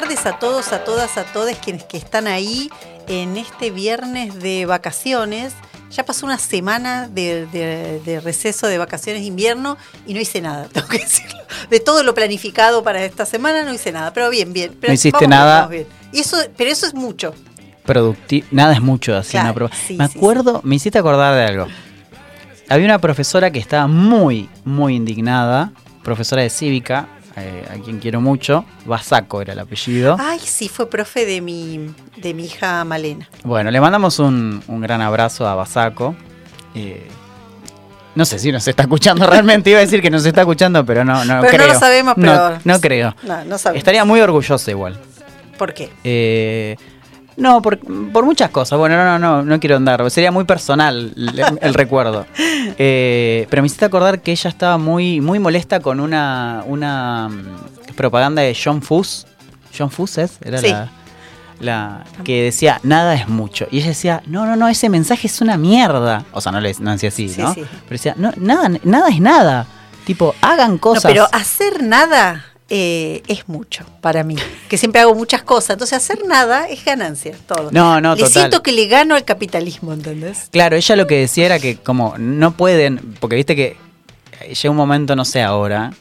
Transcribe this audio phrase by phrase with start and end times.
[0.00, 2.70] Tardes a todos, a todas, a todos quienes que están ahí
[3.08, 5.54] en este viernes de vacaciones.
[5.90, 9.76] Ya pasó una semana de, de- de receso de vacaciones de invierno
[10.06, 11.38] y no hice nada, tengo que decirlo.
[11.68, 14.76] De todo lo planificado para esta semana no hice nada, pero bien, bien.
[14.80, 15.66] Pero No hiciste vamos nada.
[15.66, 15.88] bien.
[16.12, 17.34] Y eso, pero eso es mucho.
[17.84, 21.42] Producti- Nada es mucho así Claro, una sí, me sí, acuerdo, me hiciste acordar de
[21.44, 21.66] algo.
[22.68, 25.72] Había una profesora que estaba muy, muy indignada,
[26.04, 27.08] profesora de cívica,
[27.42, 30.16] eh, a quien quiero mucho, Basaco era el apellido.
[30.18, 33.28] Ay, sí, fue profe de mi, de mi hija Malena.
[33.44, 36.14] Bueno, le mandamos un, un gran abrazo a Basaco.
[36.74, 37.06] Eh,
[38.14, 41.04] no sé si nos está escuchando realmente, iba a decir que nos está escuchando, pero
[41.04, 41.72] no, no Pero no creo.
[41.74, 43.14] lo sabemos, No- pero- No, creo.
[43.22, 43.78] No, no sabemos.
[43.78, 44.98] Estaría muy orgullosa igual.
[45.56, 45.90] ¿Por qué?
[46.04, 46.76] Eh,
[47.38, 47.78] no, por,
[48.12, 48.78] por muchas cosas.
[48.78, 50.10] Bueno, no, no, no, no quiero andar.
[50.10, 52.26] Sería muy personal el, el recuerdo.
[52.80, 57.94] Eh, pero me hiciste acordar que ella estaba muy, muy molesta con una, una mm,
[57.96, 59.26] propaganda de John Fuss.
[59.76, 60.68] John Fuss es, era Sí.
[60.68, 60.90] la,
[61.60, 63.66] la que decía nada es mucho.
[63.70, 66.24] Y ella decía, no, no, no, ese mensaje es una mierda.
[66.32, 67.54] O sea, no le no decía así, Sí, ¿no?
[67.54, 67.62] sí.
[67.64, 69.66] Pero decía, no, nada, nada es nada.
[70.04, 71.04] Tipo, hagan No, cosas.
[71.10, 74.36] pero hacer nada eh, es mucho para mí,
[74.68, 75.70] que siempre hago muchas cosas.
[75.70, 77.70] Entonces, hacer nada es ganancia, todo.
[77.72, 78.32] No, no, Le total.
[78.32, 80.48] siento que le gano al capitalismo, ¿entendés?
[80.50, 83.76] Claro, ella lo que decía era que como no pueden, porque viste que
[84.46, 85.92] llega un momento, no sé ahora,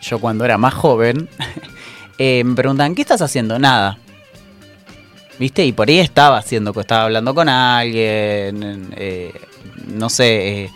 [0.00, 1.28] yo cuando era más joven,
[2.18, 3.58] eh, me preguntan, ¿qué estás haciendo?
[3.58, 3.98] Nada.
[5.38, 5.64] ¿Viste?
[5.64, 9.32] Y por ahí estaba haciendo, estaba hablando con alguien, eh,
[9.88, 10.70] no sé,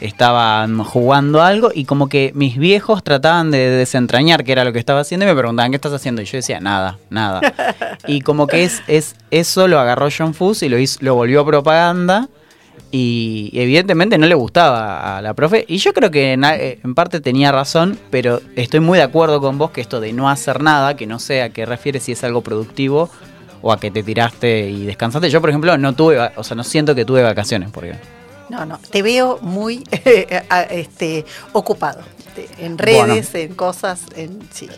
[0.00, 4.78] estaban jugando algo y como que mis viejos trataban de desentrañar qué era lo que
[4.78, 6.22] estaba haciendo y me preguntaban, ¿qué estás haciendo?
[6.22, 7.40] Y yo decía, nada, nada.
[8.06, 11.44] y como que es, es eso lo agarró John Fuss y lo, hizo, lo volvió
[11.44, 12.28] propaganda
[12.90, 15.64] y evidentemente no le gustaba a la profe.
[15.68, 19.58] Y yo creo que en, en parte tenía razón, pero estoy muy de acuerdo con
[19.58, 22.24] vos que esto de no hacer nada, que no sé a qué refiere si es
[22.24, 23.10] algo productivo
[23.62, 25.30] o a que te tiraste y descansaste.
[25.30, 27.94] Yo, por ejemplo, no tuve, o sea, no siento que tuve vacaciones, porque
[28.50, 29.84] No, no, te veo muy
[30.50, 32.02] a- este, ocupado.
[32.34, 34.68] Te- En redes, en cosas, en sí.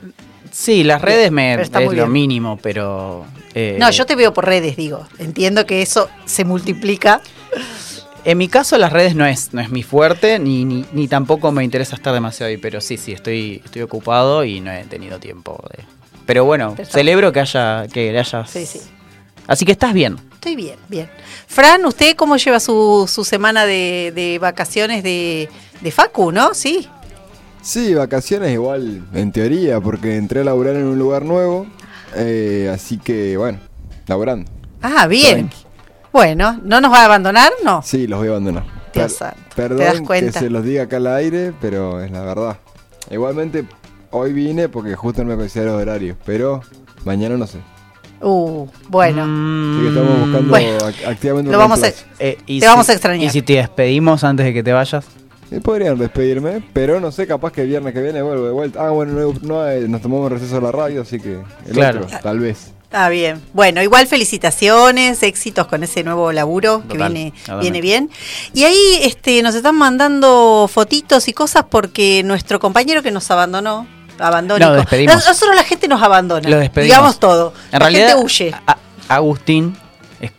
[0.50, 2.12] sí, las redes me es lo bien.
[2.12, 3.25] mínimo, pero
[3.55, 5.06] eh, No, yo te veo por redes, digo.
[5.19, 7.21] Entiendo que eso se multiplica.
[8.25, 11.50] En mi caso las redes no es, no es mi fuerte, ni, ni, ni tampoco
[11.50, 15.19] me interesa estar demasiado ahí, pero sí, sí, estoy, estoy ocupado y no he tenido
[15.19, 15.83] tiempo de.
[16.25, 18.49] Pero bueno, celebro que haya, que hayas.
[18.49, 18.81] Sí, sí.
[19.49, 20.19] Así que estás bien.
[20.42, 21.08] Estoy bien, bien.
[21.47, 25.48] Fran, ¿usted cómo lleva su, su semana de, de vacaciones de,
[25.80, 26.53] de Facu, no?
[26.53, 26.88] Sí.
[27.62, 31.69] Sí, vacaciones igual, en teoría, porque entré a laburar en un lugar nuevo,
[32.16, 33.60] eh, así que bueno,
[34.08, 34.50] laburando.
[34.82, 35.48] Ah, bien.
[35.48, 35.64] Tranqui.
[36.12, 37.53] Bueno, ¿no nos va a abandonar?
[37.62, 37.80] No.
[37.84, 38.64] Sí, los voy a abandonar.
[38.92, 42.59] Dios santo, ¿te perdón que se los diga acá al aire, pero es la verdad.
[43.12, 43.64] Igualmente,
[44.10, 46.62] hoy vine porque justo no me coincidía los horarios, pero
[47.04, 47.59] mañana no sé.
[48.22, 49.27] Uh, bueno.
[49.27, 52.06] Mm, Así que estamos buscando Bueno, ac- activamente un lo vamos a- reemplazo.
[52.21, 53.27] eh, y Te vamos a extrañar.
[53.27, 55.05] Y si te despedimos antes de que te vayas.
[55.50, 58.87] Eh, Podrían despedirme, pero no sé, capaz que el viernes que viene vuelvo de vuelta.
[58.87, 62.03] Ah, bueno, no, no, eh, nos tomamos receso de la radio, así que el Claro.
[62.05, 62.72] otro, tal vez.
[62.84, 63.41] Está bien.
[63.55, 67.62] Bueno, igual felicitaciones, éxitos con ese nuevo laburo que Total, viene, totalmente.
[67.62, 68.10] viene bien.
[68.54, 73.87] Y ahí este, nos están mandando fotitos y cosas porque nuestro compañero que nos abandonó,
[74.19, 74.71] abandónico.
[74.71, 75.15] Lo despedimos.
[75.17, 76.49] Nos- Nosotros la gente nos abandona.
[76.49, 76.95] Lo despedimos.
[76.97, 77.53] Digamos todo.
[77.67, 78.55] En la realidad, gente huye.
[78.67, 78.77] a-
[79.09, 79.77] Agustín,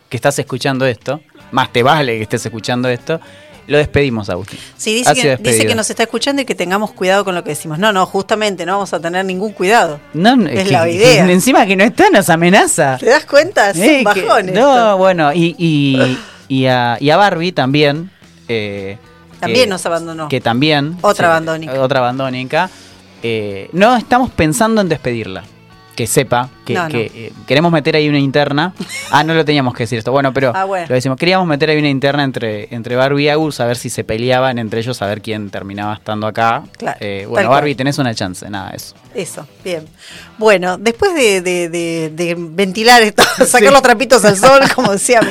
[0.09, 3.19] que estás escuchando esto, más te vale que estés escuchando esto,
[3.67, 4.59] lo despedimos, Agustín.
[4.75, 5.67] Sí, dice que, dice despedido.
[5.69, 7.79] que nos está escuchando y que tengamos cuidado con lo que decimos.
[7.79, 9.99] No, no, justamente no vamos a tener ningún cuidado.
[10.13, 11.25] No, no, Es que- la idea.
[11.31, 12.97] Encima que no está, nos amenaza.
[12.99, 13.69] ¿Te das cuenta?
[13.69, 14.97] Es Eh, un que- bajón no, esto.
[14.97, 16.17] bueno, y, y,
[16.49, 18.11] y a, y a Barbie también.
[18.47, 18.97] eh,
[19.39, 20.27] También nos abandonó.
[20.29, 20.97] Que también.
[21.01, 21.79] Otra abandónica.
[21.81, 22.69] Otra abandónica.
[23.23, 25.43] Eh, no estamos pensando en despedirla.
[25.95, 26.89] Que sepa que, No, no.
[26.89, 28.73] que, eh, queremos meter ahí una interna.
[29.11, 30.11] Ah, no lo teníamos que decir esto.
[30.11, 30.87] Bueno, pero Ah, bueno.
[30.89, 31.19] lo decimos.
[31.19, 34.57] Queríamos meter ahí una interna entre, entre Barbie y Agus, a ver si se peleaban
[34.57, 36.63] entre ellos, a ver quién terminaba estando acá.
[36.79, 37.59] Claro, Eh, bueno, cual.
[37.59, 38.95] Barbie, tenés una chance, nada, eso.
[39.13, 39.85] Eso, bien.
[40.39, 45.21] Bueno, después de, de- de- de ventilar esto, sacar los trapitos al sol, como decía
[45.21, 45.29] mi,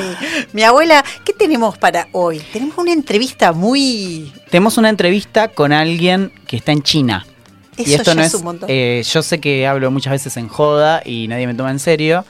[0.53, 2.39] mi abuela, ¿qué tenemos para hoy?
[2.53, 4.31] Tenemos una entrevista muy...
[4.49, 7.25] Tenemos una entrevista con alguien que está en China.
[7.77, 11.01] Eso y esto no es un eh, yo sé que hablo muchas veces en joda
[11.05, 12.25] y nadie me toma en serio.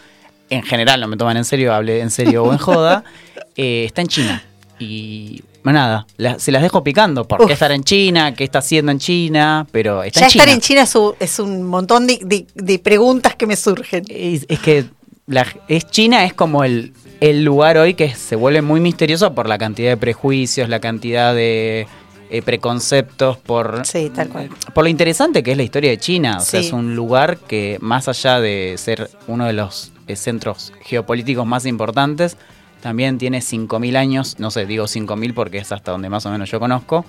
[0.50, 3.04] En general no me toman en serio, hable en serio o en joda.
[3.56, 4.44] eh, está en China.
[4.80, 7.26] Y nada, la- se las dejo picando.
[7.28, 7.52] ¿Por qué Uf.
[7.52, 8.34] estar en China?
[8.34, 9.66] ¿Qué está haciendo en China?
[9.72, 10.44] Pero está Ya en China.
[10.44, 14.04] estar en China es un, es un montón de, de- de preguntas que me surgen.
[14.10, 14.86] Es, es que
[15.28, 19.48] la- es China es como el, el lugar hoy que se vuelve muy misterioso por
[19.48, 21.88] la cantidad de prejuicios, la cantidad de
[22.34, 24.50] eh, preconceptos, por, Sí, tal cual.
[24.74, 26.38] por lo interesante que es la historia de China.
[26.40, 30.74] O sea, es un lugar que más allá de ser uno de los eh, centros
[30.82, 32.36] geopolíticos más importantes,
[32.82, 36.50] también tiene 5.000 años, no sé, digo 5.000 porque es hasta donde más o menos
[36.50, 37.06] yo conozco,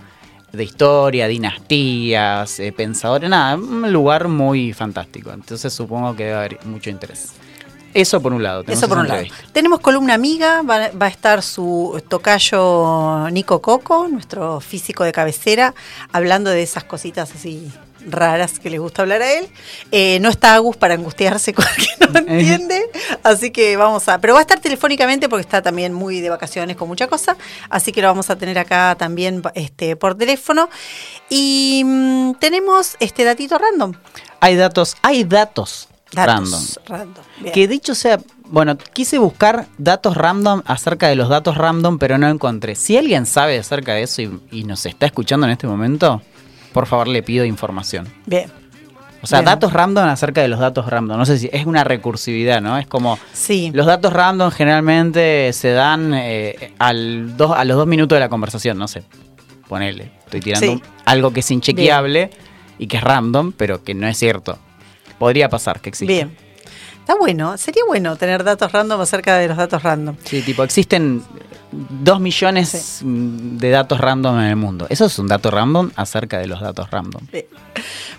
[0.52, 5.32] de historia, dinastías, eh, pensadores, nada, un lugar muy fantástico.
[5.32, 7.32] Entonces supongo que debe haber mucho interés.
[7.94, 8.64] Eso por un lado.
[8.64, 9.22] tenemos Eso por un lado.
[9.52, 15.74] Tenemos columna amiga, va, va a estar su tocayo Nico Coco, nuestro físico de cabecera,
[16.12, 17.70] hablando de esas cositas así
[18.06, 19.48] raras que le gusta hablar a él.
[19.90, 22.90] Eh, no está Agus para angustiarse con el que no entiende,
[23.22, 24.20] así que vamos a...
[24.20, 27.36] Pero va a estar telefónicamente porque está también muy de vacaciones con mucha cosa,
[27.70, 30.68] así que lo vamos a tener acá también este, por teléfono.
[31.28, 33.94] Y mm, tenemos este datito random.
[34.40, 35.88] Hay datos, hay datos.
[36.14, 37.22] Datos random.
[37.52, 42.28] Que dicho sea, bueno, quise buscar datos random acerca de los datos random, pero no
[42.28, 42.74] encontré.
[42.74, 46.22] Si alguien sabe acerca de eso y, y nos está escuchando en este momento,
[46.72, 48.06] por favor le pido información.
[48.26, 48.50] Bien.
[49.22, 49.46] O sea, Bien.
[49.46, 51.16] datos random acerca de los datos random.
[51.16, 52.76] No sé si es una recursividad, ¿no?
[52.76, 53.70] Es como Sí.
[53.72, 58.28] los datos random generalmente se dan eh, al dos, a los dos minutos de la
[58.28, 59.02] conversación, no sé.
[59.68, 60.10] Ponele.
[60.26, 60.82] Estoy tirando Sí.
[61.06, 62.30] algo que es inchequeable
[62.78, 64.58] y que es random, pero que no es cierto.
[65.24, 66.12] Podría pasar que existe.
[66.12, 66.36] Bien.
[67.00, 70.16] Está bueno, sería bueno tener datos random acerca de los datos random.
[70.22, 71.22] Sí, tipo, existen
[71.72, 74.86] dos millones de datos random en el mundo.
[74.90, 77.22] Eso es un dato random acerca de los datos random.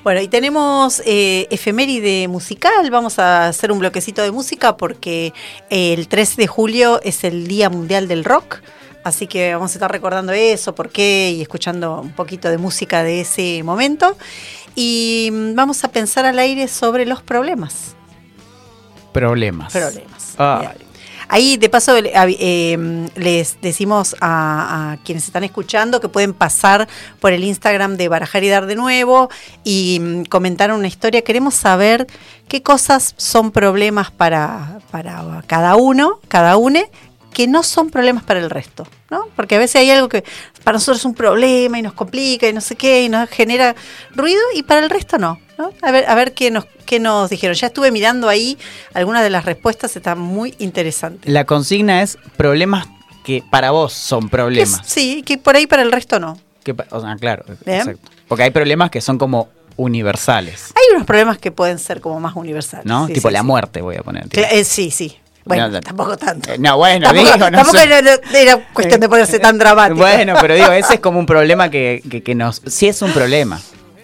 [0.03, 2.89] Bueno, y tenemos eh, efeméride musical.
[2.89, 5.31] Vamos a hacer un bloquecito de música porque
[5.69, 8.61] el 13 de julio es el Día Mundial del Rock.
[9.03, 13.03] Así que vamos a estar recordando eso, por qué, y escuchando un poquito de música
[13.03, 14.17] de ese momento.
[14.75, 17.95] Y mm, vamos a pensar al aire sobre los problemas.
[19.11, 19.71] Problemas.
[19.71, 20.35] Problemas.
[20.37, 20.85] Bien.
[21.27, 26.87] Ahí, de paso, eh, les decimos a, a quienes están escuchando que pueden pasar
[27.19, 29.29] por el Instagram de Barajar y Dar de nuevo
[29.63, 31.23] y mm, comentar una historia.
[31.23, 32.05] Queremos saber
[32.47, 36.91] qué cosas son problemas para, para cada uno, cada une,
[37.35, 39.25] que no son problemas para el resto, ¿no?
[39.35, 40.23] Porque a veces hay algo que
[40.63, 43.75] para nosotros es un problema y nos complica y no sé qué y nos genera
[44.15, 45.71] ruido y para el resto no, ¿no?
[45.81, 47.53] A ver, a ver qué nos, qué nos dijeron.
[47.53, 48.57] Ya estuve mirando ahí
[48.93, 51.29] algunas de las respuestas, están muy interesantes.
[51.29, 52.87] La consigna es problemas
[53.25, 54.79] que para vos son problemas.
[54.79, 56.39] Que- sí, que por ahí para el resto no.
[56.63, 58.09] Que o sea, claro, exacto.
[58.29, 62.33] Porque hay problemas que son como universales, Hay unos problemas que pueden ser como más
[62.37, 62.85] universales.
[62.85, 63.07] ¿no?
[63.07, 63.45] sí, tipo sí, la sí.
[63.45, 64.25] muerte, voy a poner.
[64.31, 65.17] eh, sí, sí.
[65.45, 65.81] Bueno, No, no.
[65.81, 66.51] tampoco tanto.
[66.51, 67.99] Eh, No, bueno, tampoco, digo, no tampoco era,
[68.33, 69.97] era cuestión de ponerse tan dramático.
[69.99, 72.61] Bueno, pero digo, ese es como un problema que, que, que nos...
[72.65, 73.59] Sí es un problema.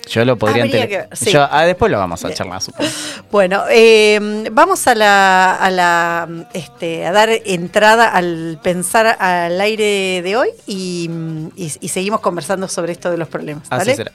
[0.09, 1.07] Yo lo podría...
[1.13, 1.31] Sí.
[1.31, 2.89] Yo- ah, después lo vamos a charlar, supongo.
[3.31, 4.19] Bueno, eh,
[4.51, 10.49] vamos a la, a la este, a dar entrada al pensar al aire de hoy
[10.67, 11.09] y,
[11.55, 13.63] y- y seguimos conversando sobre esto de los problemas.
[13.69, 13.95] Así ¿vale?
[13.95, 14.11] será.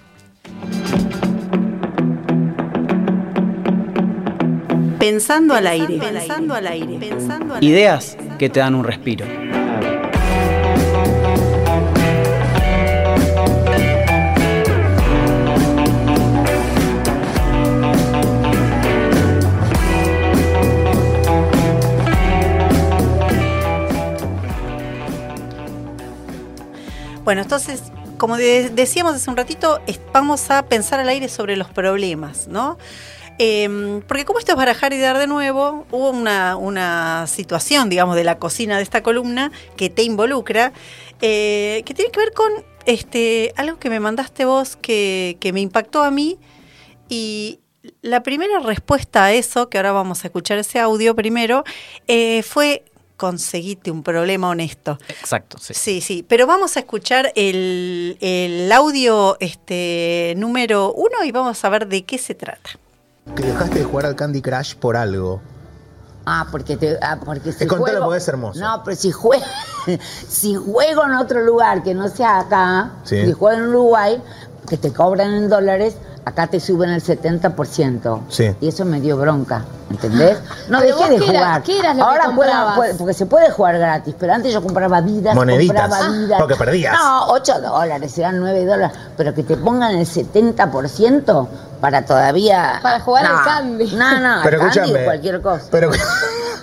[5.10, 5.98] Pensando al aire.
[5.98, 6.98] Pensando al aire.
[6.98, 9.24] Pensando al Ideas que te dan un respiro.
[27.24, 27.82] Bueno, entonces,
[28.18, 29.80] como de- decíamos hace un ratito,
[30.12, 32.78] vamos a pensar al aire sobre los problemas, ¿no?
[33.38, 38.16] Eh, porque como esto es barajar y dar de nuevo, hubo una, una situación, digamos,
[38.16, 40.72] de la cocina de esta columna que te involucra,
[41.20, 42.50] eh, que tiene que ver con
[42.86, 46.38] este, algo que me mandaste vos que, que me impactó a mí.
[47.08, 47.60] Y
[48.02, 51.64] la primera respuesta a eso, que ahora vamos a escuchar ese audio primero,
[52.06, 52.84] eh, fue
[53.16, 54.98] conseguite un problema honesto.
[55.08, 55.72] Exacto, sí.
[55.74, 61.68] Sí, sí, pero vamos a escuchar el, el audio este, número uno y vamos a
[61.70, 62.78] ver de qué se trata.
[63.34, 65.40] Que dejaste de jugar al Candy Crush por algo.
[66.24, 68.60] Ah, porque te, ah, porque si contalo juego, porque es hermoso.
[68.60, 69.44] No, pero si juego,
[70.28, 73.24] si juego en otro lugar que no sea acá, Sí.
[73.26, 74.22] si juego en Uruguay,
[74.68, 78.20] que te cobran en dólares, acá te suben el 70%.
[78.28, 78.54] Sí.
[78.60, 80.36] Y eso me dio bronca, ¿entendés?
[80.68, 81.62] No Pero dejé vos de qué era- jugar.
[81.62, 82.76] qué eras lo que Ahora puedo- comprabas?
[82.76, 85.82] puedo- porque se puede jugar gratis, pero antes yo compraba vidas, Moneditas.
[85.82, 86.38] compraba Ah, vidas.
[86.40, 86.92] porque perdías.
[86.98, 91.48] No, 8 dólares, eran 9 dólares, pero que te pongan el 70%
[91.80, 92.80] para todavía...
[92.82, 93.94] Para jugar al Candy.
[93.94, 95.64] No, no, Pero al Candy o cualquier cosa.
[95.70, 95.90] Pero.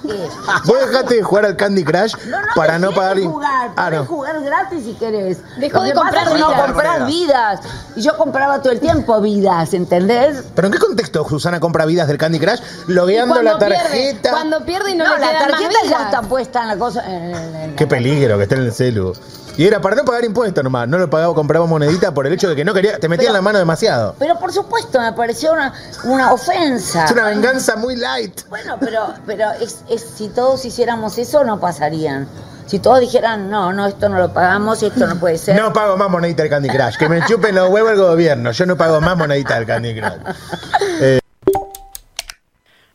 [0.66, 3.20] Vos dejaste de jugar al Candy Crush No, no para no pagar.
[3.20, 4.06] jugar, Ah, no.
[4.06, 5.40] jugar gratis si querés.
[5.58, 6.62] Dejó Lo de que comprar que no vidas.
[6.66, 7.60] comprar vidas.
[7.96, 10.44] Y yo compraba todo el tiempo vidas, ¿entendés?
[10.56, 12.60] ¿Pero en qué contexto Susana compra vidas del Candy Crush?
[12.88, 13.90] Logueando la tarjeta.
[13.92, 16.06] Pierde, cuando pierde y no, No, le la más tarjeta ya vidas.
[16.06, 17.04] está puesta en la cosa.
[17.06, 19.14] en- en- en- Qué peligro que esté en el celu.
[19.56, 20.88] Y era para no pagar impuestos nomás.
[20.88, 22.98] No lo pagaba, compraba monedita por el hecho de que no quería.
[23.00, 24.16] Te metía en la mano demasiado.
[24.18, 25.74] Pero por supuesto, me pareció una,
[26.06, 27.06] una ofensa.
[27.06, 28.42] Es una venganza muy light.
[28.50, 32.28] Bueno, pero, pero es, es- si todos hiciéramos eso, no pasarían.
[32.66, 35.62] Si todos dijeran, no, no, esto no lo pagamos, esto no puede ser.
[35.62, 36.98] No pago más monedita del Candy Crush.
[36.98, 38.52] Que me chupen los huevos el gobierno.
[38.52, 40.14] Yo no pago más monedita del Candy Crush.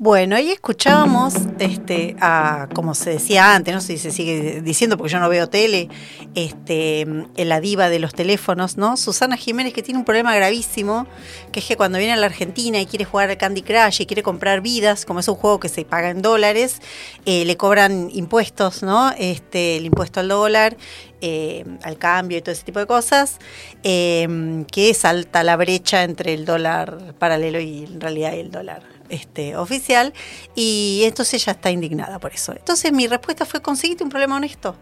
[0.00, 4.96] Bueno, ahí escuchábamos, este, a, como se decía antes, no sé si se sigue diciendo
[4.96, 5.88] porque yo no veo tele,
[6.36, 7.04] este,
[7.36, 8.96] la diva de los teléfonos, ¿no?
[8.96, 11.08] Susana Jiménez que tiene un problema gravísimo,
[11.50, 14.06] que es que cuando viene a la Argentina y quiere jugar al Candy Crush y
[14.06, 16.80] quiere comprar vidas, como es un juego que se paga en dólares,
[17.26, 19.10] eh, le cobran impuestos, ¿no?
[19.18, 20.76] Este, el impuesto al dólar,
[21.20, 23.40] eh, al cambio y todo ese tipo de cosas,
[23.82, 29.56] eh, que salta la brecha entre el dólar paralelo y en realidad el dólar este,
[29.56, 30.12] oficial,
[30.54, 32.52] y entonces ella está indignada por eso.
[32.52, 34.76] Entonces mi respuesta fue, conseguiste un problema honesto.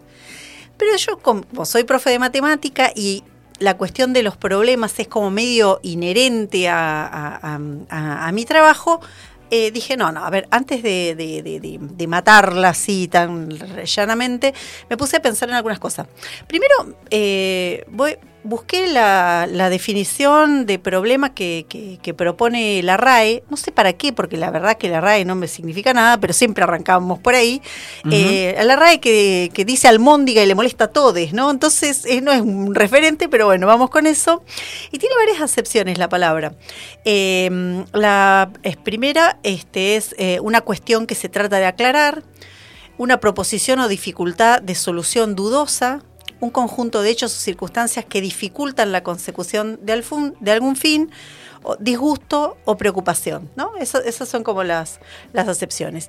[0.77, 3.25] Pero yo, como soy profe de matemática y
[3.59, 9.01] la cuestión de los problemas es como medio inherente a, a- mi trabajo,
[9.51, 14.53] eh, dije, no, no, a ver, antes de- de- de matarla así tan llanamente,
[14.91, 16.09] me puse a pensar en algunas cosas.
[16.47, 16.75] Primero,
[17.11, 23.57] eh, voy, busqué la, la definición de problema que, que- que propone la RAE, no
[23.57, 26.65] sé para qué, porque la verdad que la RAE no me significa nada, pero siempre
[26.65, 27.61] arrancamos por ahí.
[28.11, 31.51] Eh, la RAE que, que dice almóndiga y le molesta a todos, ¿no?
[31.51, 34.43] Entonces eh, no es un referente, pero bueno, vamos con eso.
[34.91, 36.55] Y tiene varias acepciones la palabra.
[37.05, 42.23] Eh, la es primera este, es eh, una cuestión que se trata de aclarar,
[42.99, 46.03] una proposición o dificultad de solución dudosa,
[46.41, 50.03] un conjunto de hechos o circunstancias que dificultan la consecución de,
[50.41, 51.11] de algún fin,
[51.63, 53.51] o disgusto o preocupación.
[53.57, 53.73] ¿no?
[53.81, 55.01] Eso- esas son como las,
[55.33, 56.09] las acepciones.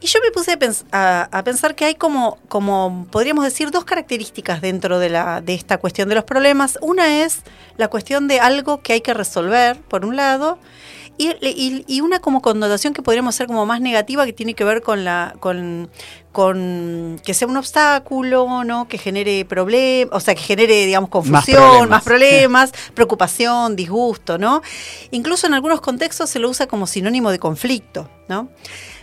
[0.00, 0.58] Y yo me puse
[0.92, 5.54] a- a pensar que hay como, como, podríamos decir, dos características dentro de, la, de
[5.54, 6.78] esta cuestión de los problemas.
[6.82, 7.38] Una es
[7.78, 10.58] la cuestión de algo que hay que resolver, por un lado,
[11.16, 14.64] y, y- y una como connotación que podríamos hacer como más negativa que tiene que
[14.64, 15.88] ver con la con,
[16.32, 18.88] con que sea un obstáculo, ¿no?
[18.88, 21.88] Que genere problemas, o sea, que genere, digamos, confusión, problemas.
[21.90, 24.62] más problemas, preocupación, disgusto, ¿no?
[25.12, 28.48] Incluso en algunos contextos se lo usa como sinónimo de conflicto, ¿no?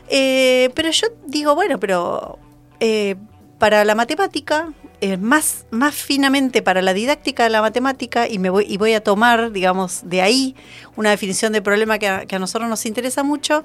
[0.10, 2.38] Eh, pero yo digo, bueno, pero
[2.82, 3.16] eh,
[3.58, 8.52] para la matemática, eh, más, más finamente para la didáctica de la matemática, y, me
[8.52, 10.56] voy, y voy a tomar, digamos, de ahí
[10.96, 13.64] una definición de problema que a, nosotros nos interesa mucho,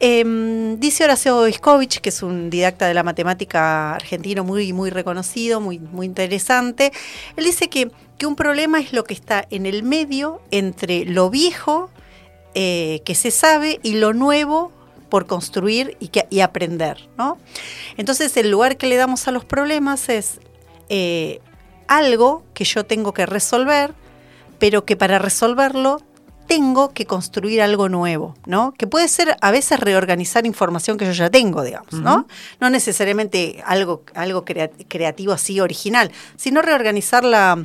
[0.00, 5.60] eh, dice Horacio Iskovich, que es un didacta de la matemática argentino muy, muy reconocido,
[5.60, 6.92] muy, muy interesante,
[7.36, 11.28] él dice que, que un problema es lo que está en el medio entre lo
[11.28, 11.90] viejo
[12.54, 14.72] eh, que se sabe y lo nuevo
[15.08, 17.08] por construir y, que, y aprender.
[17.18, 17.38] ¿no?
[17.96, 20.40] Entonces el lugar que le damos a los problemas es
[20.90, 21.40] eh,
[21.88, 23.94] algo que yo tengo que resolver,
[24.58, 26.02] pero que para resolverlo
[26.50, 28.74] tengo que construir algo nuevo, ¿no?
[28.76, 32.26] Que puede ser a veces reorganizar información que yo ya tengo, digamos, ¿no?
[32.60, 37.64] No necesariamente algo, algo crea- creativo así original, sino reorganizar la,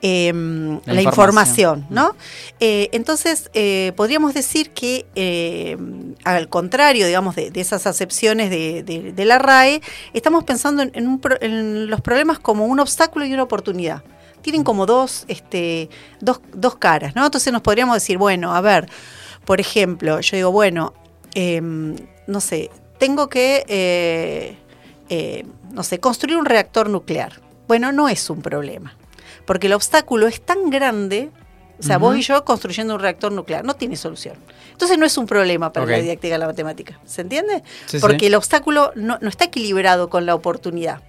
[0.00, 1.04] eh, la, información.
[1.04, 2.16] información, ¿no?
[2.58, 5.76] Eh, entonces, eh, podríamos decir que, eh,
[6.24, 9.82] al contrario, digamos, de, de esas acepciones de, de- de la RAE,
[10.14, 14.02] estamos pensando en, en un pro- en los problemas como un obstáculo y una oportunidad.
[14.42, 15.88] Tienen como dos, este,
[16.20, 17.24] dos, dos caras, ¿no?
[17.24, 18.88] Entonces nos podríamos decir, bueno, a ver,
[19.44, 20.94] por ejemplo, yo digo, bueno,
[21.34, 21.96] em,
[22.26, 24.56] no sé, tengo que, eh,
[25.08, 27.40] eh, no sé, construir un reactor nuclear.
[27.66, 28.96] Bueno, no es un problema,
[29.46, 31.30] porque el obstáculo es tan grande,
[31.78, 34.36] o sea, vos y yo construyendo un reactor nuclear, no tiene solución.
[34.70, 37.64] Entonces no es un problema para la didáctica de la matemática, ¿se entiende?
[37.86, 38.26] Sí, porque sí.
[38.26, 41.00] el obstáculo no, no está equilibrado con la oportunidad.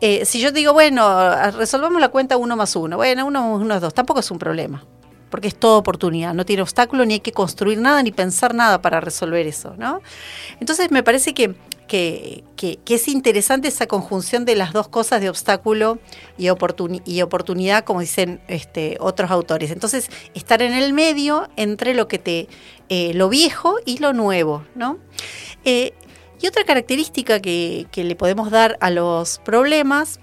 [0.00, 3.60] Eh, si yo digo, bueno, a- resolvamos la cuenta uno más uno, bueno, uno más
[3.62, 4.84] uno es dos, tampoco es un problema,
[5.30, 8.80] porque es toda oportunidad, no tiene obstáculo, ni hay que construir nada, ni pensar nada
[8.80, 10.00] para resolver eso, ¿no?
[10.58, 11.54] Entonces me parece que,
[11.86, 15.98] que, que- es interesante esa conjunción de las dos cosas de obstáculo
[16.38, 19.70] y, oportuni- y oportunidad, como dicen este, otros autores.
[19.70, 22.48] Entonces, estar en el medio entre lo que te,
[22.88, 24.98] eh, lo viejo y lo nuevo, ¿no?
[25.64, 25.92] Eh,
[26.40, 30.20] y otra característica que, le podemos dar a los problemas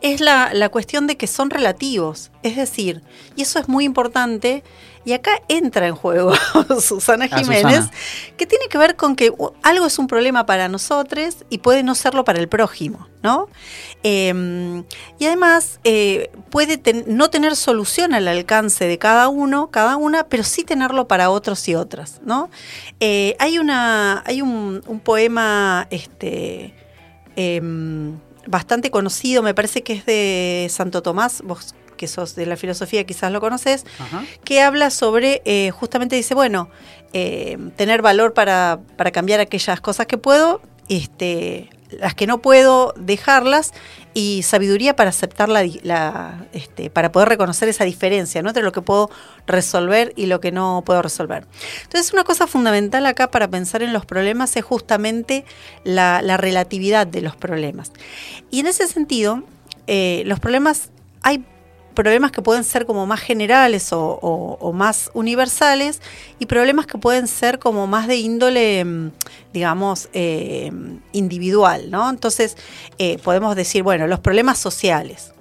[0.00, 2.30] es la, la cuestión de que son relativos.
[2.42, 3.02] Es decir,
[3.34, 4.62] y eso es muy importante,
[5.06, 6.32] y acá entra en juego
[6.80, 7.90] Susana Jiménez, Susana.
[8.36, 9.32] que tiene que ver con que
[9.62, 13.48] algo es un problema para nosotros y puede no serlo para el prójimo, ¿no?
[14.02, 14.82] Eh,
[15.18, 20.24] y además eh, puede ten- no tener solución al alcance de cada uno, cada una,
[20.28, 22.50] pero sí tenerlo para otros y otras, ¿no?
[23.00, 26.74] Eh, hay una, hay un, un poema, este,
[27.36, 32.56] em, bastante conocido, me parece que es de Santo Tomás, vos que sos de la
[32.56, 33.84] filosofía quizás lo conoces,
[34.44, 36.68] que habla sobre, eh, justamente dice, bueno,
[37.12, 42.94] eh, tener valor para, para cambiar aquellas cosas que puedo, este, las que no puedo
[42.96, 43.72] dejarlas
[44.14, 48.48] y sabiduría para aceptar la, este, para poder reconocer esa diferencia ¿no?
[48.48, 49.10] entre lo que puedo
[49.46, 51.46] resolver y lo que no puedo resolver.
[51.82, 55.44] Entonces una cosa fundamental acá para pensar en los problemas es justamente
[55.84, 57.92] la, la relatividad de los problemas.
[58.50, 59.42] Y en ese sentido,
[59.86, 60.90] eh, los problemas,
[61.22, 61.44] hay
[61.96, 66.00] problemas que pueden ser como más generales o, o- más universales
[66.38, 69.10] y problemas que pueden ser como más de índole, mm,
[69.52, 70.70] digamos, eh,
[71.12, 72.08] individual, ¿no?
[72.08, 72.56] Entonces,
[72.98, 75.32] eh, podemos decir, bueno, los problemas sociales,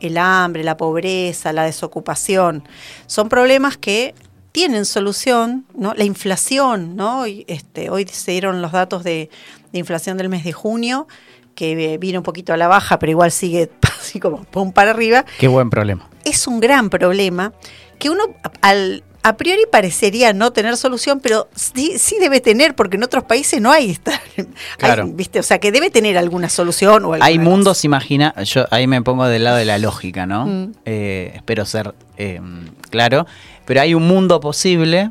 [0.00, 2.62] el hambre, la pobreza, la desocupación,
[3.06, 4.14] son problemas que
[4.52, 5.94] tienen solución, ¿no?
[5.94, 7.24] La inflación, ¿no?
[7.24, 9.28] Este, hoy se dieron los datos de
[9.72, 11.08] inflación del mes de junio,
[11.54, 13.70] que vino un poquito a la baja, pero igual sigue
[14.00, 16.08] así como pum para arriba Qué buen problema.
[16.24, 17.52] es un gran problema
[17.98, 18.24] que uno
[18.60, 23.24] al, a priori parecería no tener solución, pero sí, sí debe tener, porque en otros
[23.24, 24.20] países no hay esta.
[24.36, 24.46] hay,
[24.76, 25.06] Claro.
[25.06, 25.38] ¿viste?
[25.38, 27.48] O sea, que debe tener alguna solución o alguna Hay cosa.
[27.48, 30.46] mundos, imagina, yo ahí me pongo del lado de la lógica, ¿no?
[30.46, 30.72] Mm.
[30.84, 32.40] Eh, espero ser eh,
[32.90, 33.26] claro,
[33.64, 35.10] pero hay un mundo posible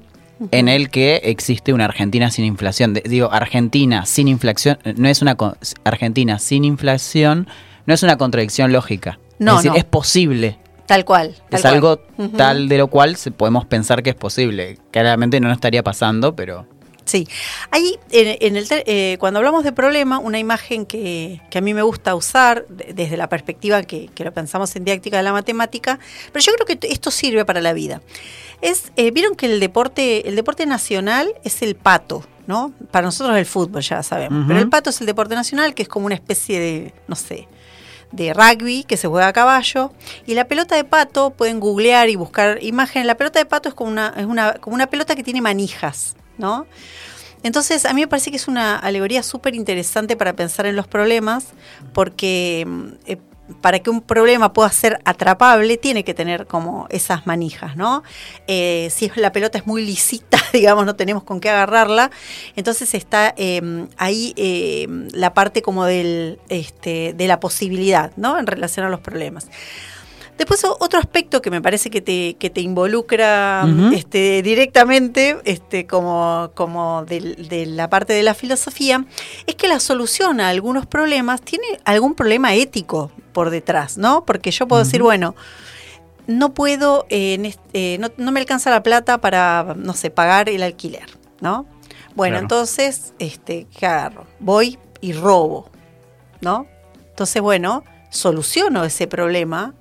[0.51, 2.93] en el que existe una Argentina sin inflación.
[2.93, 5.35] De- digo, Argentina sin inflación no es una
[5.83, 7.47] Argentina sin inflación
[7.85, 9.19] no es una contradicción lógica.
[9.39, 9.77] No, es decir, no.
[9.77, 10.57] es posible.
[10.85, 11.33] Tal cual.
[11.49, 11.73] tal es cual.
[11.73, 11.97] algo
[12.37, 14.77] tal de lo cual se- podemos pensar que es posible.
[14.91, 16.65] Claramente no nos estaría pasando, pero
[17.05, 17.27] Sí.
[17.71, 21.73] Ahí, en, en el, eh, cuando hablamos de problema, una imagen que, que a mí
[21.73, 25.33] me gusta usar de- desde la perspectiva que, que lo pensamos en didáctica de la
[25.33, 25.99] matemática,
[26.31, 28.01] pero yo creo que esto sirve para la vida.
[28.61, 32.71] Es, eh, Vieron que el deporte, el deporte nacional es el pato, ¿no?
[32.91, 34.45] Para nosotros el fútbol, ya sabemos.
[34.47, 37.47] Pero el pato es el deporte nacional, que es como una especie de, no sé,
[38.13, 39.91] de rugby que se juega a caballo
[40.27, 43.73] y la pelota de pato pueden googlear y buscar imágenes la pelota de pato es
[43.75, 46.15] como una es una como una pelota que tiene manijas
[47.43, 50.87] entonces a mí me parece que es una alegoría súper interesante para pensar en los
[50.87, 51.47] problemas
[51.93, 53.17] porque mm, eh,
[53.61, 58.03] para que un problema pueda ser atrapable tiene que tener como esas manijas, ¿no?
[58.47, 62.11] Eh, si la pelota es muy lisita, digamos, no tenemos con qué agarrarla,
[62.55, 68.39] entonces está eh, ahí eh, la parte como del, este, de la posibilidad, ¿no?
[68.39, 69.47] En relación a los problemas.
[70.43, 76.51] Después otro aspecto que me parece que te, que te involucra este, directamente, este, como,
[76.53, 79.05] como del- de, la parte de la filosofía,
[79.47, 84.25] es que la solución a algunos problemas tiene algún problema ético por detrás, ¿no?
[84.25, 85.33] Porque yo puedo decir, bueno,
[86.27, 91.05] no puedo, eh, no, no me alcanza la plata para, no sé, pagar el alquiler,
[91.39, 91.65] ¿no?
[92.15, 92.43] Bueno, Claro.
[92.43, 94.27] entonces, este, ¿qué agarro?
[94.39, 95.69] Voy y robo,
[96.41, 96.67] ¿no?
[97.11, 99.73] Entonces, bueno, soluciono ese problema,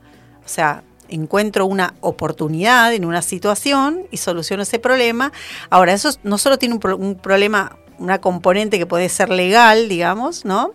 [0.45, 5.33] o sea, encuentro una oportunidad en una situación y soluciono ese problema.
[5.71, 9.89] Ahora, eso no solo tiene un, pro- un problema, una componente que puede ser legal,
[9.89, 10.73] digamos, ¿no?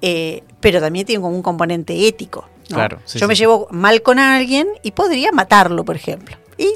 [0.00, 2.48] Eh, pero también tiene como un componente ético.
[2.70, 2.76] ¿no?
[2.76, 6.36] Claro, sí, Yo me llevo mal con alguien y podría matarlo, por ejemplo.
[6.56, 6.74] Y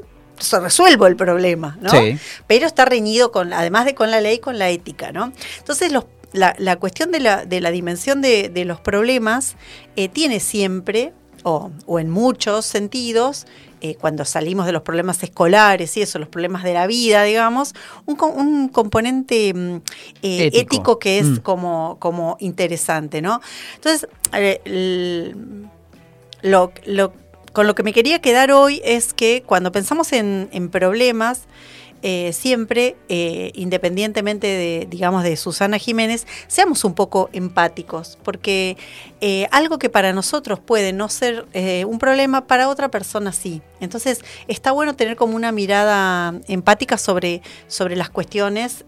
[0.61, 1.91] resuelvo el problema, ¿no?
[1.91, 2.19] Sí.
[2.47, 5.33] Pero está reñido con, además de con la ley, con la ética, ¿no?
[5.59, 9.57] Entonces los, la, la cuestión de la, de la dimensión de, de los problemas
[9.95, 11.15] eh, tiene siempre,
[11.49, 13.47] o, o en muchos sentidos,
[13.81, 17.73] eh, cuando salimos de los problemas escolares y eso, los problemas de la vida, digamos,
[18.05, 19.77] un, co- un componente mm,
[20.23, 20.59] eh, Ético.
[20.61, 20.99] ético.
[20.99, 21.37] que es Mm.
[21.37, 23.41] como, como interesante, ¿no?
[23.77, 25.67] Entonces, eh, el-
[26.43, 27.13] lo, lo-
[27.53, 31.43] con lo que me quería quedar hoy es que cuando pensamos en, en problemas,
[32.03, 38.77] eh, siempre, eh, independientemente de, digamos, de Susana Jiménez, seamos un poco empáticos, porque
[39.21, 41.47] eh, algo que para nosotros puede no ser
[41.87, 43.63] un problema, para otra persona sí.
[43.81, 48.85] Entonces, está bueno tener como una mirada empática sobre, sobre las cuestiones.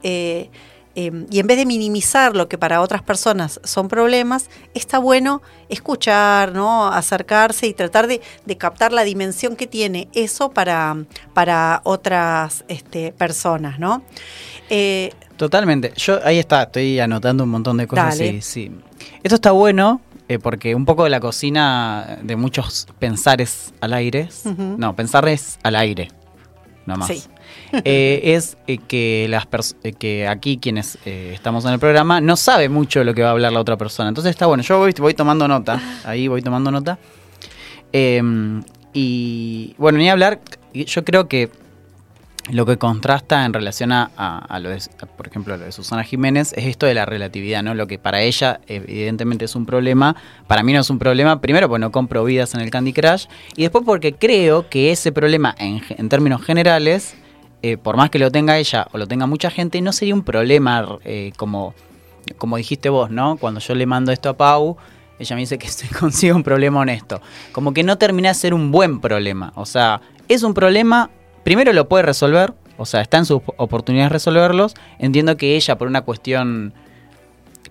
[0.98, 4.98] Eh, eh, y en vez de minimizar lo que para otras personas son problemas, está
[4.98, 6.88] bueno escuchar, ¿no?
[6.88, 10.96] acercarse y tratar de, de captar la dimensión que tiene eso para,
[11.34, 13.78] para otras este, personas.
[13.78, 14.02] ¿no?
[14.70, 15.92] Eh, Totalmente.
[15.96, 18.16] Yo ahí está, estoy anotando un montón de cosas.
[18.16, 18.72] Sí, sí.
[19.22, 24.28] Esto está bueno eh, porque un poco de la cocina de muchos pensares al aire,
[24.44, 24.74] Ujú.
[24.76, 26.08] no, pensares al aire,
[26.86, 27.06] no más.
[27.06, 27.22] Sí.
[27.84, 29.46] Eh, es eh, que las
[29.82, 33.28] eh, que aquí quienes estamos en el programa no sabe mucho de lo que va
[33.28, 34.08] a hablar la otra persona.
[34.08, 36.98] Entonces está bueno, yo voy, tomando nota, ahí voy tomando nota.
[37.92, 38.22] Eh,
[38.92, 40.40] y bueno, ni hablar,
[40.72, 41.50] yo creo que
[42.50, 44.80] lo que contrasta en relación a, lo de,
[45.16, 47.74] por ejemplo, a lo de Susana Jiménez es esto de la relatividad, ¿no?
[47.74, 51.68] Lo que para ella evidentemente es un problema, para mí no es un problema, primero
[51.68, 53.26] porque no compro vidas en el Candy Crush
[53.56, 57.16] y después porque creo que ese problema en, en términos generales,
[57.62, 60.22] eh, por más que lo tenga ella o lo tenga mucha gente, no sería un
[60.22, 61.74] problema eh, como,
[62.36, 63.36] como dijiste vos, ¿no?
[63.36, 64.76] Cuando yo le mando esto a Pau,
[65.18, 67.20] ella me dice que se consigue un problema honesto.
[67.52, 69.52] Como que no termina de ser un buen problema.
[69.56, 71.10] O sea, es un problema,
[71.44, 74.74] primero lo puede resolver, o sea, está en sus oportunidades de resolverlos.
[74.98, 76.72] Entiendo que ella, por una cuestión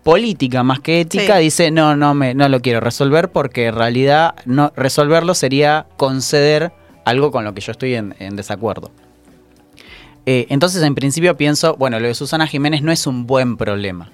[0.03, 1.43] política más que ética, Sí.
[1.43, 6.71] dice, no, no, me, no lo quiero resolver porque en realidad no, resolverlo sería conceder
[7.05, 8.91] algo con lo que yo estoy en, en desacuerdo.
[10.29, 14.11] Eh, entonces, en principio pienso, bueno, lo de Susana Jiménez no es un buen problema.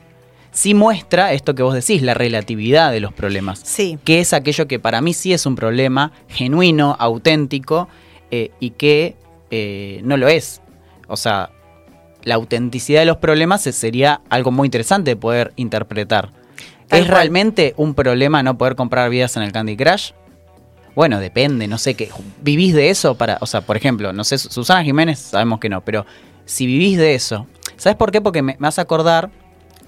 [0.52, 3.98] Sí muestra esto que vos decís, la relatividad de los problemas Sí.
[4.06, 7.90] que es aquello que para mí sí es un problema genuino, auténtico,
[8.30, 9.16] eh, y que
[9.50, 10.62] eh, no lo es.
[11.08, 11.50] O sea,
[12.24, 16.30] la autenticidad de los problemas sería algo muy interesante de poder interpretar.
[16.88, 17.18] Tal ¿Es cual.
[17.18, 20.12] realmente un problema no poder comprar vidas en el Candy Crush?
[20.96, 22.10] Bueno, depende, no sé qué.
[22.42, 23.16] ¿Vivís de eso?
[23.16, 26.06] para O sea, por ejemplo, no sé, Susana Jiménez sabemos que no, pero
[26.46, 28.22] si vivís de eso, ¿sabes por qué?
[28.22, 29.32] Porque me, me hace acordar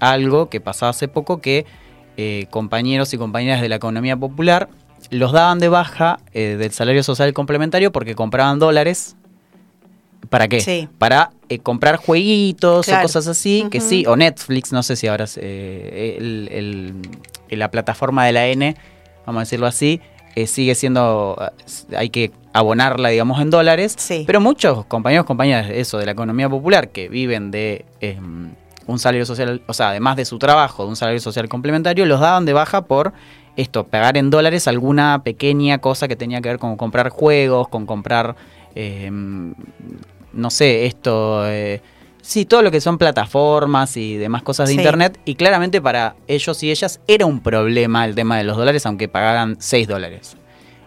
[0.00, 1.64] algo que pasaba hace poco que
[2.16, 4.68] eh, compañeros y compañeras de la economía popular
[5.10, 9.14] los daban de baja eh, del salario social complementario porque compraban dólares.
[10.30, 10.60] ¿Para qué?
[10.60, 10.88] Sí.
[10.98, 13.00] Para eh, comprar jueguitos Claro.
[13.00, 16.94] o cosas así, que sí, o Netflix, no sé si ahora es, eh, el- el-
[17.48, 18.74] el- la plataforma de la N,
[19.24, 20.00] vamos a decirlo así,
[20.36, 23.94] eh, sigue siendo, eh, hay que abonarla, digamos, en dólares.
[23.98, 24.24] Sí.
[24.26, 28.18] Pero muchos compañeros, compañeras de eso, de la economía popular, que viven de eh,
[28.86, 32.20] un salario social, o sea, además de su trabajo, de un salario social complementario, los
[32.20, 33.12] daban de baja por
[33.56, 37.86] esto, pagar en dólares alguna pequeña cosa que tenía que ver con comprar juegos, con
[37.86, 38.36] comprar,
[38.74, 41.80] eh, no sé, esto, eh,
[42.26, 44.80] sí, todo lo que son plataformas y demás cosas de Sí.
[44.80, 45.18] internet.
[45.24, 49.08] Y claramente para ellos y ellas era un problema el tema de los dólares, aunque
[49.08, 50.36] pagaran 6 dólares.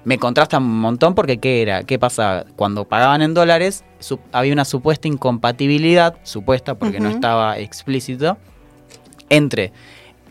[0.04, 1.84] Me contrasta un montón porque ¿qué era?
[1.84, 2.46] ¿Qué pasaba?
[2.56, 8.38] Cuando pagaban en dólares su- había una supuesta incompatibilidad, supuesta porque no estaba explícito,
[9.30, 9.72] entre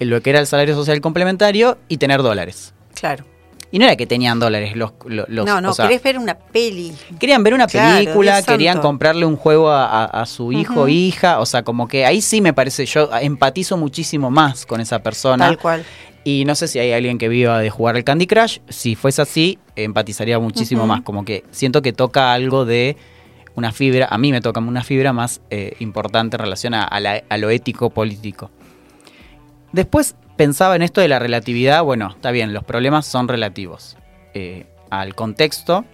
[0.01, 2.75] lo que era el salario social complementario y tener dólares.
[2.95, 3.25] Claro.
[3.71, 4.93] Y no era que tenían dólares los...
[5.07, 6.93] los- no, no, o sea, querés ver una peli.
[7.21, 8.89] Querían ver una Claro, película, querían santo.
[8.89, 12.41] comprarle un juego a, a- a su hijo hija, o sea, como que ahí sí
[12.41, 15.47] me parece, yo empatizo muchísimo más con esa persona.
[15.47, 15.85] Tal cual.
[16.25, 18.59] Y no sé si hay alguien que viva de jugar al Candy Crush.
[18.69, 21.03] Si fuese así, empatizaría muchísimo más.
[21.03, 22.97] Como que siento que toca algo de
[23.55, 24.09] una fibra.
[24.11, 27.37] A mí me toca una fibra más eh, importante en relación a, a la- a
[27.39, 28.51] lo ético político.
[29.73, 31.83] Después pensaba en esto de la relatividad.
[31.83, 33.99] Bueno, está bien, los problemas son relativos.
[34.33, 35.85] Eh, al contexto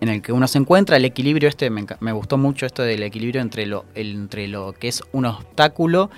[0.00, 3.40] en el que uno se encuentra, el equilibrio este, me, gustó mucho esto del equilibrio
[3.40, 6.10] entre lo, el- entre lo que es un obstáculo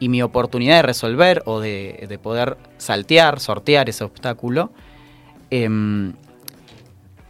[0.00, 4.72] y mi oportunidad de resolver o de, de poder saltear, sortear ese obstáculo.
[5.50, 6.14] Em,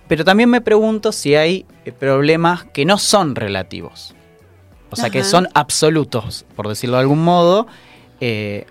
[0.07, 4.15] pero también me pregunto si hay eh, problemas que no son relativos.
[4.91, 7.67] O sea, que son absolutos, por decirlo de algún modo,
[8.21, 8.65] eh,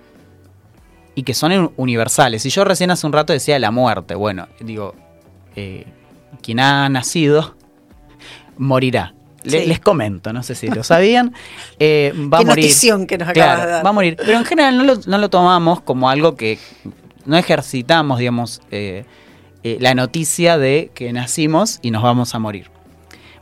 [1.17, 2.45] y que son un- universales.
[2.45, 4.13] Y yo recién hace un rato decía la muerte.
[4.13, 4.93] Bueno, digo,
[5.55, 5.85] eh,
[6.43, 7.55] quien ha nacido
[8.57, 9.13] morirá.
[9.43, 9.65] Le- Sí.
[9.67, 11.33] Les comento, no sé si lo sabían.
[11.79, 12.63] eh, va Qué a morir.
[12.65, 13.85] notición que nos acabas Claro, de dar.
[13.85, 14.15] va a morir.
[14.17, 16.59] Pero en general no lo, no lo tomamos como algo que
[17.25, 19.05] no ejercitamos, digamos, eh,
[19.63, 22.69] eh, la noticia de que nacimos y nos vamos a morir.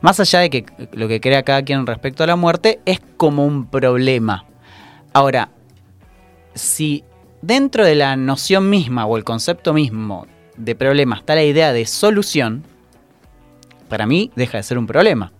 [0.00, 3.44] Más allá de que lo que crea cada quien respecto a la muerte es como
[3.44, 4.44] un problema.
[5.12, 5.50] Ahora,
[6.54, 7.04] si
[7.42, 11.86] dentro de la noción misma o el concepto mismo de problema está la idea de
[11.86, 12.64] solución,
[13.88, 15.32] para mí deja de ser un problema.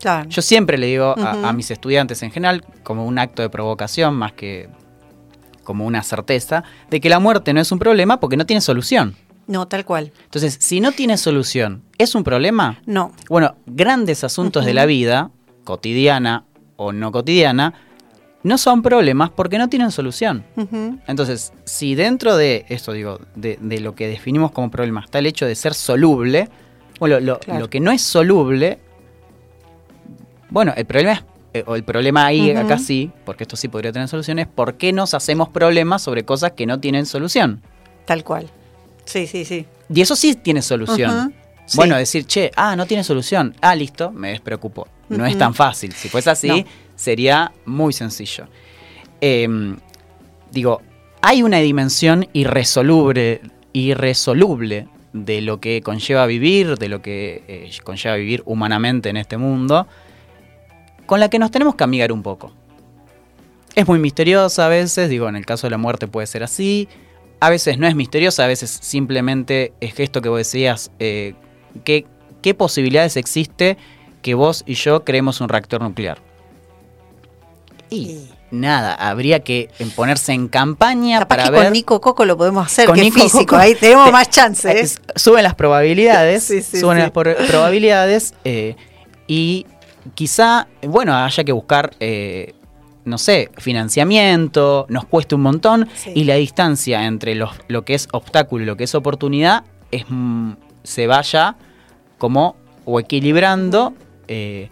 [0.00, 0.28] Claro.
[0.28, 4.32] Yo siempre le digo a, mis estudiantes en general, como un acto de provocación más
[4.32, 4.68] que
[5.62, 9.14] como una certeza, de que la muerte no es un problema porque no tiene solución.
[9.46, 10.12] No, tal cual.
[10.24, 12.80] Entonces, si no tiene solución, ¿es un problema?
[12.84, 13.12] No.
[13.28, 15.30] Bueno, grandes asuntos de la vida,
[15.62, 16.44] cotidiana
[16.76, 17.74] o no cotidiana,
[18.44, 20.44] no son problemas porque no tienen solución.
[21.06, 25.26] Entonces, si dentro de esto, digo, de, de lo que definimos como problema está el
[25.26, 26.48] hecho de ser soluble,
[26.98, 27.60] bueno, lo, Claro.
[27.60, 28.78] lo que no es soluble,
[30.50, 31.22] bueno, el problema es,
[31.54, 34.92] eh, o el problema ahí acá sí, porque esto sí podría tener soluciones, ¿por qué
[34.92, 37.62] nos hacemos problemas sobre cosas que no tienen solución?
[38.06, 38.48] Tal cual.
[39.04, 39.66] Sí, sí, sí.
[39.92, 41.34] Y eso sí tiene solución.
[41.66, 41.76] Sí.
[41.76, 43.54] Bueno, decir, che, ah, no tiene solución.
[43.60, 44.88] Ah, listo, me despreocupo.
[45.08, 45.92] No es tan fácil.
[45.92, 46.64] Si fuese así, No.
[46.96, 48.48] Sería muy sencillo.
[49.20, 49.76] Em,
[50.50, 50.82] digo,
[51.20, 53.40] hay una dimensión irresoluble,
[53.72, 59.36] irresoluble de lo que conlleva vivir, de lo que eh, conlleva vivir humanamente en este
[59.36, 59.86] mundo,
[61.06, 62.52] con la que nos tenemos que amigar un poco.
[63.74, 66.88] Es muy misteriosa a veces, digo, en el caso de la muerte puede ser así,
[67.40, 71.34] a veces no es misteriosa, a veces simplemente es esto que vos decías, eh,
[71.84, 72.06] ¿qué,
[72.40, 73.76] qué posibilidades existe
[74.22, 76.31] que vos y yo creemos un reactor nuclear?
[77.92, 81.64] Y nada, habría que ponerse en campaña Capaz para que ver...
[81.64, 83.38] con Nico Coco lo podemos hacer, Con que Nico físico.
[83.46, 83.56] Coco.
[83.56, 84.70] Ahí tenemos Te- más chance.
[84.70, 84.80] ¿eh?
[84.80, 87.02] es- Suben las probabilidades, Sí, sí, suben sí.
[87.02, 88.76] las probabilidades eh,
[89.26, 89.66] y
[90.14, 92.54] quizá, bueno, haya que buscar, eh,
[93.04, 98.08] no sé, financiamiento, nos cueste un montón y la distancia entre los- lo que es
[98.12, 100.52] obstáculo y lo que es oportunidad es, mm,
[100.82, 101.56] se vaya
[102.18, 103.94] como o equilibrando
[104.28, 104.70] eh,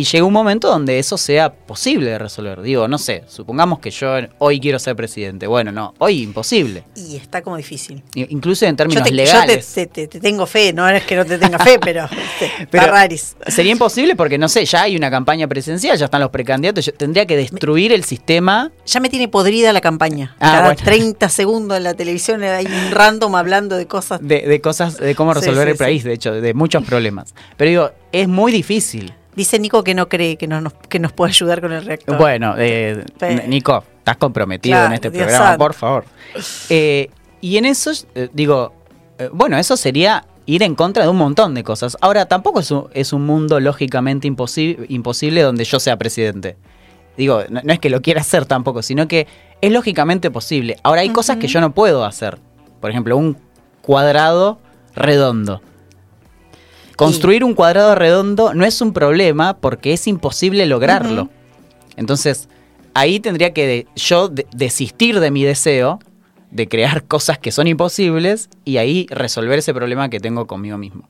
[0.00, 2.62] y llega un momento donde eso sea posible de resolver.
[2.62, 5.46] Digo, no sé, supongamos que yo hoy quiero ser presidente.
[5.46, 6.84] Bueno, no, hoy imposible.
[6.96, 8.02] Y está como difícil.
[8.14, 9.66] Incluso en términos Yo, te, yo te- legales.
[9.74, 12.86] te, te- te tengo fe, no es que no te tenga fe, pero, este, Pero-
[12.86, 13.36] raris.
[13.46, 16.92] Sería imposible porque, no sé, ya hay una campaña presidencial, ya están los precandidatos, yo
[16.94, 18.70] tendría que destruir el sistema.
[18.86, 20.34] Ya me tiene podrida la campaña.
[20.40, 20.80] Ah, Cada bueno.
[20.82, 24.20] 30 segundos en la televisión hay un random hablando de cosas.
[24.22, 26.08] De, de cosas, de cómo Sí, resolver sí, el país, sí.
[26.08, 27.34] de hecho, de muchos problemas.
[27.56, 29.12] Pero digo, es muy difícil.
[29.36, 32.18] Dice Nico que no cree que, no nos, que nos puede ayudar con el reactor.
[32.18, 33.04] Bueno, eh,
[33.46, 35.58] Nico, estás comprometido Claro, en este Dios programa, santo.
[35.64, 36.04] por favor.
[36.68, 38.74] Eh, y en eso, eh, digo,
[39.18, 41.96] eh, bueno, eso sería ir en contra de un montón de cosas.
[42.00, 46.56] Ahora, tampoco es un, es un mundo lógicamente imposi- imposible donde yo sea presidente.
[47.16, 49.26] Digo, no, no es que lo quiera hacer tampoco, sino que
[49.60, 50.76] es lógicamente posible.
[50.82, 52.38] Ahora, hay cosas que yo no puedo hacer.
[52.80, 53.36] Por ejemplo, un
[53.82, 54.58] cuadrado
[54.94, 55.62] redondo.
[57.06, 61.28] Construir un cuadrado redondo no es un problema porque es imposible lograrlo.
[61.96, 62.48] Entonces,
[62.94, 65.98] ahí tendría que de- yo de- desistir de mi deseo
[66.50, 71.08] de crear cosas que son imposibles y ahí resolver ese problema que tengo conmigo mismo.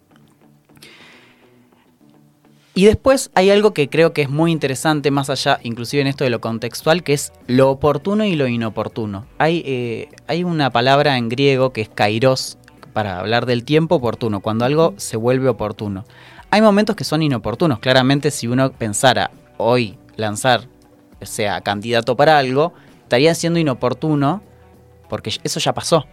[2.72, 6.22] Y después hay algo que creo que es muy interesante, más allá, inclusive en esto
[6.24, 9.26] de lo contextual, que es lo oportuno y lo inoportuno.
[9.38, 12.58] Hay, eh, hay una palabra en griego que es kairos
[12.92, 16.04] para hablar del tiempo oportuno, cuando algo se vuelve oportuno.
[16.50, 17.78] Hay momentos que son inoportunos.
[17.78, 20.62] Claramente, si uno pensara hoy lanzar,
[21.22, 22.72] sea candidato para algo,
[23.02, 24.42] estaría siendo inoportuno
[25.08, 26.06] porque eso ya pasó.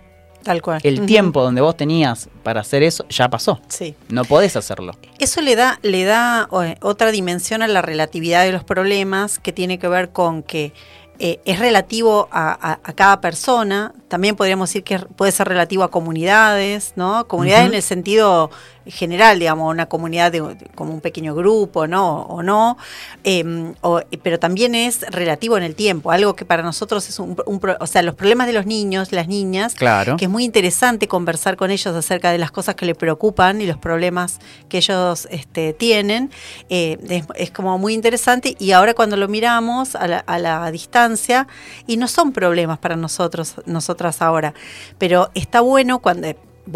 [0.43, 0.79] Tal cual.
[0.83, 3.59] El tiempo donde vos tenías para hacer eso ya pasó.
[3.67, 3.95] Sí.
[4.09, 4.93] No podés hacerlo.
[5.19, 9.51] Eso le da, le da eh, otra dimensión a la relatividad de los problemas que
[9.51, 10.73] tiene que ver con que
[11.19, 15.83] eh, es relativo a, a- a cada persona, también podríamos decir que puede ser relativo
[15.83, 17.27] a comunidades, ¿no?
[17.27, 18.49] Comunidades en el sentido
[18.85, 22.21] general, digamos, una comunidad de, de- como un pequeño grupo, ¿no?
[22.21, 22.77] O no,
[23.25, 27.35] eh, o- pero también es relativo en el tiempo, algo que para nosotros es un,
[27.45, 30.15] un o sea, los problemas de los niños, las niñas, Claro.
[30.15, 33.65] que es muy interesante conversar con ellos acerca de las cosas que les preocupan y
[33.65, 34.39] los problemas
[34.69, 36.31] que ellos este, tienen.
[36.69, 40.71] Eh, es, es como muy interesante y ahora cuando lo miramos a la, a la
[40.71, 41.45] distancia,
[41.87, 43.55] y no son problemas para nosotros,
[43.97, 44.53] nosotras ahora,
[44.97, 46.27] pero está bueno cuando...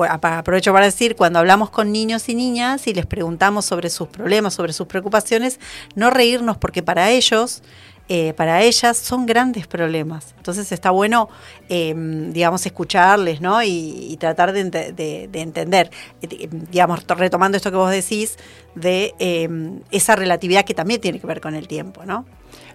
[0.07, 4.53] Aprovecho para decir, cuando hablamos con niños y niñas y les preguntamos sobre sus problemas,
[4.53, 5.59] sobre sus preocupaciones,
[5.95, 7.61] no reírnos porque para ellos
[8.07, 10.33] eh, para ellas son grandes problemas.
[10.37, 11.27] Entonces está bueno,
[11.67, 11.93] eh,
[12.31, 13.61] digamos, escucharles, ¿no?
[13.63, 17.91] Y, tratar de, ente- de- de entender, eh, di- digamos, to- retomando esto que vos
[17.91, 18.37] decís,
[18.75, 19.49] de eh,
[19.91, 22.25] esa relatividad que también tiene que ver con el tiempo, ¿no?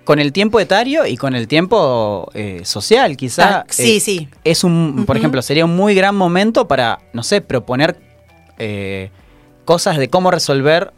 [0.06, 3.58] Con el tiempo etario y con el tiempo eh, social, quizá.
[3.58, 4.28] Ah, sí, eh, sí.
[4.44, 7.98] Es un, por ejemplo, sería un muy gran momento para, no sé, proponer
[8.56, 9.10] eh,
[9.64, 10.92] cosas de cómo resolver,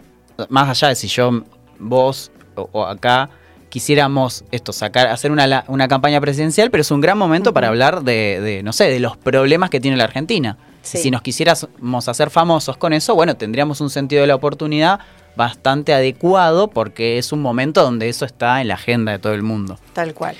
[0.50, 1.42] más allá de si yo,
[1.78, 3.30] vos o, o acá
[3.70, 8.02] quisiéramos esto, sacar, hacer una, una campaña presidencial, pero es un gran momento para hablar
[8.02, 10.58] de, de, no sé, de los problemas que tiene la Argentina.
[10.82, 10.98] Sí.
[10.98, 15.00] Si nos quisiéramos hacer famosos con eso, bueno, tendríamos un sentido de la oportunidad
[15.38, 19.42] bastante adecuado porque es un momento donde eso está en la agenda de todo el
[19.42, 19.78] mundo.
[19.94, 20.36] Tal cual.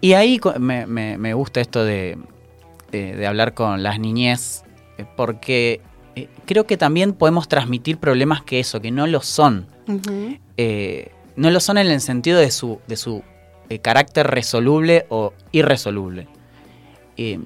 [0.00, 2.16] Y ahí me, me- me gusta esto de,
[2.92, 4.62] de- de hablar con las niñez,
[4.96, 5.80] eh, porque
[6.14, 9.66] eh, creo que también podemos transmitir problemas que eso, que no lo son.
[10.56, 13.22] Eh, no lo son en el sentido de su, de su
[13.68, 16.28] eh, carácter resoluble o irresoluble.
[17.16, 17.40] Eh,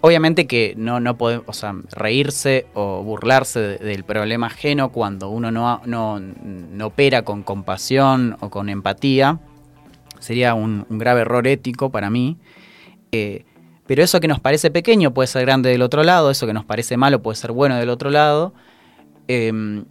[0.00, 5.82] obviamente que no, no podemos, reírse o burlarse de- del problema ajeno cuando uno no,
[5.86, 9.38] no, no opera con compasión o con empatía
[10.18, 12.36] sería un, grave error ético para mí.
[13.12, 13.44] Eh,
[13.86, 16.64] Pero eso que nos parece pequeño puede ser grande del otro lado, eso que nos
[16.64, 18.52] parece malo puede ser bueno del otro lado.
[19.28, 19.82] Eh,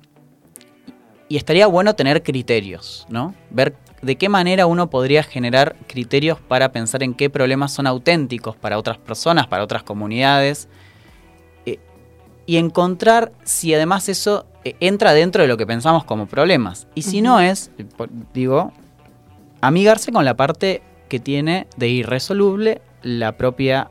[1.27, 3.35] y estaría bueno tener criterios, ¿no?
[3.51, 8.55] Ver de qué manera uno podría generar criterios para pensar en qué problemas son auténticos
[8.55, 10.67] para otras personas, para otras comunidades.
[11.65, 11.79] eh,
[12.45, 16.87] y encontrar si además eso eh, entra dentro de lo que pensamos como problemas.
[16.93, 17.85] Y si no es, eh,
[18.33, 18.73] digo,
[19.61, 23.89] amigarse con la parte que tiene de irresoluble la propia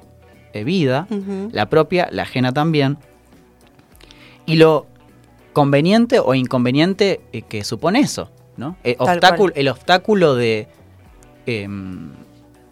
[0.52, 1.06] eh, vida,
[1.52, 2.98] la propia, la ajena también,
[4.44, 4.86] y lo
[5.52, 8.76] conveniente o inconveniente que supone eso, ¿no?
[8.84, 10.68] El Tal obstáculo, el obstáculo de
[11.46, 12.10] em,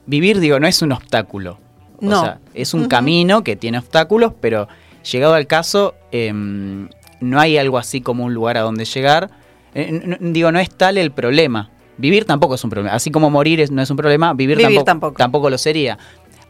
[0.07, 1.59] vivir, digo, no es un obstáculo.
[2.03, 2.20] O No.
[2.20, 4.68] sea, es un camino que tiene obstáculos, pero
[5.11, 6.88] llegado al caso, em,
[7.20, 9.31] no hay algo así como un lugar a donde llegar.
[9.75, 11.70] Eh, n- n- digo, no es tal el problema.
[11.96, 12.94] Vivir tampoco es un problema.
[12.94, 15.16] Así como morir es- no es un problema, vivir, Vivir tampoco, tampoco.
[15.16, 15.96] tampoco lo sería.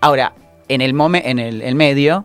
[0.01, 0.33] Ahora,
[0.69, 2.25] en el, momen- en el, el medio,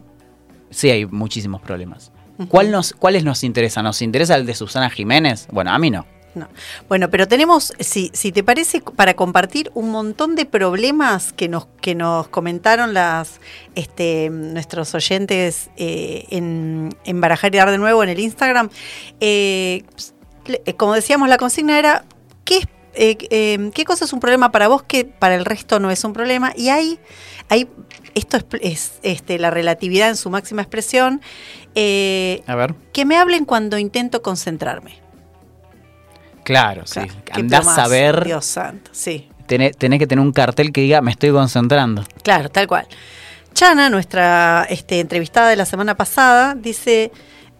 [0.72, 2.12] sí hay muchísimos problemas.
[2.48, 3.84] ¿Cuál nos, ¿Cuáles nos interesa?
[3.84, 5.48] ¿Nos interesa el de Susana Jiménez?
[5.52, 6.08] Bueno, a mí no.
[6.34, 6.48] No.
[6.88, 11.66] Bueno, pero tenemos, si, si te parece, para compartir un montón de problemas que nos,
[11.82, 13.42] que nos comentaron las
[13.76, 18.70] este, nuestros oyentes eh, en, en Barajar y Dar de Nuevo en el Instagram.
[19.20, 19.84] Eh,
[20.78, 22.06] como decíamos, la consigna era,
[22.46, 25.80] ¿qué, es- eh, eh, ¿qué cosa es un problema para vos que para el resto
[25.82, 26.54] no es un problema?
[26.56, 26.98] Y hay,
[27.50, 27.68] hay
[28.16, 31.22] esto es, es, este, la relatividad en su máxima expresión,
[31.76, 32.74] eh, A ver.
[32.94, 35.01] que me hablen cuando intento concentrarme.
[36.44, 37.00] Claro, sí.
[37.02, 39.30] Claro, Andás a ver, Dios santo, sí.
[39.46, 42.04] tenés, tenés que tener un cartel que diga, me estoy concentrando.
[42.24, 42.88] Claro, tal cual.
[43.54, 47.12] Chana, nuestra este, entrevistada de la semana pasada, dice,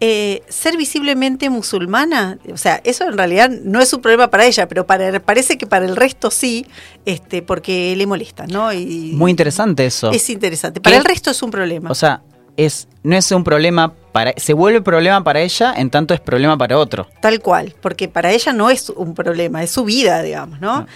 [0.04, 4.68] eh, ser visiblemente musulmana, o sea, eso en realidad no es un problema para ella,
[4.68, 6.66] pero para, parece que para el resto sí,
[7.06, 8.74] este, porque le molesta, ¿no?
[8.74, 10.12] Y Muy interesante eso.
[10.12, 10.82] Es interesante.
[10.82, 11.00] Para ¿Qué?
[11.02, 11.92] el resto es un problema.
[11.92, 12.24] O sea,
[12.58, 14.34] es, no es un problema para.
[14.38, 17.08] Se vuelve problema para ella, en tanto es problema para otro.
[17.22, 20.82] Tal cual, porque para ella no es un problema, es su vida, digamos, ¿no?
[20.82, 20.88] No.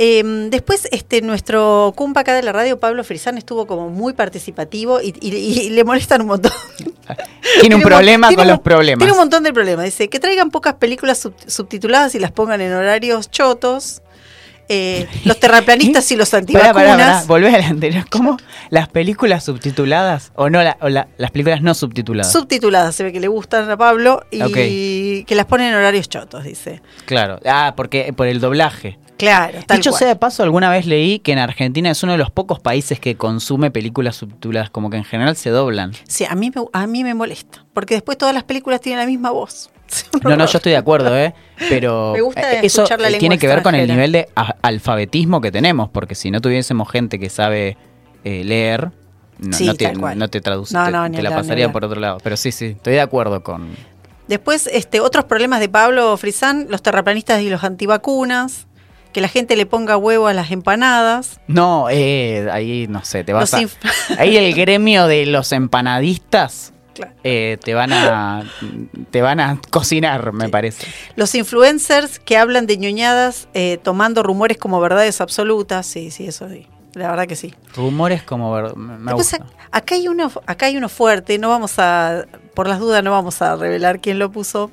[0.00, 5.00] Eh, después, este, nuestro cumpa acá de la radio, Pablo Frisán, estuvo como muy participativo
[5.00, 6.52] y, y- y le molestan un montón.
[7.60, 8.98] Tiene un problema tiene con los problemas.
[9.00, 9.84] Tiene un montón de problemas.
[9.86, 14.02] Dice que traigan pocas películas sub- subtituladas y las pongan en horarios chotos.
[14.68, 16.74] Eh, los terraplanistas y los Pará, antivacunas.
[16.74, 17.24] pará, pará.
[17.26, 18.04] Volvé al anterior.
[18.10, 18.36] ¿Cómo?
[18.70, 20.32] ¿Las películas subtituladas?
[20.34, 22.30] O no, la- o la- las películas no subtituladas.
[22.32, 26.44] Subtituladas, se ve que le gustan a Pablo y que las ponen en horarios chotos,
[26.44, 26.82] dice.
[27.06, 27.40] claro.
[27.46, 28.98] Ah, porque por el doblaje.
[29.16, 29.98] Claro, tal Dicho cual.
[29.98, 33.00] sea de paso, alguna vez leí que en Argentina es uno de los pocos países
[33.00, 35.90] que consume películas subtituladas, como que en general se doblan.
[36.06, 39.06] Sí, a mí, me, a mí me molesta, porque después todas las películas tienen la
[39.06, 39.70] misma voz.
[40.22, 41.34] No, no, yo estoy de acuerdo, ¿eh?
[41.68, 44.28] Pero Me gusta eh, eso la tiene que ver con el nivel de
[44.62, 47.76] alfabetismo que tenemos, porque si no tuviésemos gente que sabe
[48.24, 48.90] eh, leer,
[49.38, 51.84] no, Sí, no te, no te traduce, No, te, no, te ni la pasaría por
[51.84, 52.18] otro lado.
[52.22, 53.68] Pero sí, sí, estoy de acuerdo con...
[54.26, 58.66] Después, este, otros problemas de Pablo Frisán, los terraplanistas y los antivacunas,
[59.12, 61.40] que la gente le ponga huevo a las empanadas.
[61.46, 64.20] No, eh, ahí no sé, te vas Los a...
[64.20, 67.14] Ahí el gremio de los empanadistas Claro.
[67.24, 68.42] eh, te van a
[69.10, 70.86] te van a cocinar, me parece.
[71.16, 75.86] Los influencers que hablan de ñoñadas eh, tomando rumores como verdades absolutas.
[75.86, 76.66] Sí, sí, eso sí.
[76.94, 77.54] La verdad que sí.
[77.76, 79.36] Rumores como me Después, gusta.
[79.38, 83.12] ac- acá hay uno, acá hay uno fuerte, no vamos a, por las dudas no
[83.12, 84.70] vamos a revelar quién lo puso,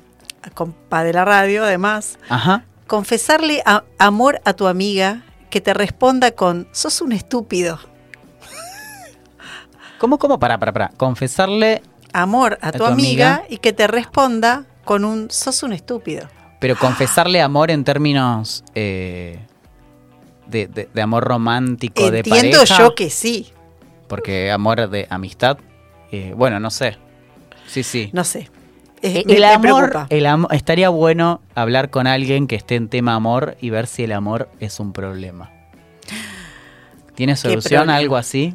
[0.54, 2.18] compa de la radio, además.
[2.28, 2.64] Ajá.
[2.88, 7.78] Confesarle a- amor a tu amiga que te responda con sos un estúpido.
[9.98, 10.38] ¿Cómo, cómo?
[10.38, 10.88] Para, para, para.
[10.96, 13.46] Confesarle, Amor a, tu, tu amiga, amiga.
[13.48, 16.28] y que te responda con un sos un estúpido.
[16.60, 19.38] pero confesarle amor en términos eh,
[20.46, 22.78] de, de- de amor romántico, de Entiendo pareja.
[22.78, 23.52] yo que sí,
[24.08, 25.58] Porque amor de amistad,
[26.12, 26.96] eh, bueno, no sé.
[27.66, 28.10] Sí, sí.
[28.12, 28.48] no sé.
[29.02, 33.14] Eh, el me amor, el amo- estaría bueno hablar con alguien que esté en tema
[33.14, 35.50] amor y ver si el amor es un problema.
[37.14, 37.96] ¿Tiene solución problema?
[37.96, 38.54] algo así?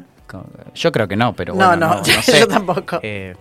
[0.76, 2.40] Yo creo que no, pero No, bueno, no, no, no sé.
[2.40, 3.00] yo tampoco.
[3.04, 3.36] Eh,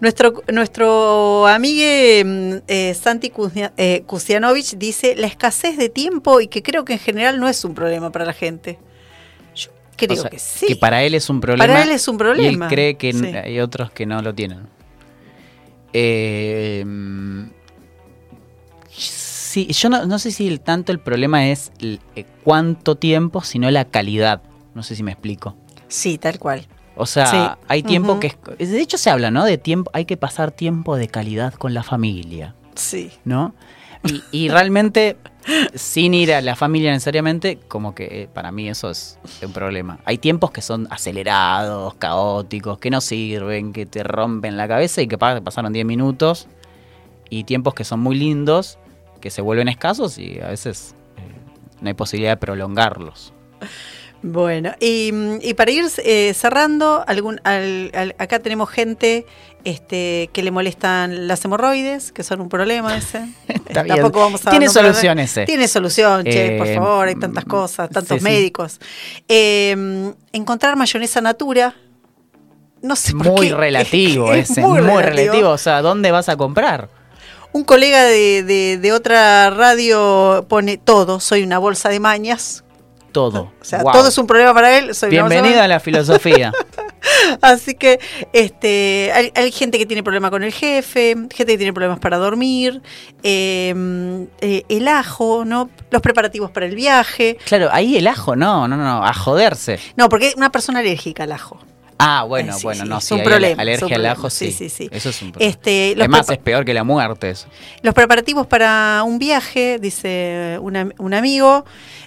[0.00, 6.46] Nuestro, nuestro amigue mm, eh, Santi Kuznia- eh, Kusianovich dice la escasez de tiempo y
[6.46, 8.78] que creo que en general no es un problema para la gente.
[9.56, 10.66] Yo creo o sea, que sí.
[10.68, 11.66] Que para él es un problema.
[11.66, 12.66] Para él es un problema.
[12.66, 13.26] Y él cree que Sí.
[13.26, 14.68] hay otros que no lo tienen.
[15.92, 16.84] Eh,
[18.88, 22.00] sí, yo no, no sé si el- tanto el problema es el-
[22.44, 24.42] cuánto tiempo, sino la calidad.
[24.74, 25.56] No sé si me explico.
[25.90, 26.66] Sí, tal cual.
[26.96, 27.36] O sea, Sí.
[27.68, 28.70] hay tiempo que es.
[28.70, 29.44] De hecho, se habla, ¿no?
[29.44, 29.90] De tiempo.
[29.94, 33.10] Hay que pasar tiempo de calidad con la familia, Sí.
[33.24, 33.54] ¿no?
[34.04, 35.18] Y, y realmente,
[35.74, 39.98] sin ir a la familia necesariamente, como que eh, para mí eso es un problema.
[40.06, 45.06] Hay tiempos que son acelerados, caóticos, que no sirven, que te rompen la cabeza y
[45.08, 46.48] que pa- pasaron 10 minutos.
[47.28, 48.78] Y tiempos que son muy lindos,
[49.20, 51.20] que se vuelven escasos y a veces eh,
[51.82, 53.32] no hay posibilidad de prolongarlos.
[54.22, 59.24] Bueno, y, y para ir eh, cerrando, algún, al- al- acá tenemos gente
[59.64, 63.26] este, que le molestan las hemorroides, que son un problema ese.
[63.48, 63.96] Está bien.
[63.96, 65.46] Tampoco vamos a Tiene solución ese.
[65.46, 68.24] Tiene solución, che, por Eh, favor, hay tantas cosas, tantos sí, sí.
[68.24, 68.78] médicos.
[69.26, 71.74] Eh, encontrar mayonesa natura.
[72.82, 73.54] No sé por Muy qué.
[73.56, 75.10] relativo Es ese, muy muy, relativo.
[75.32, 75.48] relativo.
[75.50, 76.90] O sea, ¿dónde vas a comprar?
[77.52, 82.64] Un colega de, de- de otra radio pone todo, soy una bolsa de mañas.
[83.12, 83.52] Todo.
[83.60, 83.92] O sea, Wow.
[83.92, 84.94] todo es un problema para él.
[84.94, 86.52] Soy Bienvenida a la filosofía.
[87.40, 87.98] Así que
[88.32, 92.18] este, hay, hay gente que tiene problemas con el jefe, gente que tiene problemas para
[92.18, 92.82] dormir,
[93.22, 95.70] eh, eh, el ajo, ¿no?
[95.90, 97.38] Los preparativos para el viaje.
[97.46, 99.78] claro, ahí el ajo, no, no, no, a joderse.
[99.96, 101.58] No, porque hay una persona alérgica al ajo.
[102.00, 104.52] Ah, bueno, sí, bueno, sí, no, es sí, un problema, alergia un al ajo, sí.
[104.52, 104.88] sí, sí.
[104.90, 105.50] Eso es un problema.
[105.50, 107.46] Este, Además, es peor que la muerte eso.
[107.82, 111.64] Los preparativos para un viaje, dice un, un amigo.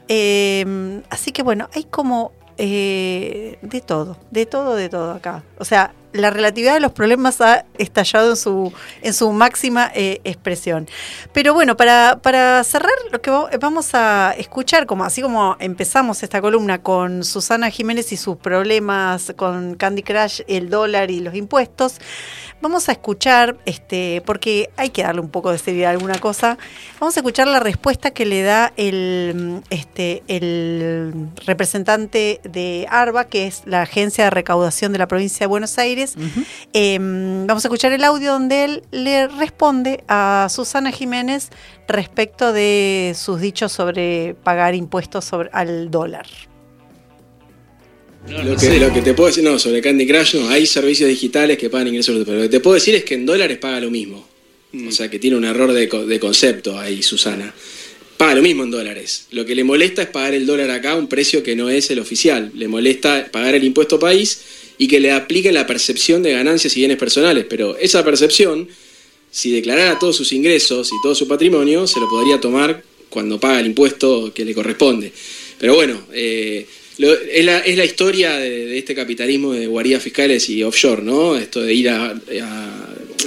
[0.08, 5.44] Eh, así que bueno, hay como eh, de todo, de todo, de todo acá.
[5.58, 10.22] O sea, la relatividad de los problemas ha estallado en su, en su máxima eh,
[10.24, 10.88] expresión.
[11.34, 16.24] Pero bueno, para, para cerrar, lo que va- vamos a escuchar, como así como empezamos
[16.24, 21.36] esta columna con Susana Jiménez y sus problemas con Candy Crush, el dólar y los
[21.36, 21.96] impuestos,
[22.62, 26.58] vamos a escuchar, este, porque hay que darle un poco de seriedad a alguna cosa,
[27.00, 33.48] vamos a escuchar la respuesta que le da el, este, el representante de ARBA, que
[33.48, 36.03] es la agencia de recaudación de la provincia de Buenos Aires.
[36.74, 41.50] Eh, vamos a escuchar el audio donde él le responde a Susana Jiménez
[41.88, 46.26] respecto de sus dichos sobre pagar impuestos sobre, al dólar.
[48.28, 51.58] Lo que, lo que te puedo decir, no, sobre Candy Crush, no, hay servicios digitales
[51.58, 53.92] que pagan ingresos, pero lo que te puedo decir es que en dólares paga lo
[53.92, 54.26] mismo.
[54.88, 57.54] O sea que tiene un error de concepto ahí, Susana.
[58.18, 59.28] Paga lo mismo en dólares.
[59.32, 61.90] Lo que le molesta es pagar el dólar acá a un precio que no es
[61.92, 62.52] el oficial.
[62.56, 64.42] Le molesta pagar el impuesto país
[64.78, 67.46] y que le apliquen la percepción de ganancias y bienes personales.
[67.50, 68.68] Pero esa percepción,
[69.32, 73.60] si declarara todos sus ingresos y todo su patrimonio, se lo podría tomar cuando paga
[73.60, 75.12] el impuesto que le corresponde.
[75.60, 76.66] Pero bueno, eh,
[76.98, 81.38] es, la, es la historia de, este capitalismo de guaridas fiscales y offshore, ¿no?
[81.38, 82.84] Esto de ir a, a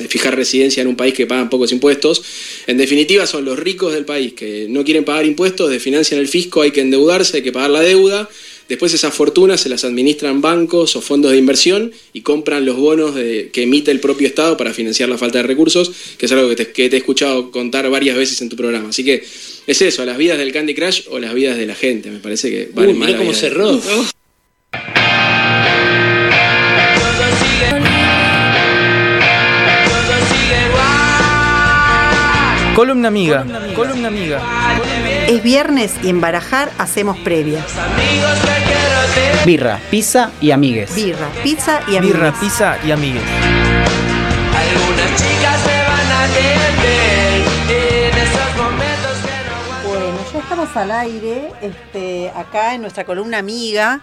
[0.09, 2.23] fijar residencia en un país que pagan pocos impuestos.
[2.67, 6.63] En definitiva, son los ricos del país que no quieren pagar impuestos, desfinancian el fisco,
[6.63, 8.29] hay que endeudarse, hay que pagar la deuda.
[8.69, 13.14] Después esas fortunas se las administran bancos o fondos de inversión y compran los bonos
[13.14, 16.49] de- que emite el propio Estado para financiar la falta de recursos, que es algo
[16.49, 18.89] que te, que te he escuchado contar varias veces en tu programa.
[18.89, 19.23] Así que
[19.67, 22.11] es eso, las vidas del Candy Crush o las vidas de la gente.
[22.11, 23.81] Me parece que valen Uy, más cómo vida de- cerró.
[32.75, 33.43] Columna amiga,
[33.75, 34.39] columna amiga.
[35.29, 37.64] Es viernes y en Barajar hacemos previa.
[39.45, 40.95] Birra, pizza y amigues.
[40.95, 42.16] Birra, pizza y amigos.
[42.16, 43.22] Birra, pizza y amigues.
[49.85, 54.01] Bueno, ya estamos al aire, este, acá en nuestra columna amiga.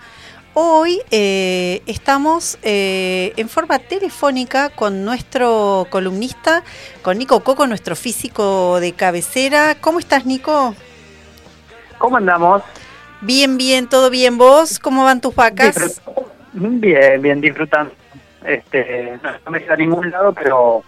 [0.56, 6.66] Hoy eh, estamos eh, en forma telefónica con nuestro columnista,
[7.02, 9.76] con Nico Coco, nuestro físico de cabecera.
[9.80, 10.76] ¿Cómo estás, Nico?
[12.04, 12.62] ¿Cómo andamos?
[13.22, 14.38] Bien, bien, todo bien.
[14.38, 14.78] ¿Vos?
[14.78, 15.74] ¿Cómo van tus vacas?
[15.78, 17.94] Disfrut- Bien, bien, disfrutando.
[18.46, 20.84] Este, no, me ido a ningún lado, pero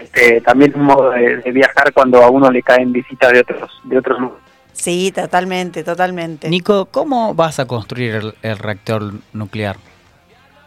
[0.00, 3.70] este, también un modo de, de viajar cuando a uno le caen visitas de otros
[3.82, 4.44] de otros lugares.
[4.72, 6.48] Sí, totalmente, totalmente.
[6.48, 9.78] Nico, ¿cómo vas a construir el, el reactor nuclear?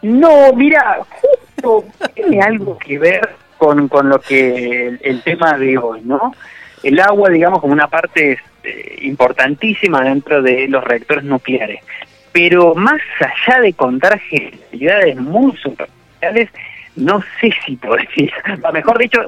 [0.02, 1.84] No, mira, justo
[2.14, 6.34] tiene algo que ver con, con lo que el, el tema de hoy, ¿no?
[6.82, 11.80] El agua, digamos, como una parte eh, importantísima dentro de los reactores nucleares.
[12.32, 16.50] Pero más allá de contar generalidades muy superficiales,
[16.96, 18.32] no sé si podría,
[18.68, 19.20] o mejor dicho,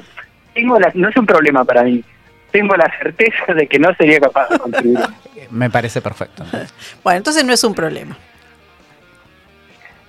[0.55, 2.03] tengo la, no es un problema para mí,
[2.51, 4.99] tengo la certeza de que no sería capaz de construir.
[5.51, 6.45] Me parece perfecto.
[7.05, 8.17] Bueno, entonces no es un problema.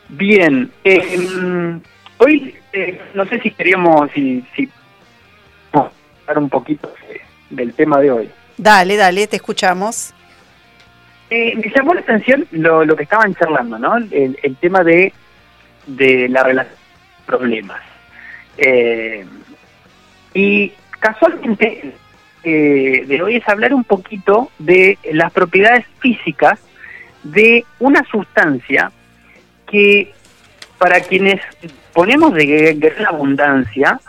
[0.10, 1.80] Bien, eh,
[2.18, 4.68] hoy eh, no sé si queríamos, si, si
[5.72, 7.22] hablar un poquito de-
[7.56, 8.30] del tema de hoy.
[8.60, 10.14] Dale, dale, te escuchamos.
[11.30, 13.96] Eh, me llamó la atención lo, lo que estaban charlando, ¿no?
[13.96, 15.14] El, el tema de,
[15.88, 16.76] de la relación
[17.26, 17.80] problemas.
[18.58, 19.26] Eh,
[20.34, 21.94] y casualmente,
[22.44, 26.60] eh, de hoy es hablar un poquito de las propiedades físicas
[27.24, 28.92] de una sustancia
[29.72, 30.12] que
[30.78, 31.40] para quienes
[31.94, 34.00] ponemos de gran abundancia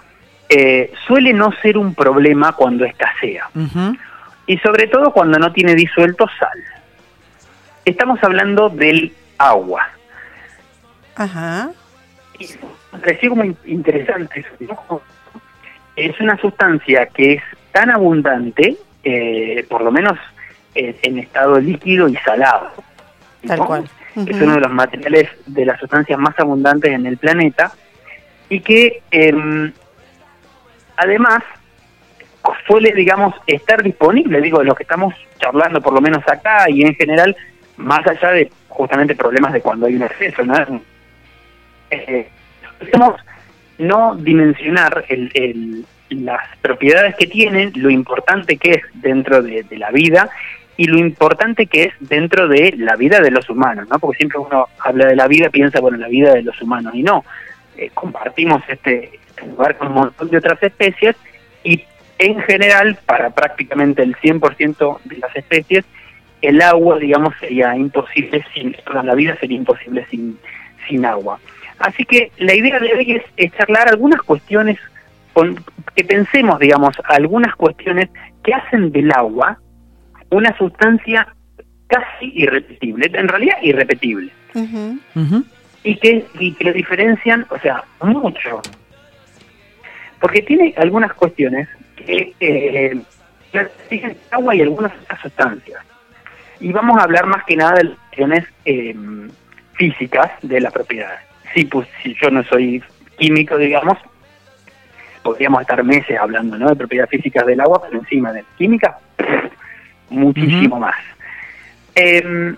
[0.48, 3.96] eh, suele no ser un problema cuando escasea Ujú.
[4.51, 6.59] Y sobre todo cuando no tiene disuelto sal.
[7.84, 9.88] Estamos hablando del agua.
[11.14, 11.70] Ajá.
[12.36, 12.48] Y
[12.90, 14.44] pareció como in- interesante.
[15.94, 20.18] Es una sustancia que es tan abundante, eh, por lo menos
[20.74, 22.72] eh, en estado líquido y salado.
[23.46, 23.88] Tal cual.
[24.16, 27.72] Es uno de los materiales de las sustancias más abundantes en el planeta
[28.48, 29.72] y que em,
[30.96, 31.44] además
[32.66, 36.95] suele, digamos, estar disponible, digo, lo que estamos charlando por lo menos acá y en
[36.95, 37.36] general,
[37.76, 40.55] más allá de justamente problemas de cuando hay un exceso, ¿no?
[41.91, 42.28] Eh,
[43.78, 49.78] no dimensionar el, el- las propiedades que tienen, lo importante que es dentro de, de
[49.78, 50.28] la vida
[50.76, 53.99] y lo importante que es dentro de la vida de los humanos, ¿no?
[54.01, 57.03] Porque siempre uno habla de la vida, piensa, bueno, la vida de los humanos, y
[57.05, 57.24] no.
[57.76, 61.14] Eh, compartimos este lugar con un montón de otras especies
[61.62, 61.84] y
[62.20, 65.86] en general, para prácticamente el 100% de las especies,
[66.42, 70.38] el agua, digamos, sería imposible sin, perdón, la vida sería imposible sin,
[70.86, 71.40] sin agua.
[71.78, 74.78] Así que la idea de hoy es, es charlar algunas cuestiones,
[75.32, 75.64] con,
[75.96, 78.10] que pensemos, digamos, algunas cuestiones
[78.44, 79.58] que hacen del agua
[80.30, 81.34] una sustancia
[81.86, 84.30] casi irrepetible, en realidad irrepetible,
[85.82, 88.60] y que, y que lo diferencian, o sea, mucho.
[90.20, 91.66] Porque tiene algunas cuestiones
[92.05, 93.01] que eh,
[94.30, 95.84] agua y algunas otras sustancias.
[96.61, 98.94] Y vamos a hablar más que nada de las cuestiones eh,
[99.74, 101.18] físicas de la propiedad.
[101.55, 102.82] Sí, pues si yo no soy
[103.18, 103.98] químico, digamos,
[105.22, 106.68] podríamos estar meses hablando ¿no?
[106.68, 108.98] de propiedades físicas del agua, pero encima de química,
[110.11, 110.96] muchísimo más.
[111.94, 112.55] Eh,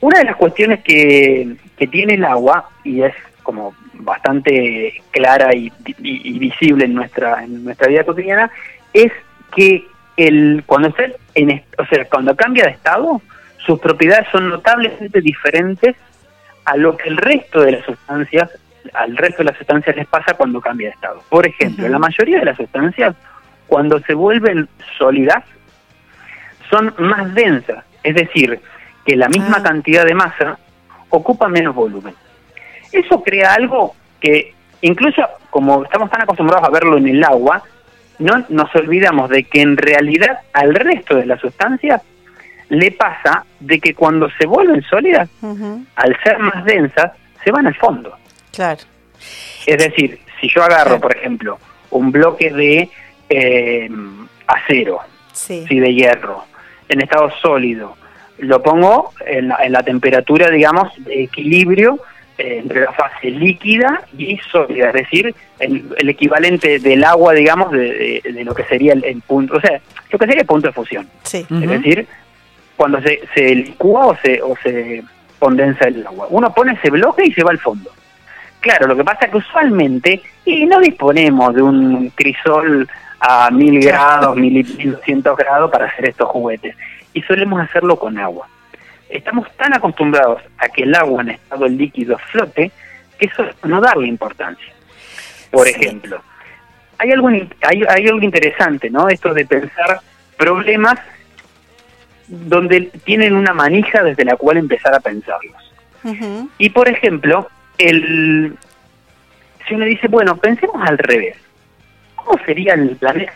[0.00, 5.72] una de las cuestiones que, que tiene el agua, y es como bastante clara y,
[5.98, 8.50] y- y visible en nuestra, en nuestra vida cotidiana,
[8.92, 9.12] es
[9.54, 9.84] que
[10.16, 13.20] el, cuando, está en, o sea, cuando cambia de estado,
[13.58, 15.96] sus propiedades son notablemente diferentes
[16.64, 18.50] a lo que el resto de las sustancias,
[18.94, 21.22] al resto de las sustancias les pasa cuando cambia de estado.
[21.28, 23.14] Por ejemplo, la mayoría de las sustancias,
[23.66, 24.68] cuando se vuelven
[24.98, 25.44] sólidas,
[26.70, 28.60] son más densas, es decir,
[29.04, 29.62] que la misma Ah.
[29.62, 30.58] cantidad de masa
[31.10, 32.14] ocupa menos volumen.
[32.96, 37.62] Eso crea algo que incluso como estamos tan acostumbrados a verlo en el agua,
[38.18, 42.00] no nos olvidamos de que en realidad al resto de las sustancias
[42.68, 45.28] le pasa de que cuando se vuelven sólidas,
[45.96, 47.12] al ser más densas,
[47.44, 48.16] se van al fondo.
[48.52, 48.80] Claro.
[49.66, 51.00] Es decir, si yo agarro, Claro.
[51.00, 51.58] por ejemplo,
[51.90, 52.90] un bloque de
[53.28, 53.88] eh,
[54.46, 55.00] acero,
[55.32, 55.64] Sí.
[55.68, 56.44] sí, de hierro,
[56.88, 57.96] en estado sólido.
[58.38, 61.98] Lo pongo en la, en la temperatura, digamos, de equilibrio
[62.38, 68.22] entre la fase líquida y sólida, es decir, el, el equivalente del agua, digamos, de,
[68.24, 69.80] de- de lo que sería el, el punto, o sea,
[70.10, 71.08] lo que sería el punto de fusión.
[71.22, 71.46] Sí.
[71.48, 72.06] Es decir,
[72.76, 75.02] cuando se, se licúa o se, o se
[75.38, 76.26] condensa el agua.
[76.30, 77.90] Uno pone ese bloque y se va al fondo.
[78.60, 82.88] Claro, lo que pasa es que usualmente y no disponemos de un crisol
[83.20, 86.76] a mil grados, mil y mil doscientos grados para hacer estos juguetes.
[87.14, 88.46] Y solemos hacerlo con agua.
[89.08, 92.70] Estamos tan acostumbrados a que el agua en estado líquido flote
[93.18, 94.72] que eso no darle importancia.
[95.50, 95.74] Por Sí.
[95.74, 96.20] ejemplo,
[96.98, 97.48] hay algo, hay,
[97.88, 99.08] hay algo interesante, ¿no?
[99.08, 100.00] Esto de pensar
[100.36, 100.98] problemas
[102.28, 105.72] donde tienen una manija desde la cual empezar a pensarlos.
[106.58, 107.48] Y por ejemplo,
[107.78, 108.56] el
[109.66, 111.36] si uno dice, bueno, pensemos al revés.
[112.14, 113.32] ¿Cómo sería el planeta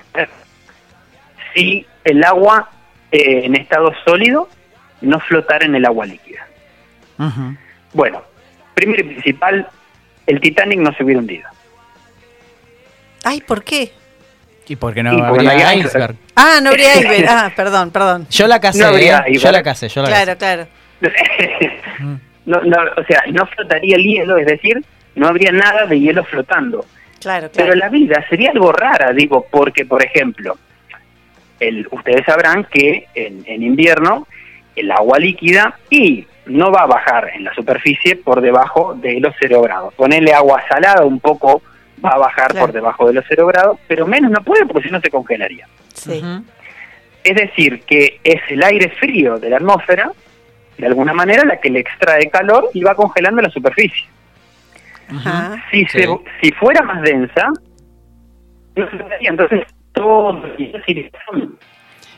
[1.52, 2.70] si el agua
[3.10, 4.48] eh, en estado sólido
[5.00, 6.46] no flotara en el agua líquida?
[7.92, 8.22] Bueno,
[8.74, 9.68] primero y principal,
[10.26, 11.48] el Titanic no se hubiera hundido.
[13.24, 13.92] Ay, ¿por qué?
[14.66, 16.14] ¿Y por qué no Y porque no habría hay iceberg?
[16.36, 17.26] Ah, no habría iceberg.
[17.28, 18.26] Ah, perdón, perdón.
[18.30, 19.36] Yo la casé, No habría ¿eh?
[19.36, 20.66] Yo la casé, yo la Claro, claro.
[22.46, 24.82] No, no, o sea, no flotaría el hielo, es decir,
[25.14, 26.84] no habría nada de hielo flotando.
[27.20, 27.78] Claro, Pero claro.
[27.78, 30.56] la vida sería algo rara, digo, porque, por ejemplo,
[31.60, 34.26] el, ustedes sabrán que en, en invierno
[34.76, 39.34] el agua líquida y no va a bajar en la superficie por debajo de los
[39.40, 39.94] 0 grados.
[39.94, 41.62] Ponerle agua salada un poco
[42.04, 42.66] va a bajar Claro.
[42.66, 45.66] por debajo de los 0 grados, pero menos no puede porque si no se congelaría.
[45.94, 46.22] Sí.
[47.22, 50.10] Es decir, que es el aire frío de la atmósfera,
[50.78, 54.06] de alguna manera, la que le extrae calor y va congelando la superficie.
[55.10, 55.62] Ajá.
[55.70, 55.98] Si, Sí.
[56.02, 56.08] se,
[56.40, 57.48] si fuera más densa,
[58.76, 59.28] no flotaría.
[59.30, 60.40] Entonces, todo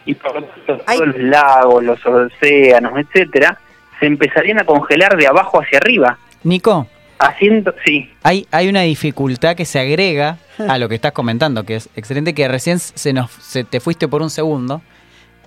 [0.04, 3.58] y por lo tanto, todos los lagos, los océanos, etcétera,
[4.00, 6.18] se empezarían a congelar de abajo hacia arriba.
[6.44, 6.86] Nico,
[7.18, 10.38] Haciendo, sí, hay, hay una dificultad que se agrega
[10.68, 14.08] a lo que estás comentando, que es excelente, que recién se nos se te fuiste
[14.08, 14.82] por un segundo.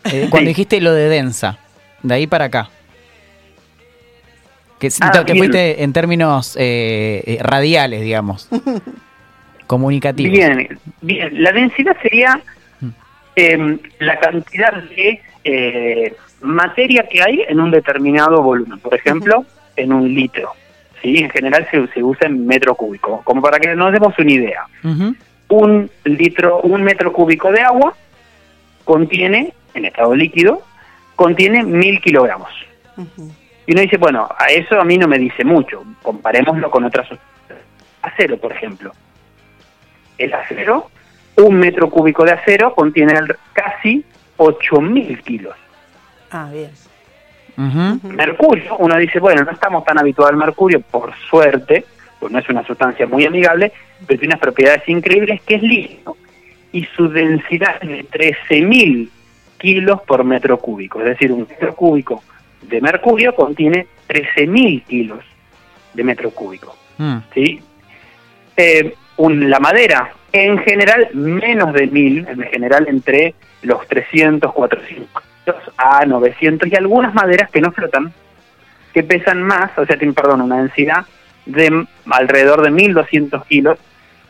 [0.05, 1.57] eh, cuando dijiste lo de densa,
[2.01, 2.69] de ahí para acá.
[4.79, 5.37] Que Ah, te, te bien.
[5.37, 8.47] fuiste en términos eh, eh, radiales, digamos.
[9.67, 10.31] Comunicativos.
[10.31, 11.43] Bien, bien.
[11.43, 12.39] La densidad sería
[13.35, 18.79] eh, la cantidad de eh, materia que hay en un determinado volumen.
[18.79, 20.51] Por ejemplo, en un litro.
[21.01, 21.17] ¿sí?
[21.17, 23.21] En general se, se usa en metro cúbico.
[23.23, 24.65] Como para que nos demos una idea.
[25.47, 27.95] Un litro, un metro cúbico de agua
[28.83, 30.63] contiene, en estado líquido,
[31.15, 32.49] contiene mil kilogramos.
[33.67, 35.83] Y uno dice, bueno, a eso a mí no me dice mucho.
[36.01, 37.59] Comparémoslo con otras sustancias.
[38.01, 38.91] Acero, por ejemplo.
[40.17, 40.89] El acero,
[41.37, 43.13] un metro cúbico de acero contiene
[43.53, 44.03] casi
[44.37, 45.55] 8.000 kilos.
[46.31, 46.71] Ah, bien.
[48.03, 51.85] Mercurio, uno dice, bueno, no estamos tan habituados al mercurio, por suerte,
[52.19, 53.71] pues no es una sustancia muy amigable,
[54.05, 56.17] pero tiene unas propiedades increíbles que es líquido.
[56.73, 59.09] Y su densidad es de 13.000
[59.57, 60.99] kilos por metro cúbico.
[60.99, 62.23] Es decir, un metro cúbico
[62.63, 65.19] de mercurio contiene 13.000 kilos
[65.93, 66.75] de metro cúbico.
[66.97, 67.17] Mm.
[67.33, 67.61] ¿sí?
[68.57, 75.07] Eh, un- la madera, en general menos de 1000, en general entre los 300, 400
[75.77, 78.11] a 900 y algunas maderas que no flotan,
[78.93, 81.05] que pesan más, o sea, tienen, perdón, una densidad
[81.45, 83.77] de alrededor de 1200 kilos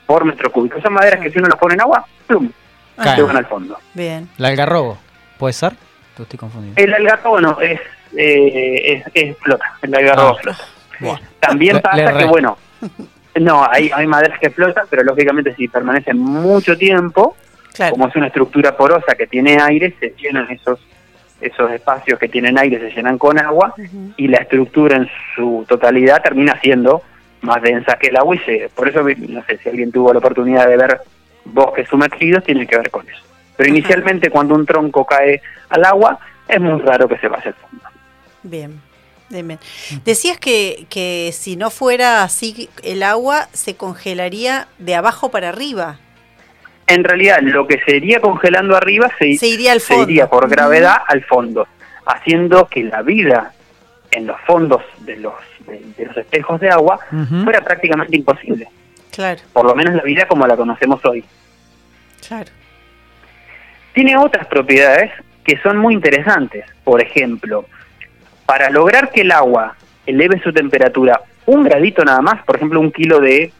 [0.06, 0.82] por metro cúbico.
[0.82, 2.52] Son maderas que si uno las pone en agua, plum,
[2.98, 3.16] Caen.
[3.16, 3.78] se van al fondo.
[3.94, 4.30] Bien.
[4.38, 4.98] El algarrobo,
[5.38, 5.74] ¿puede ser?
[6.20, 6.74] Estoy confundido.
[6.78, 7.80] El algarrobo no, es,
[8.18, 10.42] eh, es, es flota, el algarrobo Ah.
[10.42, 11.22] flota.
[11.40, 12.58] También Le- pasa le que, bueno,
[13.36, 17.36] no, hay, hay maderas que flotan, pero lógicamente si permanecen mucho tiempo,
[17.74, 17.92] Claro.
[17.92, 20.80] como es una estructura porosa que tiene aire, se llenan esos
[21.42, 23.74] esos espacios que tienen aire, se llenan con agua
[24.16, 27.02] y la estructura en su totalidad termina siendo
[27.42, 30.20] más densa que el agua y se, por eso, no sé, si alguien tuvo la
[30.20, 31.02] oportunidad de ver
[31.44, 33.22] bosques sumergidos, tiene que ver con eso.
[33.58, 36.18] Pero inicialmente cuando un tronco cae al agua,
[36.48, 37.86] es muy raro que se vaya al fondo.
[38.44, 38.82] Bien.
[39.30, 39.60] Bien.
[40.06, 46.00] Decías que, que si no fuera así el agua se congelaría de abajo para arriba.
[46.88, 50.10] En realidad, lo que se iría congelando arriba se, Se iría al se fondo.
[50.10, 51.68] iría por gravedad al fondo,
[52.06, 53.54] haciendo que la vida
[54.12, 55.34] en los fondos de los,
[55.66, 57.00] de, de los espejos de agua
[57.44, 58.68] fuera prácticamente imposible.
[59.12, 61.24] Claro, Por lo menos la vida como la conocemos hoy.
[62.28, 62.52] claro.
[63.94, 65.12] Tiene otras propiedades
[65.44, 66.66] que son muy interesantes.
[66.84, 67.66] Por ejemplo,
[68.46, 69.76] para lograr que el agua
[70.06, 73.52] eleve su temperatura un gradito nada más, por ejemplo, un kilo de,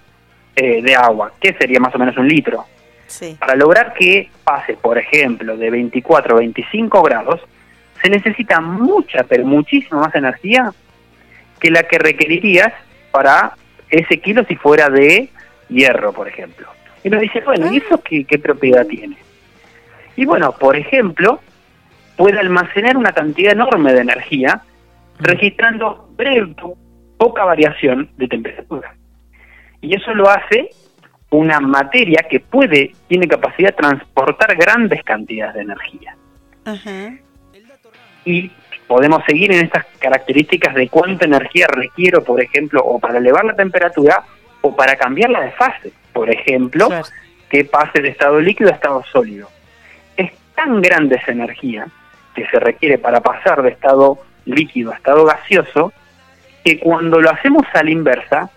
[0.56, 2.66] eh, de agua, que sería más o menos un litro,
[3.08, 3.38] Sí.
[3.40, 7.42] para lograr que pase, por ejemplo, de 24 a 25 grados,
[8.02, 10.74] se necesita mucha, pero muchísima más energía
[11.60, 12.74] que la que requerirías
[13.12, 13.54] para
[13.90, 15.30] ese kilo si fuera de
[15.70, 16.68] hierro, por ejemplo.
[17.04, 19.18] Y nos dice, bueno, ¿y eso qué, qué propiedad tiene?
[20.16, 21.40] Y bueno, por ejemplo,
[22.18, 24.62] puede almacenar una cantidad enorme de energía
[25.20, 26.78] registrando breve, po-
[27.18, 28.96] poca variación de temperatura.
[29.82, 30.70] Y eso lo hace
[31.30, 36.16] una materia que puede, tiene capacidad de transportar grandes cantidades de energía.
[36.66, 37.14] Ajá.
[38.26, 38.52] Y
[38.88, 43.56] podemos seguir en estas características de cuánta energía requiero, por ejemplo, o para elevar la
[43.56, 44.24] temperatura
[44.62, 45.92] o para cambiarla de fase.
[46.14, 47.06] Por ejemplo, Claro.
[47.50, 49.50] que pase de estado líquido a estado sólido.
[50.18, 51.88] Es tan grande esa energía
[52.34, 55.92] que se requiere para pasar de estado líquido a estado gaseoso
[56.64, 58.50] que cuando lo hacemos a la inversa,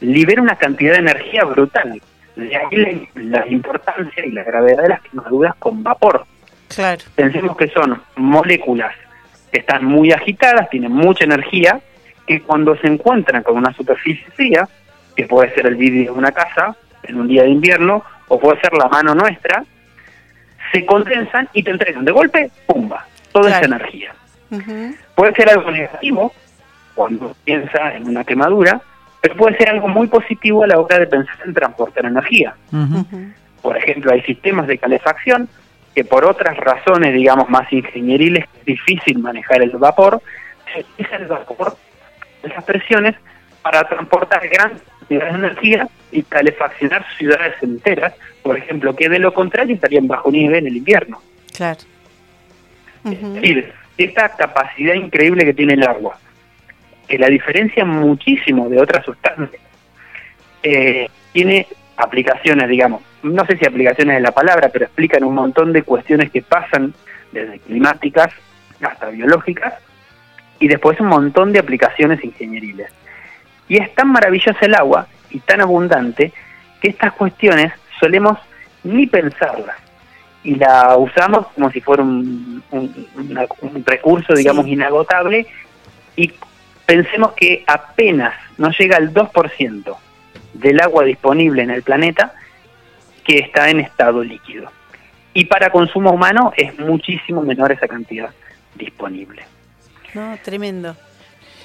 [0.00, 2.00] libera una cantidad de energía brutal.
[2.36, 6.26] De ahí la, la importancia y la gravedad de las quemaduras con vapor.
[6.68, 7.02] Claro.
[7.14, 8.92] Pensemos que son moléculas
[9.52, 11.78] que están muy agitadas, tienen mucha energía,
[12.26, 14.68] que cuando se encuentran con una superficie fría,
[15.14, 16.74] que puede ser el vidrio de una casa
[17.04, 19.62] en un día de invierno, o puede ser la mano nuestra,
[20.72, 23.06] se condensan y te entregan de golpe, ¡pumba!
[23.30, 23.66] Toda Claro.
[23.66, 24.14] esa energía.
[25.14, 26.32] Puede ser algo negativo
[26.94, 28.80] cuando piensa en una quemadura,
[29.20, 32.54] pero puede ser algo muy positivo a la hora de pensar en transportar energía.
[33.62, 35.48] Por ejemplo, hay sistemas de calefacción
[35.94, 40.20] que por otras razones, digamos, más ingenieriles, es difícil manejar el vapor,
[40.72, 41.76] se utiliza el vapor,
[42.42, 43.14] esas presiones,
[43.62, 49.32] para transportar grandes cantidades de energía y calefaccionar ciudades enteras, por ejemplo, que de lo
[49.32, 51.22] contrario estarían bajo nieve en el invierno.
[51.56, 51.80] Claro.
[53.04, 56.18] Es decir, esta capacidad increíble que tiene el agua,
[57.06, 59.62] que la diferencia muchísimo de otras sustancias,
[60.62, 61.66] eh, tiene
[61.96, 66.30] aplicaciones, digamos, no sé si aplicaciones es la palabra, pero explican un montón de cuestiones
[66.30, 66.94] que pasan
[67.32, 68.32] desde climáticas
[68.80, 69.74] hasta biológicas
[70.58, 72.90] y después un montón de aplicaciones ingenieriles.
[73.68, 76.32] Y es tan maravillosa el agua y tan abundante
[76.80, 78.38] que estas cuestiones solemos
[78.82, 79.83] ni pensarlas
[80.44, 84.72] y la usamos como si fuera un, un- una- un recurso, digamos, Sí.
[84.72, 85.46] inagotable
[86.16, 86.32] y
[86.86, 89.96] pensemos que apenas nos llega el 2%
[90.52, 92.34] del agua disponible en el planeta
[93.24, 94.70] que está en estado líquido.
[95.32, 98.30] Y para consumo humano es muchísimo menor esa cantidad
[98.74, 99.42] disponible.
[100.12, 100.94] No, tremendo.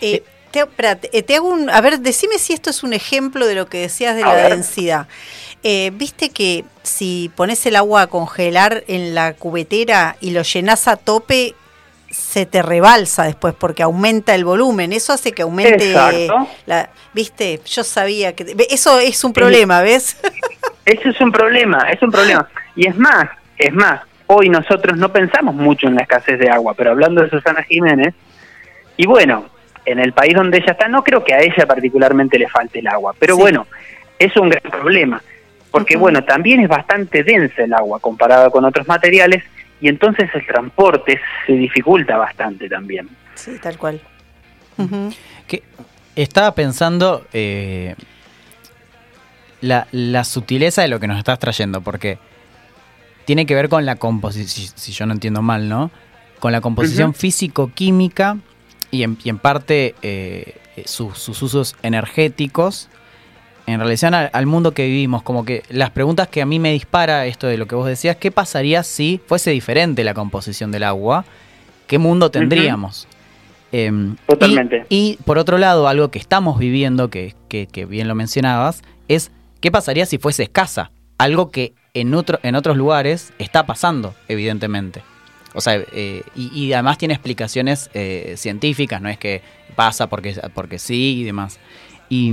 [0.01, 2.93] Eh, te, espera, te- eh, te hago un, a ver, decime si esto es un
[2.93, 4.49] ejemplo de lo que decías de A la ver.
[4.53, 5.07] densidad.
[5.64, 10.88] Eh, Viste que si pones el agua a congelar en la cubetera y lo llenas
[10.88, 11.53] a tope,
[12.10, 14.93] se te rebalsa después porque aumenta el volumen.
[14.93, 16.47] Eso hace que aumente Exacto.
[16.66, 16.89] la.
[17.14, 18.55] Viste, yo sabía que.
[18.70, 20.18] Eso es un problema, ¿ves?
[20.86, 22.47] Eso es un problema, es un problema.
[22.76, 26.74] Y es más, es más, hoy nosotros no pensamos mucho en la escasez de agua,
[26.74, 28.16] pero hablando de Susana Jiménez,
[28.97, 29.45] y bueno,
[29.86, 32.88] en el país donde ella está, no creo que a ella particularmente le falte el
[32.88, 33.41] agua, pero Sí.
[33.41, 33.68] bueno,
[34.18, 35.22] es un gran problema,
[35.72, 39.43] porque bueno, también es bastante densa el agua comparada con otros materiales,
[39.82, 43.09] y entonces el transporte se dificulta bastante también.
[43.36, 44.01] Sí, tal cual.
[45.47, 45.63] Que
[46.15, 47.95] estaba pensando eh,
[49.61, 52.17] la, la sutileza de lo que nos estás trayendo, porque
[53.26, 55.91] tiene que ver con la composición, si, si yo no entiendo mal, ¿no?
[56.39, 58.38] Con la composición físico-química
[58.91, 62.89] y en, y en parte eh, sus, sus usos energéticos
[63.70, 65.24] en relación al, al mundo que vivimos.
[65.24, 68.15] Como que las preguntas que a mí me dispara esto de lo que vos decías,
[68.17, 71.26] ¿qué pasaría si fuese diferente la composición del agua?
[71.88, 73.07] ¿Qué mundo tendríamos?
[73.72, 74.86] Em, Totalmente.
[74.89, 78.82] Y, y, por otro lado, algo que estamos viviendo, que, que- que bien lo mencionabas,
[79.07, 80.91] es qué pasaría si fuese escasa.
[81.17, 85.01] Algo que en, otro, en otros lugares está pasando, evidentemente.
[85.53, 89.41] O sea, eh, y, y además tiene explicaciones eh, científicas, no es que
[89.76, 91.59] pasa porque, porque sí y demás.
[92.09, 92.32] Y,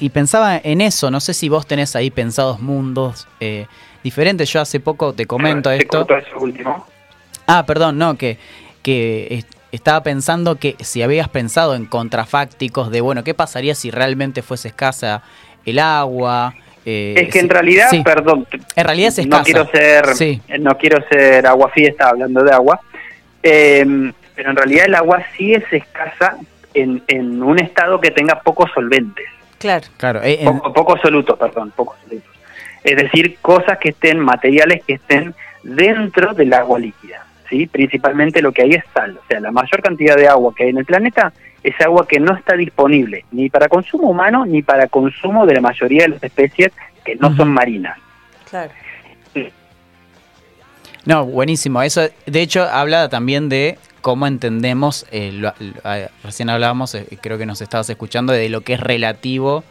[0.00, 3.66] y pensaba en eso, no sé si vos tenés ahí pensados mundos eh,
[4.02, 4.50] diferentes.
[4.52, 6.06] Yo hace poco te comento Se esto.
[6.16, 6.86] eso último.
[7.46, 8.38] Ah, perdón, no, que,
[8.82, 13.90] que es- estaba pensando que si habías pensado en contrafácticos de, bueno, ¿qué pasaría si
[13.90, 15.22] realmente fuese escasa
[15.64, 16.54] el agua?
[16.86, 19.38] Eh, Es que en realidad, sí, perdón, en realidad es escasa.
[19.40, 20.40] no quiero ser Sí.
[20.58, 22.80] no quiero ser agua fiesta hablando de agua,
[23.42, 26.36] eh, pero en realidad el agua sí es escasa
[26.74, 29.26] en, en un estado que tenga pocos solventes,
[29.60, 29.86] Claro.
[29.98, 32.28] Claro, eh, en- poco- pocos solutos, perdón, pocos solutos.
[32.82, 37.66] Es decir, cosas que estén, materiales que estén dentro del agua líquida, ¿sí?
[37.66, 40.70] Principalmente lo que hay es sal, o sea, la mayor cantidad de agua que hay
[40.70, 41.32] en el planeta
[41.62, 45.60] es agua que no está disponible ni para consumo humano ni para consumo de la
[45.60, 46.72] mayoría de las especies
[47.04, 47.98] que no son marinas.
[48.48, 48.70] Claro.
[51.04, 51.82] No, buenísimo.
[51.82, 55.42] Eso, de hecho, habla también de cómo entendemos, eh,
[55.84, 59.64] eh, recién hablábamos, eh, creo que nos estabas escuchando, de lo que es relativo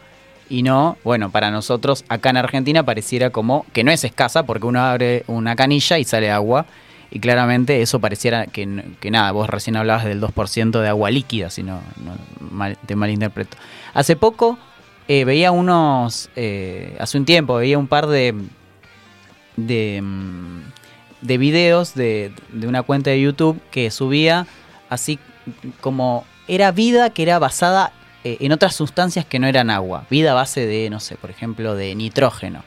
[0.48, 4.66] y no, bueno, para nosotros acá en Argentina pareciera como que no es escasa porque
[4.66, 6.66] uno abre una canilla y sale agua
[7.10, 11.62] y claramente eso pareciera que, nada, vos recién hablabas del 2% de agua líquida, si
[11.62, 11.80] no,
[12.52, 13.56] mal- te malinterpreto.
[13.94, 14.58] Hace poco
[15.08, 16.30] veía unos,
[17.00, 18.32] hace un tiempo, veía un par de,
[19.56, 20.60] de, mm,
[21.20, 24.46] de videos de, de una cuenta de YouTube que subía
[24.88, 25.18] así
[25.80, 27.92] como era vida que era basada
[28.24, 30.04] eh, en otras sustancias que no eran agua.
[30.10, 32.64] Vida a base de, no sé, por ejemplo, de nitrógeno.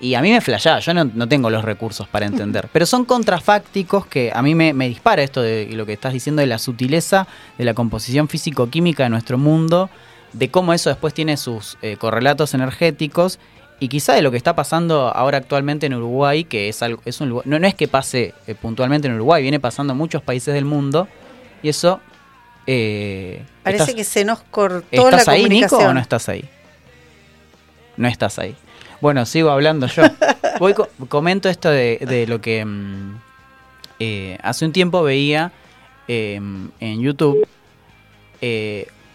[0.00, 2.68] Y a mí me flashaba, yo no, no tengo los recursos para entender.
[2.72, 6.40] Pero son contrafácticos que a mí me, me dispara esto de lo que estás diciendo
[6.40, 7.26] de la sutileza
[7.58, 9.90] de la composición físico-química de nuestro mundo,
[10.32, 13.38] de cómo eso después tiene sus eh, correlatos energéticos
[13.80, 17.20] y quizá de lo que está pasando ahora actualmente en Uruguay, que es algo, es
[17.20, 20.22] un lugar, no, no es que pase eh, puntualmente en Uruguay, viene pasando en muchos
[20.22, 21.08] países del mundo
[21.62, 22.00] y eso...
[22.66, 26.44] eh, Parece estás- que se nos cortó la ¿Estás ahí, Nico, o no estás ahí?
[27.96, 28.54] No estás ahí.
[29.00, 30.02] Bueno, sigo hablando yo.
[30.58, 33.16] Voy co- comento esto de, de lo que mm,
[34.00, 35.52] eh, hace un tiempo veía
[36.08, 36.36] eh,
[36.80, 37.46] en YouTube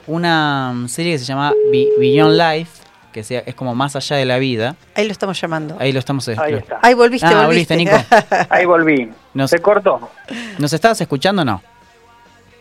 [0.07, 2.80] una serie que se llama Be- Beyond Life,
[3.11, 4.75] que sea, es como más allá de la vida.
[4.95, 5.75] Ahí lo estamos llamando.
[5.79, 6.27] Ahí lo estamos.
[6.29, 6.79] Ahí lo- está.
[6.81, 7.75] Ahí volviste, Ah, volviste.
[7.75, 8.45] volviste, Nico.
[8.49, 9.09] Ahí volví.
[9.33, 10.09] Nos, ¿Se cortó?
[10.57, 11.61] ¿Nos estabas escuchando o no?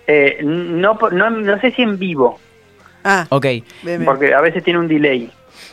[0.07, 2.39] Eh, no, no, no sé si en vivo,
[3.05, 3.43] ah, Ok.
[3.45, 4.05] bien, bien.
[4.05, 5.31] porque a veces tiene un delay.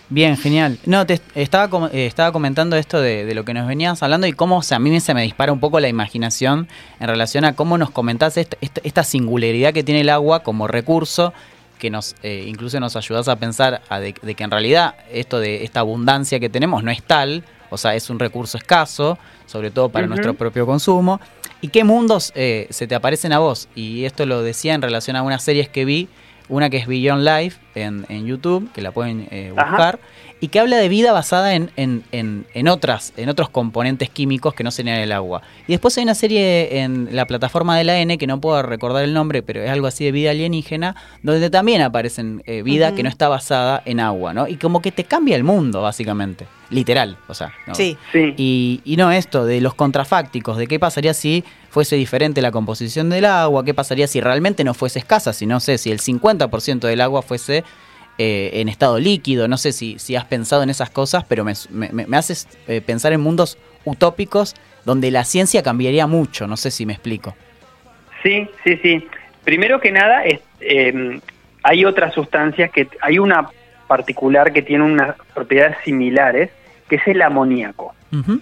[0.09, 0.77] Bien, genial.
[0.85, 4.25] No, te estaba, com- eh, estaba comentando esto de, de lo que nos venías hablando
[4.27, 6.67] y cómo o sea, a mí se me dispara un poco la imaginación
[6.99, 11.33] en relación a cómo nos comentás esta singularidad que tiene el agua como recurso
[11.77, 15.39] que nos eh, incluso nos ayudas a pensar a de, de que en realidad esto
[15.39, 19.71] de esta abundancia que tenemos no es tal, o sea, es un recurso escaso, sobre
[19.71, 21.19] todo para nuestro propio consumo.
[21.61, 23.67] ¿Y qué mundos eh, se te aparecen a vos?
[23.75, 26.07] Y esto lo decía en relación a unas series que vi,
[26.49, 29.69] una que es Beyond Life en, en YouTube, que la pueden eh, Ajá.
[29.69, 29.99] buscar,
[30.39, 34.53] y que habla de vida basada en, en, en, en otras, en otros componentes químicos
[34.53, 35.41] que no serían el agua.
[35.67, 39.03] Y después hay una serie en la plataforma de la N, que no puedo recordar
[39.03, 43.03] el nombre, pero es algo así de vida alienígena, donde también aparecen eh, vida que
[43.03, 44.47] no está basada en agua, ¿no?
[44.47, 46.45] Y como que te cambia el mundo, básicamente.
[46.69, 47.53] Literal, o sea.
[47.65, 47.73] ¿no?
[47.73, 47.97] Sí.
[48.11, 48.33] Sí.
[48.37, 53.09] Y, y no esto de los contrafácticos, de qué pasaría si fuese diferente la composición
[53.09, 56.79] del agua, qué pasaría si realmente no fuese escasa, si no sé, si el 50%
[56.79, 57.63] del agua fuese
[58.17, 61.53] eh, en estado líquido, no sé si, si has pensado en esas cosas, pero me,
[61.69, 64.55] me- me haces eh, pensar en mundos utópicos
[64.85, 67.35] donde la ciencia cambiaría mucho, no sé si me explico.
[68.23, 69.07] Sí, sí, sí.
[69.43, 71.19] Primero que nada, es, eh,
[71.63, 73.49] hay otras sustancias que hay una
[73.87, 76.49] particular que tiene unas propiedades similares,
[76.89, 78.39] que es el amoníaco, Ujú.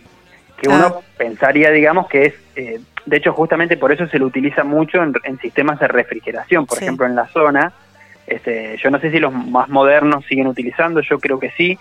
[0.62, 0.76] que Ah.
[0.76, 5.04] uno pensaría, digamos, que es, eh, de hecho, justamente por eso se lo utiliza mucho
[5.04, 6.86] en, en sistemas de refrigeración, por Sí.
[6.86, 7.74] ejemplo, en la zona.
[8.28, 11.78] Este, yo no sé si los más modernos siguen utilizando, yo creo que sí,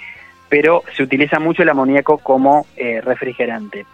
[0.48, 3.86] pero se utiliza mucho el amoníaco como eh, refrigerante.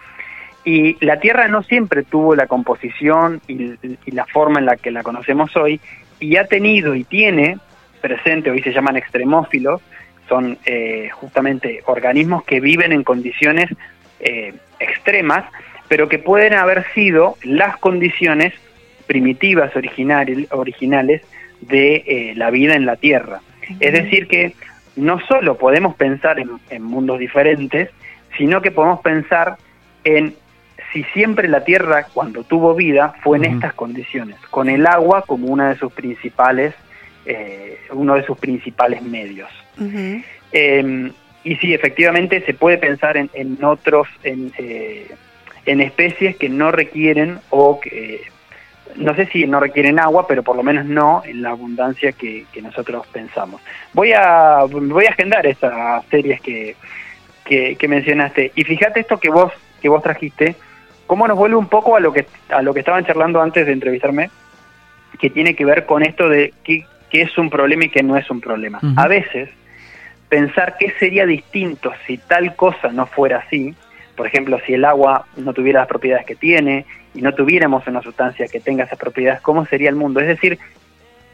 [0.65, 3.77] Y la Tierra no siempre tuvo la composición y,
[4.11, 5.81] la forma en la que la conocemos hoy,
[6.19, 7.59] y ha tenido y tiene
[8.01, 9.81] presente, hoy se llaman extremófilos,
[10.29, 13.71] son eh, justamente organismos que viven en condiciones
[14.21, 15.45] eh, extremas,
[15.89, 18.53] pero que pueden haber sido las condiciones
[19.07, 21.23] primitivas original- originales
[21.61, 23.41] de eh, la vida en la Tierra.
[23.79, 24.55] Es decir, que
[24.97, 27.91] no solo podemos pensar en, en mundos diferentes,
[28.37, 29.57] sino que podemos pensar
[30.05, 30.35] en
[30.93, 35.47] si siempre la Tierra, cuando tuvo vida, fue en estas condiciones, con el agua como
[35.47, 36.75] una de sus principales,
[37.27, 39.49] eh, uno de sus principales medios.
[40.53, 41.13] Eh,
[41.45, 45.07] y sí, efectivamente se puede pensar en, en otros, en, eh,
[45.65, 48.23] en especies que no requieren o que,
[48.97, 52.47] no sé si no requieren agua, pero por lo menos no en la abundancia que,
[52.53, 53.61] que nosotros pensamos.
[53.93, 56.77] Voy a, voy a agendar esas series que,
[57.45, 58.53] que, que mencionaste.
[58.55, 60.57] Y fíjate esto que vos, que vos trajiste,
[61.07, 63.73] cómo nos vuelve un poco a lo que, a lo que estaban charlando antes de
[63.73, 64.31] entrevistarme,
[65.19, 68.17] que tiene que ver con esto de qué, qué es un problema y qué no
[68.17, 68.81] es un problema.
[68.97, 69.51] A veces
[70.29, 73.75] pensar qué sería distinto si tal cosa no fuera así,
[74.21, 78.03] por ejemplo, si el agua no tuviera las propiedades que tiene y no tuviéramos una
[78.03, 80.21] sustancia que tenga esas propiedades, ¿cómo sería el mundo?
[80.21, 80.59] Es decir,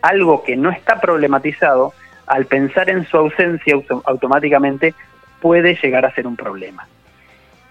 [0.02, 1.94] algo que no está problematizado,
[2.28, 4.94] al pensar en su ausencia auto- automáticamente
[5.40, 6.86] puede llegar a ser un problema.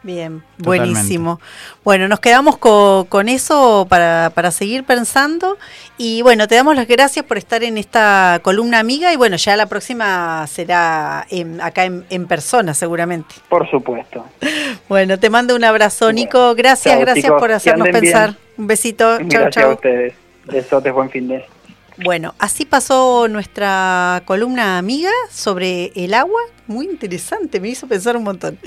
[0.06, 0.93] Bien, Totalmente.
[0.93, 1.39] buenísimo.
[1.84, 5.58] Bueno, nos quedamos co- con eso para, para seguir pensando.
[5.97, 9.12] Y bueno, te damos las gracias por estar en esta columna amiga.
[9.12, 13.34] Y bueno, ya la próxima será en- acá en, en persona, seguramente.
[13.49, 14.24] Por supuesto.
[14.88, 16.53] Bueno, te mando un abrazo, Nico.
[16.53, 18.01] Gracias, chao, gracias chicos, por hacernos bien.
[18.01, 18.36] pensar.
[18.56, 19.18] Un besito.
[19.18, 19.74] Chau, Gracias a chau.
[19.74, 20.14] ustedes.
[20.45, 21.43] Besotes, buen fin de
[21.98, 26.41] Bueno, así pasó nuestra columna amiga sobre el agua.
[26.68, 28.60] Muy interesante, me hizo pensar un montón.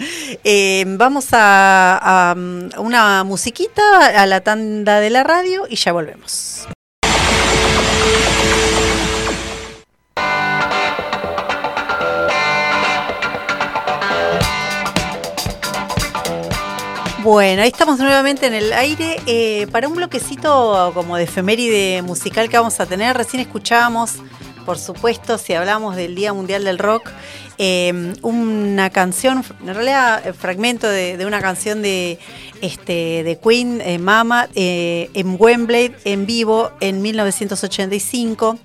[0.45, 6.68] Eh, vamos a, um, una musiquita, a la tanda de la radio y ya volvemos.
[17.31, 22.49] Bueno, ahí estamos nuevamente en el aire eh, para un bloquecito como de efeméride musical
[22.49, 23.14] que vamos a tener.
[23.14, 24.14] Recién escuchábamos,
[24.69, 27.11] por supuesto, si hablamos del Día Mundial del Rock,
[27.57, 32.19] eh, una canción, en realidad eh, fragmento de, una canción de,
[32.61, 38.59] este, de Queen, eh, Mama, en Wembley en vivo en 1985,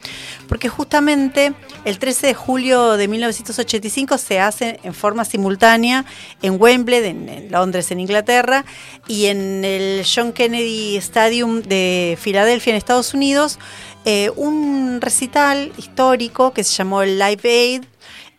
[0.50, 1.54] porque justamente
[1.86, 6.04] el 13 de julio de 1985 se hace en forma simultánea
[6.42, 8.66] en Wembley, en Londres, en Inglaterra,
[9.08, 13.58] y en el John Kennedy Stadium de Filadelfia, en Estados Unidos,
[14.06, 17.84] eh, un recital histórico que se llamó el Live Aid,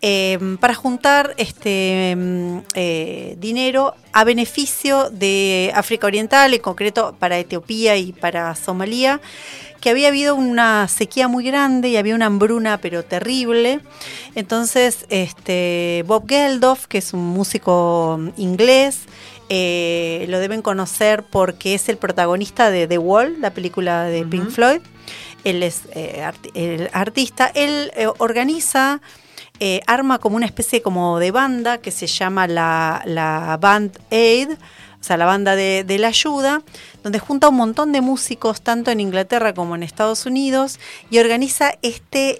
[0.07, 7.39] eh, para juntar este mm, eh, dinero a beneficio de África Oriental, en concreto para
[7.39, 9.23] Etiopía y para Somalia,
[9.81, 13.81] que había habido una sequía muy grande y había una hambruna pero terrible.
[14.35, 19.07] Entonces, este, Bob Geldof, que es un músico inglés,
[19.49, 24.51] eh, lo deben conocer porque es el protagonista de The Wall, la película de Pink
[24.51, 24.83] Floyd.
[25.45, 27.51] Él es eh, el artista.
[27.55, 29.01] Él eh, organiza
[29.61, 34.51] eh, arma como una especie como de banda que se llama la, la Band Aid,
[35.05, 36.63] o sea, la banda de, La Ayuda,
[37.03, 40.81] donde junta un montón de músicos, tanto en Inglaterra como en Estados Unidos,
[41.11, 42.39] y organiza este,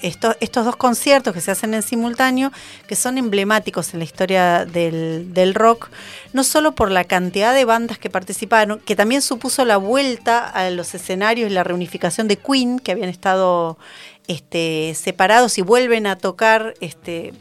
[0.00, 2.52] esto- estos dos conciertos que se hacen en simultáneo,
[2.86, 5.90] que son emblemáticos en la historia del, del rock,
[6.32, 10.70] no solo por la cantidad de bandas que participaron, que también supuso la vuelta a
[10.70, 13.76] los escenarios y la reunificación de Queen, que habían estado
[14.26, 17.34] este, separados y vuelven a tocar este,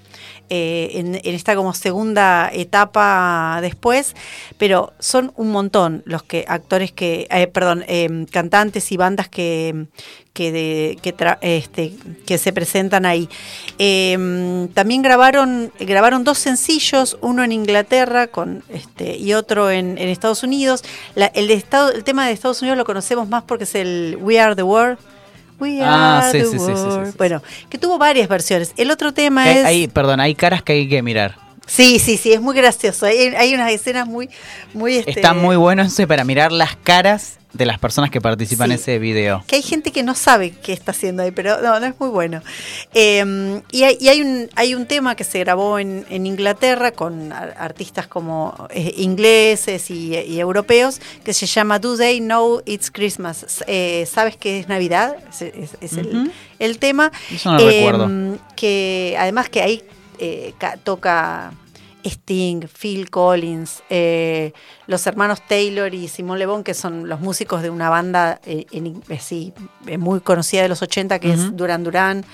[0.49, 4.15] eh, en, esta como segunda etapa después,
[4.57, 9.87] pero son un montón los que actores que, eh, perdón, eh, cantantes y bandas que
[10.33, 11.93] que, de- que, tra- este,
[12.27, 13.27] que se presentan ahí.
[13.79, 20.09] Eh, también grabaron grabaron dos sencillos, uno en Inglaterra con este y otro en, en
[20.09, 20.83] Estados Unidos.
[21.15, 24.17] La- el de Estado, el tema de Estados Unidos lo conocemos más porque es el
[24.21, 24.99] We Are the World.
[25.59, 26.73] We Ah, Are sí, the sí, sí,
[27.11, 27.15] sí.
[27.17, 28.73] Bueno, que tuvo varias versiones.
[28.77, 31.35] El otro tema Que es hay- perdón, hay caras que hay que mirar.
[31.65, 33.05] Sí, sí, sí, es muy gracioso.
[33.05, 34.29] Hay, hay unas escenas muy,
[34.73, 34.97] muy.
[34.97, 38.99] Este, Está muy bueno para mirar las caras de las personas que participan en ese
[38.99, 39.43] video.
[39.47, 42.09] Que hay gente que no sabe qué está haciendo ahí, pero no, no es muy
[42.09, 42.41] bueno.
[42.93, 46.91] Eh, y hay, y hay un, hay un tema que se grabó en, en Inglaterra
[46.91, 52.61] con ar- artistas como eh, ingleses y, y europeos que se llama Do They Know
[52.65, 53.63] It's Christmas?
[53.67, 55.15] Eh, ¿Sabes que es Navidad?
[55.29, 55.93] Es, es- es
[56.59, 57.11] el, tema.
[57.31, 58.37] Eso no Eh, recuerdo.
[58.55, 59.83] Que además que ahí
[60.19, 61.51] eh, ca- toca
[62.09, 64.53] Sting, Phil Collins, eh,
[64.87, 68.65] los hermanos Taylor y Simon Le Bon, que son los músicos de una banda eh,
[68.71, 69.53] en- eh, sí,
[69.99, 72.25] muy conocida de los 80, que es Duran Duran.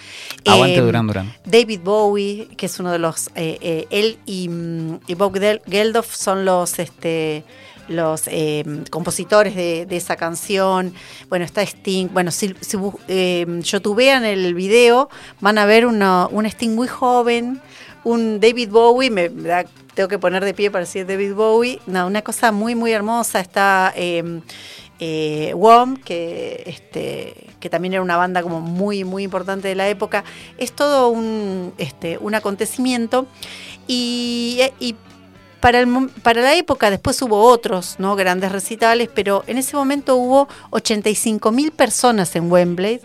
[0.46, 1.34] Aguante Eh, Duran Duran.
[1.46, 6.46] David Bowie, que es uno de los, él y, mm, y Bob Gel- Geldof son
[6.46, 7.44] los, este,
[7.90, 10.94] los eh, compositores de, de esa canción.
[11.30, 12.08] Bueno, está Sting.
[12.14, 15.10] Bueno, si, si eh, youtubean el video,
[15.42, 17.60] van a ver una, un Sting muy joven,
[18.04, 21.80] un David Bowie, me, da- tengo que poner de pie para decir David Bowie.
[21.86, 23.40] No, una cosa muy, muy hermosa.
[23.40, 24.42] Está eh,
[25.00, 29.88] eh, WOM, que, este, que también era una banda como muy, muy importante de la
[29.90, 30.24] época.
[30.58, 33.28] Es todo un, este, un acontecimiento.
[33.88, 34.96] Y, y
[35.60, 38.16] para, el para la época después hubo otros ¿no?
[38.16, 43.00] grandes recitales, pero en ese momento hubo 85 mil personas en Wembley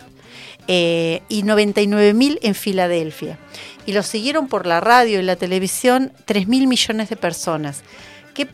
[0.68, 3.38] eh, y 99 mil en Filadelfia.
[3.86, 7.82] Y lo siguieron por la radio y la televisión 3 mil millones de personas.
[8.34, 8.46] Que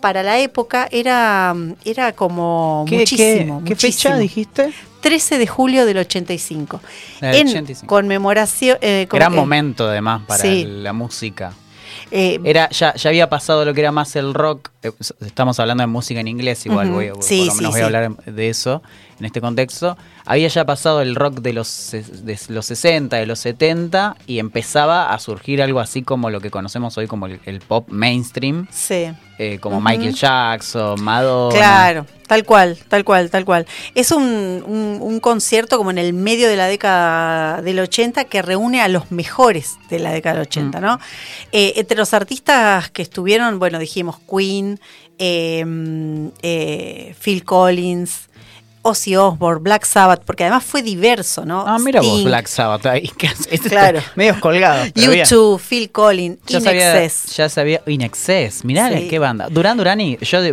[0.00, 1.54] para la época era,
[1.84, 3.62] era como ¿Qué, muchísimo.
[3.64, 4.72] qué- qué fecha dijiste?
[5.00, 6.80] 13 de julio del 85.
[7.20, 7.86] Del en 85.
[7.88, 8.78] conmemoración.
[8.82, 10.64] eh, con- Gran eh, momento además para sí.
[10.66, 11.52] la música.
[12.10, 14.68] eh, Era, ya, ya había pasado lo que era más el rock.
[14.82, 14.92] eh,
[15.24, 17.78] Estamos hablando de música en inglés, igual voy, a- Sí, por lo sí, menos voy
[17.78, 17.82] sí.
[17.82, 18.82] a hablar de eso
[19.18, 19.96] en este contexto.
[20.24, 25.12] Había ya pasado el rock de los, de los 60, de los 70, y empezaba
[25.12, 29.08] a surgir algo así como lo que conocemos hoy como el, el pop mainstream, sí.
[29.38, 29.80] eh, como.
[29.80, 31.54] Michael Jackson, Madonna.
[31.56, 33.66] Claro, tal cual, tal cual, tal cual.
[33.94, 38.42] Es un, un- un concierto como en el medio de la década del 80 que
[38.42, 40.98] reúne a los mejores de la década del 80, ¿no?
[41.52, 44.78] Eh, entre los artistas que estuvieron, bueno, dijimos Queen,
[45.18, 48.28] eh, eh, Phil Collins,
[48.82, 51.64] Ozzy Osbourne, Black Sabbath, porque además fue diverso, ¿no?
[51.66, 52.84] Ah, mira vos, Black Sabbath.
[52.86, 53.10] ahí.
[53.50, 53.98] Este Claro.
[53.98, 54.84] está medio colgado.
[54.94, 57.36] U2, Phil Collins, Ya In sabía, Excess.
[57.36, 59.06] ya sabía, In Excess, mirá Sí.
[59.08, 59.48] qué banda.
[59.50, 60.52] Durán Durani, yo, de-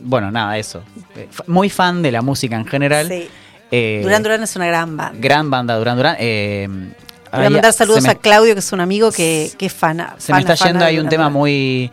[0.00, 0.82] bueno, nada, eso.
[1.16, 3.08] Eh, Muy fan de la música en general.
[3.08, 3.28] Sí.
[3.72, 5.18] Eh, Duran Duran es una gran banda.
[5.20, 6.16] Gran banda, Durán Durán.
[6.20, 6.68] Eh,
[7.36, 9.72] Voy a ahí mandar saludos me, a Claudio, que es un amigo que, que es
[9.72, 10.14] fana.
[10.18, 11.90] Se me está yendo de ahí un tema muy...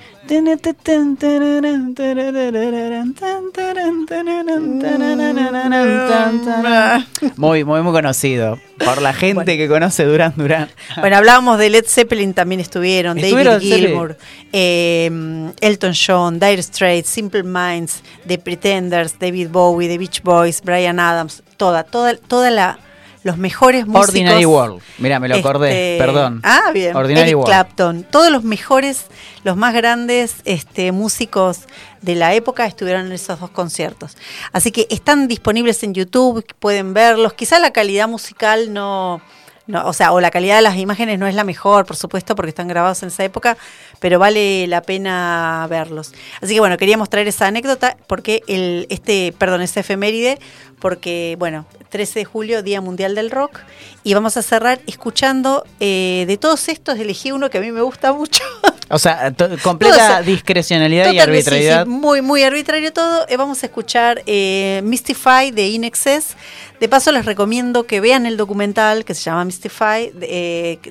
[7.36, 9.58] Muy, muy, muy conocido por la gente Bueno.
[9.58, 10.70] que conoce Durán Durán.
[11.00, 13.76] Bueno, hablábamos de Led Zeppelin, también estuvieron, Estuvieron, David.
[13.76, 14.18] Gilmour,
[14.52, 21.00] eh, Elton John, Dire Straits, Simple Minds, The Pretenders, David Bowie, The Beach Boys, Brian
[21.00, 22.80] Adams, toda, toda, toda la
[23.24, 24.10] los mejores músicos.
[24.10, 24.82] Ordinary World.
[24.98, 26.42] Mira, me lo acordé, Este, perdón.
[26.44, 26.96] Ah, bien.
[26.96, 27.48] Ordinary Eric World.
[27.48, 28.04] Clapton.
[28.10, 29.06] Todos los mejores,
[29.44, 31.62] los más grandes este, músicos
[32.02, 34.18] de la época estuvieron en esos dos conciertos.
[34.52, 37.34] Así que están disponibles en YouTube, pueden verlos.
[37.34, 39.22] Quizá la calidad musical no,
[39.66, 42.36] no, o sea, o la calidad de las imágenes no es la mejor, por supuesto,
[42.36, 43.58] porque están grabados en esa época,
[44.02, 46.12] pero vale la pena verlos.
[46.42, 50.38] Así que bueno, queríamos traer esa anécdota porque el, este, perdón, esa efeméride,
[50.84, 53.60] porque, bueno, 13 de julio, Día Mundial del Rock,
[54.04, 57.82] y vamos a cerrar escuchando, eh, de todos estos elegí uno que a mí me
[57.82, 58.44] gusta mucho.
[58.90, 61.86] O sea, completa Todo discrecionalidad y sí, arbitrariedad.
[61.86, 63.26] sí, muy, muy arbitrario todo.
[63.28, 66.36] Eh, vamos a escuchar eh, Mystify de Inexcess.
[66.80, 70.12] De paso les recomiendo que vean el documental que se llama Mystify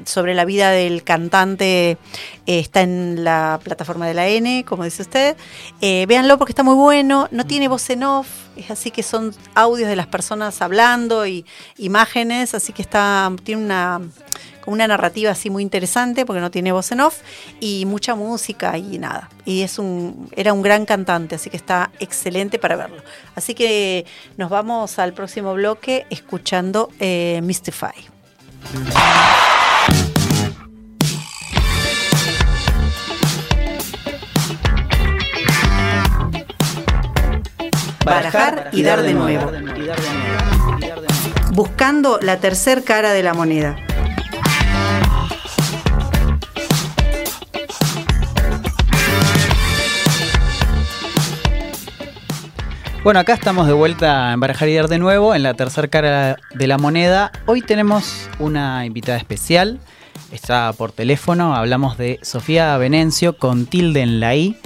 [0.06, 1.98] sobre la vida del cantante.
[2.46, 5.36] está en la plataforma de la N, como dice usted.
[5.80, 7.28] Véanlo porque está muy bueno.
[7.30, 8.26] No tiene voz en off.
[8.56, 9.34] Es así que son
[9.88, 11.44] de las personas hablando y
[11.78, 12.54] imágenes.
[12.54, 14.00] Así que está tiene una
[14.66, 17.20] una narrativa así muy interesante porque no tiene voz en off
[17.60, 19.28] y mucha música y nada.
[19.44, 23.02] Y es un era un gran cantante, así que está excelente para verlo.
[23.34, 24.06] Así que
[24.36, 27.94] nos vamos al próximo bloque escuchando eh, Mystify.
[38.04, 39.50] Barajar y dar de nuevo.
[41.52, 43.76] Buscando la tercer cara de la moneda.
[53.04, 56.36] Bueno, acá estamos de vuelta en Barajar y Dar de nuevo, en la tercera cara
[56.54, 57.32] de la moneda.
[57.46, 59.80] Hoy tenemos una invitada especial,
[60.30, 64.56] está por teléfono, hablamos de Sofía Venencio con tilde en la I.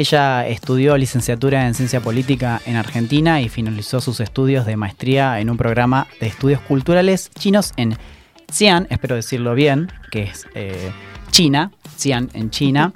[0.00, 5.50] Ella estudió licenciatura en Ciencia Política en Argentina y finalizó sus estudios de maestría en
[5.50, 7.98] un programa de estudios culturales chinos en
[8.50, 10.90] Xi'an, espero decirlo bien, que es eh,
[11.32, 12.94] China, Xi'an en China.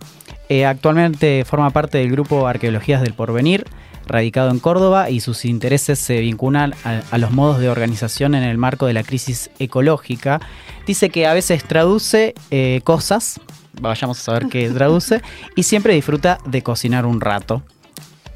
[0.48, 3.66] Eh, actualmente forma parte del grupo Arqueologías del Porvenir,
[4.06, 8.44] radicado en Córdoba, y sus intereses se vinculan a, a los modos de organización en
[8.44, 10.40] el marco de la crisis ecológica.
[10.86, 13.42] Dice que a veces traduce eh, cosas,
[13.80, 15.22] vayamos a saber qué traduce,
[15.54, 17.62] y siempre disfruta de cocinar un rato.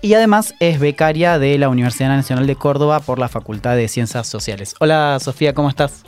[0.01, 4.29] Y además es becaria de la Universidad Nacional de Córdoba por la Facultad de Ciencias
[4.29, 4.77] Sociales.
[4.79, 6.05] Hola Sofía, ¿cómo estás?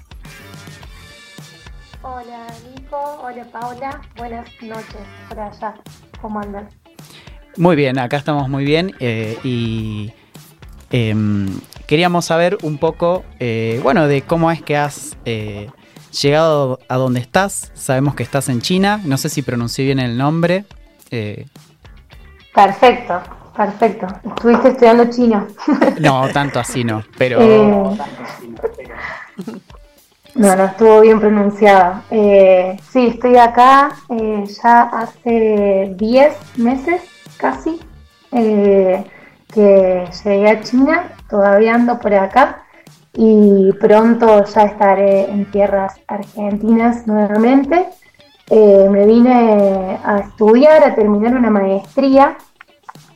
[2.03, 5.74] Hola Nico, hola Paula, buenas noches por allá,
[6.20, 6.68] ¿cómo andan?
[7.57, 10.12] Muy bien, acá estamos muy bien eh, y
[10.91, 11.49] em,
[11.89, 15.68] queríamos saber un poco, eh, bueno, de cómo es que has eh,
[16.23, 17.71] llegado a donde estás.
[17.75, 20.65] Sabemos que estás en China, no sé si pronuncié bien el nombre.
[21.11, 21.47] eh,
[22.55, 23.21] Perfecto,
[23.57, 24.07] perfecto.
[24.25, 25.47] Estuviste estudiando chino.
[26.01, 27.97] no, tanto así no, pero Eh,
[30.35, 32.03] no, no estuvo bien pronunciado.
[32.11, 33.91] Eh, sí, estoy acá
[34.63, 37.03] ya hace 10 meses
[37.37, 37.81] casi
[38.33, 39.05] que
[40.25, 42.63] llegué a China, todavía ando por acá
[43.15, 47.89] y pronto ya estaré en tierras argentinas nuevamente.
[48.49, 52.37] Eh, me vine a estudiar, a terminar una maestría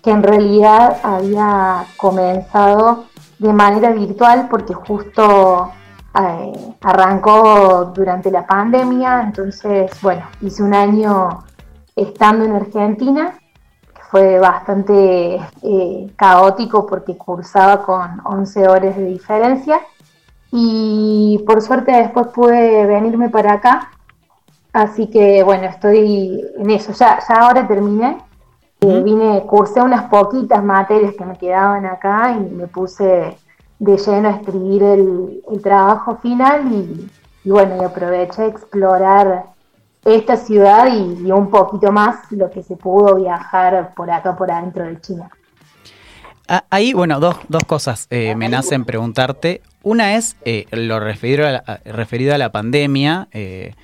[0.03, 3.07] que en realidad había comenzado
[3.39, 5.73] de manera virtual porque justo
[6.21, 11.45] eh, arrancó durante la pandemia, entonces bueno, hice un año
[11.97, 13.35] estando en Argentina,
[14.15, 19.81] fue bastante eh, caótico porque cursaba con 11 horas de diferencia.
[20.53, 23.91] Y por suerte después pude venirme para acá,
[24.73, 28.19] así que bueno, estoy en eso, ya, ya ahora terminé.
[28.83, 33.37] Eh, vine, cursé unas poquitas materias que me quedaban acá y me puse
[33.81, 37.11] de lleno a escribir el, el trabajo final y,
[37.43, 39.54] y bueno, y aproveché a explorar
[40.05, 44.51] esta ciudad y, y un poquito más lo que se pudo viajar por acá, por
[44.51, 45.31] adentro de China.
[46.49, 49.63] ah, ahí, bueno, dos, dos cosas eh, me nacen preguntarte.
[49.83, 53.29] Una es eh, lo referido a la, referido a la pandemia.
[53.33, 53.75] eh,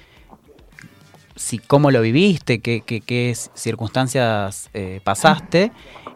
[1.37, 5.73] si cómo lo viviste, qué, qué- qué circunstancias eh, pasaste.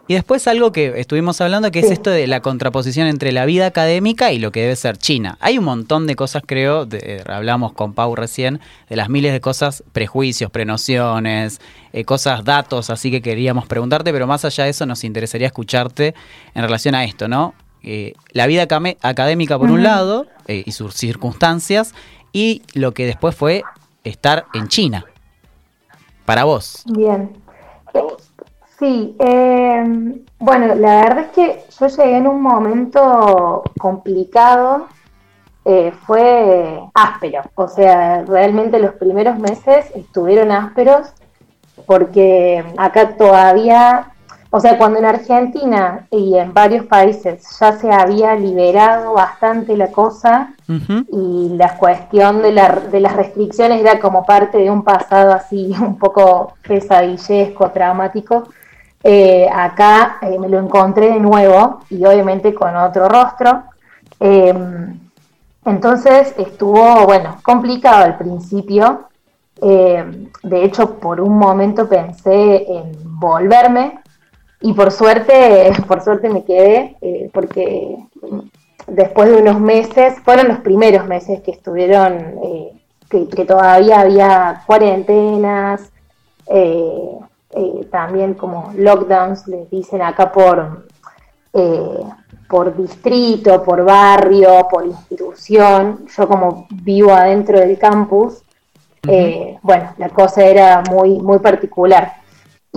[0.07, 3.65] Y después algo que estuvimos hablando, que es esto de la contraposición entre la vida
[3.65, 5.35] académica y lo que debe ser China.
[5.39, 9.33] Hay un montón de cosas, creo, de- eh, hablamos con Pau recién, de las miles
[9.33, 11.59] de cosas, prejuicios, prenociones,
[11.91, 16.13] eh, cosas, datos, así que queríamos preguntarte, pero más allá de eso nos interesaría escucharte
[16.53, 17.55] en relación a esto, ¿no?
[17.81, 18.67] Eh, la vida
[19.01, 21.95] académica por un lado eh, y sus circunstancias
[22.31, 23.63] y lo que después fue
[24.03, 25.05] estar en China.
[26.25, 26.83] Para vos.
[26.85, 27.31] Bien.
[28.77, 29.83] Sí, eh,
[30.39, 34.87] bueno, la verdad es que yo llegué en un momento complicado,
[35.63, 41.13] eh, fue áspero, o sea, realmente los primeros meses estuvieron ásperos
[41.85, 44.11] porque acá todavía,
[44.49, 49.87] o sea, cuando en Argentina y en varios países ya se había liberado bastante la
[49.91, 50.53] cosa,
[51.11, 55.73] y la cuestión de, la- de las restricciones era como parte de un pasado así
[55.81, 58.43] un poco pesadillesco, traumático.
[59.07, 63.65] Eh, acá eh, me lo encontré de nuevo y obviamente con otro rostro.
[64.19, 64.99] Em,
[65.63, 69.09] entonces estuvo, bueno, complicado al principio.
[69.61, 73.99] Em, de hecho, por un momento pensé en volverme
[74.61, 77.97] y por suerte, por suerte me quedé, eh, porque
[78.87, 82.71] después de unos meses, fueron los primeros meses que estuvieron, eh,
[83.07, 85.91] que, todavía había cuarentenas,
[87.55, 90.85] eh, también como lockdowns, les dicen acá por,
[92.49, 96.05] por distrito, por barrio, por institución.
[96.15, 98.43] Yo como vivo adentro del campus,
[99.61, 102.25] bueno, la cosa era muy, muy particular.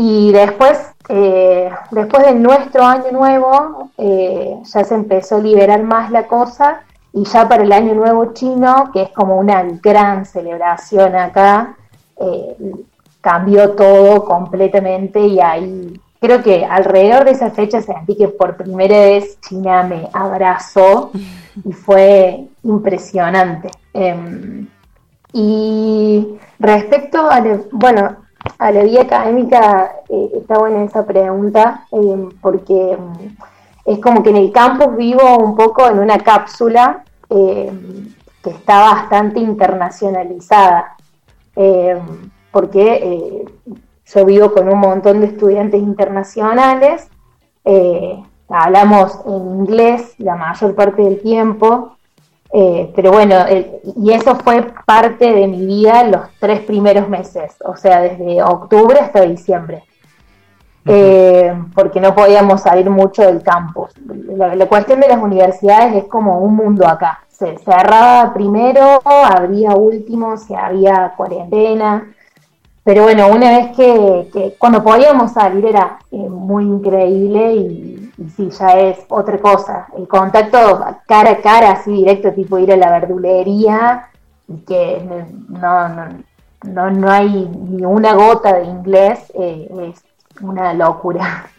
[0.01, 0.79] Y después,
[1.09, 6.83] eh, después de nuestro año nuevo, eh, ya se empezó a liberar más la cosa
[7.13, 11.75] y ya para el año nuevo chino, que es como una gran celebración acá,
[12.17, 12.57] eh,
[13.29, 18.99] cambió todo completamente y ahí creo que alrededor de esa fecha sentí que por primera
[19.01, 21.11] vez China me abrazó
[21.63, 23.69] y fue impresionante.
[23.93, 24.67] Em,
[25.35, 28.17] y respecto a, bueno,
[28.59, 34.31] a la vida académica eh, está buena esa pregunta, eh, porque mm, es como que
[34.31, 37.71] en el campus vivo un poco en una cápsula que
[38.51, 40.97] está bastante internacionalizada,
[42.51, 43.45] porque
[44.05, 47.09] yo vivo con un montón de estudiantes internacionales,
[48.49, 51.99] hablamos en inglés la mayor parte del tiempo,
[52.51, 53.35] eh, pero bueno,
[53.97, 58.99] y eso fue parte de mi vida los tres primeros meses, o sea, desde octubre
[58.99, 59.85] hasta diciembre,
[60.87, 63.91] eh, porque no podíamos salir mucho del campus.
[64.35, 67.21] La, cuestión de las universidades es como un mundo acá.
[67.29, 72.15] Se cerraba primero, abría último, si había cuarentena.
[72.89, 78.79] Pero bueno, una vez que, cuando podíamos salir era eh, muy increíble y, sí, ya
[78.81, 79.89] es otra cosa.
[79.95, 84.09] El contacto cara a cara, así directo, tipo ir a la verdulería,
[84.49, 85.03] y que
[85.51, 85.83] no,
[86.63, 90.03] no, no, hay ni una gota de inglés, eh, es
[90.41, 91.51] una locura.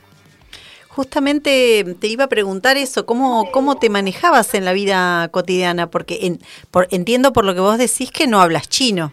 [0.88, 5.92] Justamente te iba a preguntar eso, ¿cómo, cómo te manejabas en la vida cotidiana?
[5.92, 6.40] Porque
[6.90, 9.12] entiendo por lo que vos decís que no hablas chino.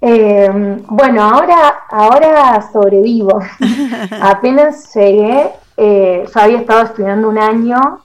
[0.00, 3.40] Eh, bueno, ahora, ahora sobrevivo.
[4.22, 8.00] Apenas llegué, eh, yo había estado estudiando un año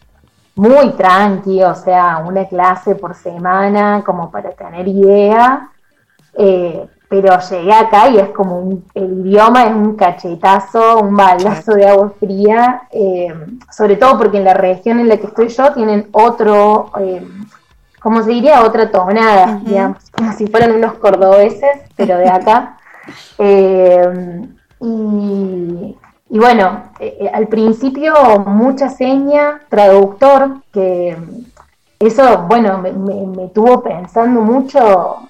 [0.56, 5.70] muy tranqui, o sea, una clase por semana, como para tener idea.
[6.38, 11.74] Eh, pero llegué acá y es como un, el idioma es un cachetazo, un baldazo
[11.74, 13.34] de agua fría, eh,
[13.72, 16.92] sobre todo porque en la región en la que estoy yo tienen otro,
[18.06, 22.78] como se diría, otra tonada, digamos, como si fueran unos cordobeses, pero de acá.
[23.38, 24.48] Eh,
[24.80, 28.14] y, bueno, eh, eh, al principio
[28.48, 31.16] mucha seña, traductor, que
[32.00, 35.28] eso, bueno, me, tuvo pensando mucho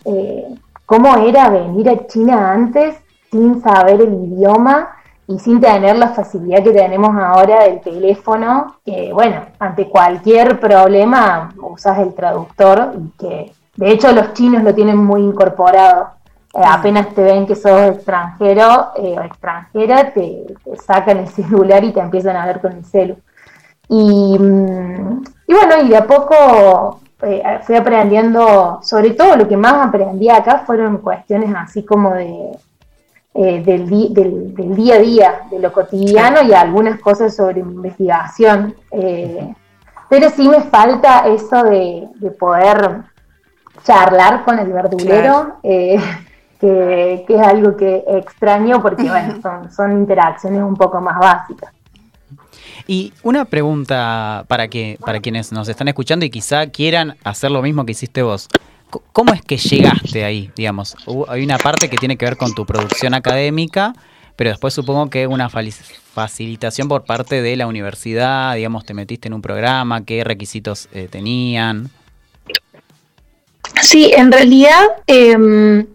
[0.86, 2.96] cómo era venir a China antes
[3.30, 4.95] sin saber el idioma
[5.28, 11.52] y sin tener la facilidad que tenemos ahora del teléfono, que bueno, ante cualquier problema
[11.62, 16.10] usas el traductor y que de hecho los chinos lo tienen muy incorporado.
[16.54, 20.46] Eh, apenas te ven que sos extranjero eh, o extranjera, te,
[20.86, 23.18] sacan el celular y te empiezan a ver con el celu.
[23.90, 29.58] Y, mm, y bueno, y de a poco eh, fui aprendiendo, sobre todo lo que
[29.58, 32.52] más aprendí acá fueron cuestiones así como de
[33.38, 38.74] eh, del, del, día a día, de lo cotidiano y algunas cosas sobre investigación.
[38.92, 39.54] Eh,
[40.10, 42.08] pero sí me falta eso de,
[42.40, 43.02] poder
[43.84, 45.98] charlar con el verdulero, eh,
[46.62, 51.74] que, es algo que extraño porque bueno, son, son interacciones un poco más básicas.
[52.88, 57.62] Y una pregunta para que para quienes nos están escuchando y quizá quieran hacer lo
[57.62, 58.48] mismo que hiciste vos.
[59.12, 60.96] ¿Cómo es que llegaste ahí, digamos?
[61.28, 63.94] Hay una parte que tiene que ver con tu producción académica,
[64.36, 69.34] pero después supongo que una facilitación por parte de la universidad, digamos, te metiste en
[69.34, 71.90] un programa, qué requisitos eh, tenían.
[73.82, 75.88] Sí, en realidad em,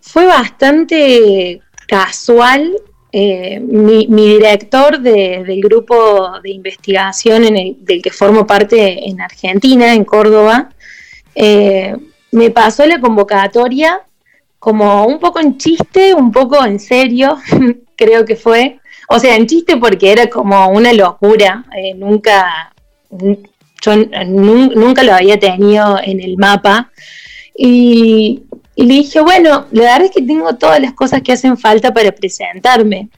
[0.00, 2.76] fue bastante casual.
[3.12, 7.44] Eh, mi, director del grupo de investigación
[7.78, 10.68] del que formo parte en Argentina, en Córdoba,
[11.34, 11.96] eh,
[12.32, 14.02] me pasó la convocatoria
[14.58, 17.38] como un poco en chiste, un poco en serio,
[17.96, 18.80] creo que fue.
[19.08, 21.64] O sea, en chiste porque era como una locura.
[21.76, 22.72] Eh, nunca,
[23.10, 23.96] yo
[24.26, 26.90] nunca lo había tenido en el mapa.
[27.56, 28.42] Y,
[28.74, 31.94] y, le dije, bueno, la verdad es que tengo todas las cosas que hacen falta
[31.94, 33.08] para presentarme.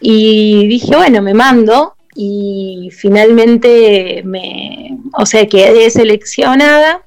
[0.00, 1.94] Y dije, bueno, me mando.
[2.14, 7.04] y finalmente me, o sea, quedé seleccionada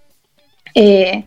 [0.77, 1.25] eh,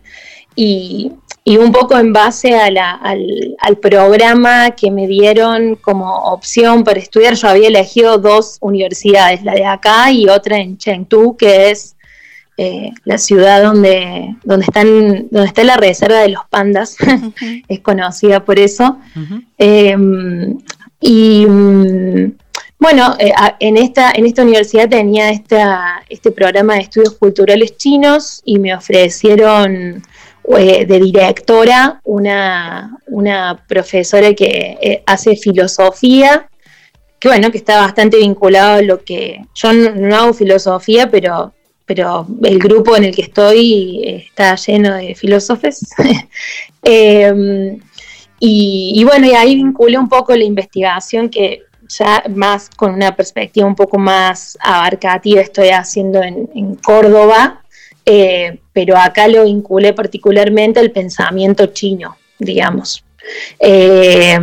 [0.55, 1.11] y,
[1.43, 6.83] y un poco en base a la- al, al programa que me dieron como opción
[6.83, 11.71] para estudiar, yo había elegido dos universidades, la de acá y otra en Chengdu, que
[11.71, 11.95] es
[12.57, 16.95] eh, la ciudad donde, donde, están, donde está la reserva de los pandas,
[17.67, 18.97] es conocida por eso.
[19.57, 19.95] Eh,
[20.99, 22.31] y mm,
[22.81, 28.57] bueno, eh, en, esta, en esta universidad tenía este programa de estudios culturales chinos y
[28.57, 30.01] me ofrecieron
[30.57, 36.49] eh, de directora una, una profesora que eh, hace filosofía,
[37.19, 41.53] que bueno, que está bastante vinculado a lo que yo no, hago filosofía, pero,
[41.85, 45.81] pero el grupo en el que estoy está lleno de filósofos.
[46.83, 47.77] Eh,
[48.39, 51.61] y, y bueno, y ahí vinculé un poco la investigación que
[51.97, 57.61] ya más con una perspectiva un poco más abarcativa estoy haciendo en, Córdoba,
[58.05, 63.03] eh, pero acá lo vinculé particularmente al pensamiento chino, digamos,
[63.59, 64.39] Eh,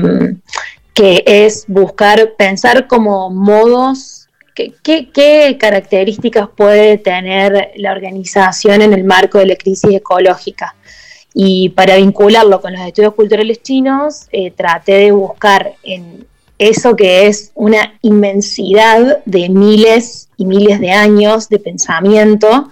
[0.95, 9.39] que es buscar, pensar como modos, qué características puede tener la organización en el marco
[9.39, 10.75] de la crisis ecológica.
[11.35, 16.27] Y para vincularlo con los estudios culturales chinos, eh, traté de buscar en
[16.59, 22.69] eso que es una inmensidad de miles y miles de años de pensamiento,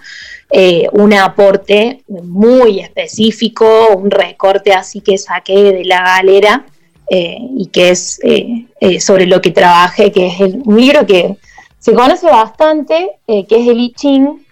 [0.49, 3.65] eh, un aporte muy específico,
[3.95, 6.65] un recorte así que saqué de la galera
[7.09, 8.65] eh, y que es eh,
[8.99, 11.37] sobre lo que trabajé, que es el- un libro que
[11.79, 14.45] se conoce bastante, que es el I Ching,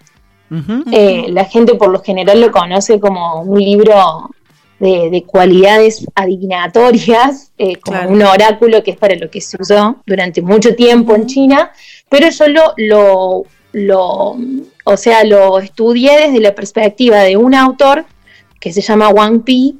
[1.28, 4.30] la gente por lo general lo conoce como un libro
[4.78, 8.12] de, de cualidades adivinatorias, eh, como Claro.
[8.12, 11.70] un oráculo que es para lo que se usó durante mucho tiempo en China,
[12.08, 14.36] pero yo lo, lo, lo,
[14.84, 18.04] o sea, lo estudié desde la perspectiva de un autor
[18.60, 19.78] que se llama Wang Pi,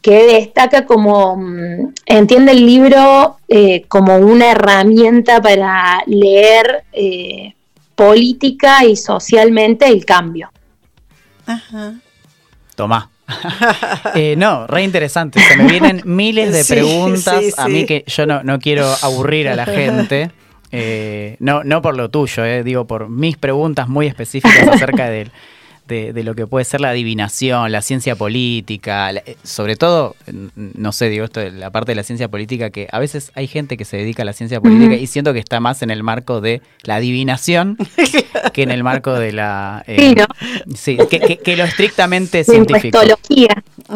[0.00, 7.54] que destaca como, mm, entiende el libro eh, como una herramienta para leer eh,
[7.94, 10.50] política y socialmente el cambio.
[11.46, 11.94] Ajá.
[12.76, 13.10] Tomá.
[14.14, 15.40] Eh, no, re interesante.
[15.40, 18.86] Se me vienen miles de Sí, preguntas sí, a mí que yo no, no quiero
[19.02, 20.30] aburrir a la gente.
[20.70, 25.30] Eh, no, no por lo tuyo, eh, digo por mis preguntas muy específicas acerca del-
[25.88, 30.14] de, de lo que puede ser la adivinación, la ciencia política, la- eh, sobre todo,
[30.54, 33.76] no sé, digo esto la parte de la ciencia política, que a veces hay gente
[33.76, 36.40] que se dedica a la ciencia política y siento que está más en el marco
[36.40, 37.76] de la adivinación
[38.52, 39.82] que en el marco de la...
[39.86, 40.26] eh, Sí, ¿no?
[40.76, 42.98] sí, que, que- que lo estrictamente científico.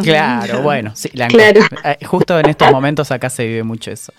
[0.02, 1.60] Claro, bueno, sí, la- Claro.
[1.84, 4.12] eh, justo en estos momentos acá se vive mucho eso.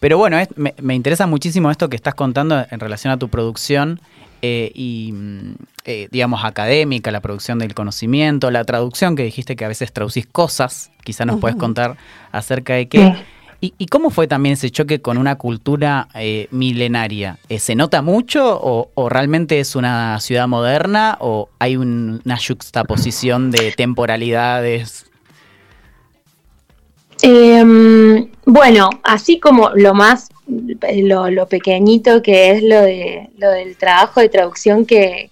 [0.00, 3.28] Pero bueno, es- me, me interesa muchísimo esto que estás contando en relación a tu
[3.28, 4.00] producción
[4.42, 5.54] eh, y, mm,
[5.84, 10.26] eh, digamos, académica, la producción del conocimiento, la traducción que dijiste que a veces traducís
[10.26, 11.60] cosas, quizá nos puedes Ujú.
[11.60, 11.96] contar
[12.32, 13.12] acerca de qué.
[13.60, 17.38] ¿Y, y cómo fue también ese choque con una cultura eh, milenaria?
[17.58, 23.50] ¿Se nota mucho o, o realmente es una ciudad moderna o hay un- una juxtaposición
[23.50, 25.06] de temporalidades?
[27.22, 27.64] Eh,
[28.44, 34.20] bueno, así como lo más, lo, lo pequeñito que es lo de lo del trabajo
[34.20, 35.30] de traducción que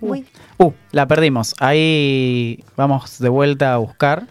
[0.00, 0.26] Uy.
[0.58, 1.54] Uh, la perdimos.
[1.60, 4.26] Ahí vamos de vuelta a buscar.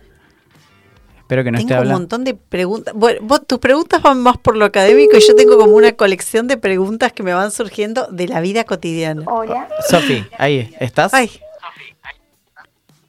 [1.20, 2.00] Espero que no esté Tengo un hablando.
[2.02, 2.94] montón de preguntas.
[2.94, 6.48] Bueno, vos- tus preguntas van más por lo académico y yo tengo como una colección
[6.50, 9.24] de preguntas que me van surgiendo de la vida cotidiana.
[9.28, 9.70] Hola.
[9.90, 11.14] Sofi, ahí, ¿estás?
[11.14, 11.32] Ay,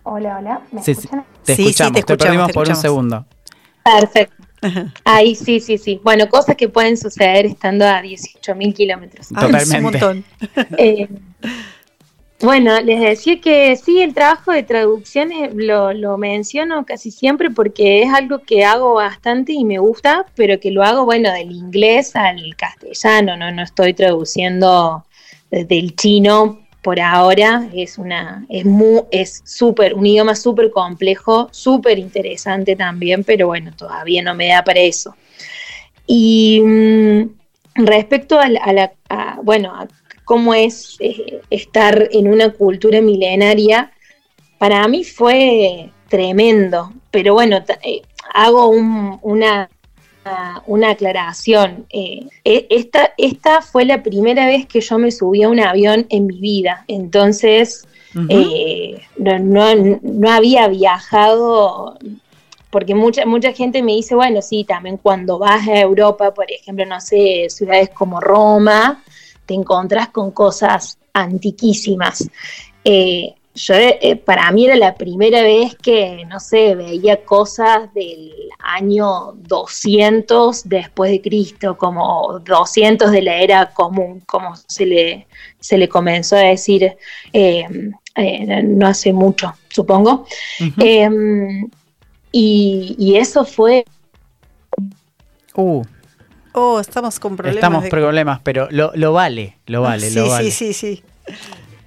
[0.05, 0.61] Hola, hola.
[0.73, 1.25] ¿Me Sí, sí, escuchan?
[1.45, 3.27] te Sí, sí, escuchamos, te te, escuchamos, perdimos te por un segundo.
[3.85, 4.42] Perfecto.
[5.05, 6.01] Ahí sí, sí, sí.
[6.03, 9.29] Bueno, cosas que pueden suceder estando a 18.000 kilómetros.
[9.35, 9.83] ay, es un Totalmente.
[9.83, 10.25] montón.
[10.79, 11.09] Eh,
[12.41, 17.51] bueno, les decía que sí, el trabajo de traducción eh, lo, lo menciono casi siempre
[17.51, 21.53] porque es algo que hago bastante y me gusta, pero que lo hago, bueno, del
[21.53, 25.05] inglés al castellano, no, no estoy traduciendo
[25.53, 31.99] del chino por ahora, es una, es muy, es súper, un idioma súper complejo, súper
[31.99, 35.15] interesante también, pero bueno, todavía no me da para eso.
[36.07, 37.23] Y mm,
[37.77, 39.89] respecto a a la- a, bueno, a
[40.25, 43.93] cómo es eh, estar en una cultura milenaria,
[44.59, 48.03] para mí fue tremendo, pero bueno, eh,
[48.35, 49.71] hago un- una,
[50.67, 51.87] una aclaración.
[51.91, 56.07] Eh, e- esta, esta fue la primera vez que yo me subí a un avión
[56.11, 57.87] en mi vida, entonces
[58.29, 61.99] eh, no, no- no había viajado
[62.71, 66.87] porque mucha, mucha gente me dice, bueno, sí, también cuando vas a Europa, por ejemplo,
[66.87, 69.03] no sé, ciudades como Roma,
[69.45, 72.31] te encontrás con cosas antiquísimas.
[72.85, 78.33] Eh, yo, eh, para mí era la primera vez que, no sé, veía cosas del
[78.61, 85.27] año 200 después de Cristo, como 200 de la era común, como se le,
[85.61, 86.97] se le comenzó a decir
[87.33, 87.67] eh,
[88.15, 90.27] eh, no hace mucho, supongo.
[90.79, 91.69] Em,
[92.31, 93.85] y, y eso fue...
[95.55, 95.83] Uh,
[96.55, 97.57] Oh, estamos con problemas.
[97.57, 100.51] estamos de- problemas, pero lo, lo vale, lo vale, sí, lo vale.
[100.51, 101.03] sí, sí, sí.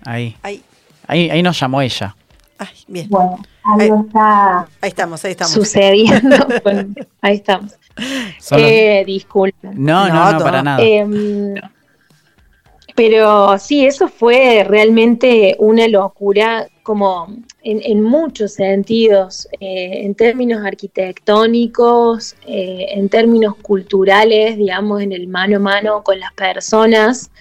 [0.03, 0.35] Ahí.
[0.41, 0.63] Ahí,
[1.07, 1.29] ahí.
[1.29, 2.15] Ahí nos llamó ella.
[2.57, 3.07] ay, bien.
[3.09, 5.53] Bueno, algo está Ahí estamos, ahí estamos.
[5.53, 6.35] sucediendo.
[6.63, 7.73] Bueno, ahí estamos.
[8.39, 9.71] Solo- Eh, disculpen.
[9.75, 10.43] no, no, No, no, no.
[10.43, 10.83] para nada.
[10.83, 11.55] Em,
[12.95, 17.27] pero sí, eso fue realmente una locura, como
[17.61, 25.27] en, en muchos sentidos, eh, en términos arquitectónicos, eh, en términos culturales, digamos, en el
[25.27, 27.31] mano a mano con las personas,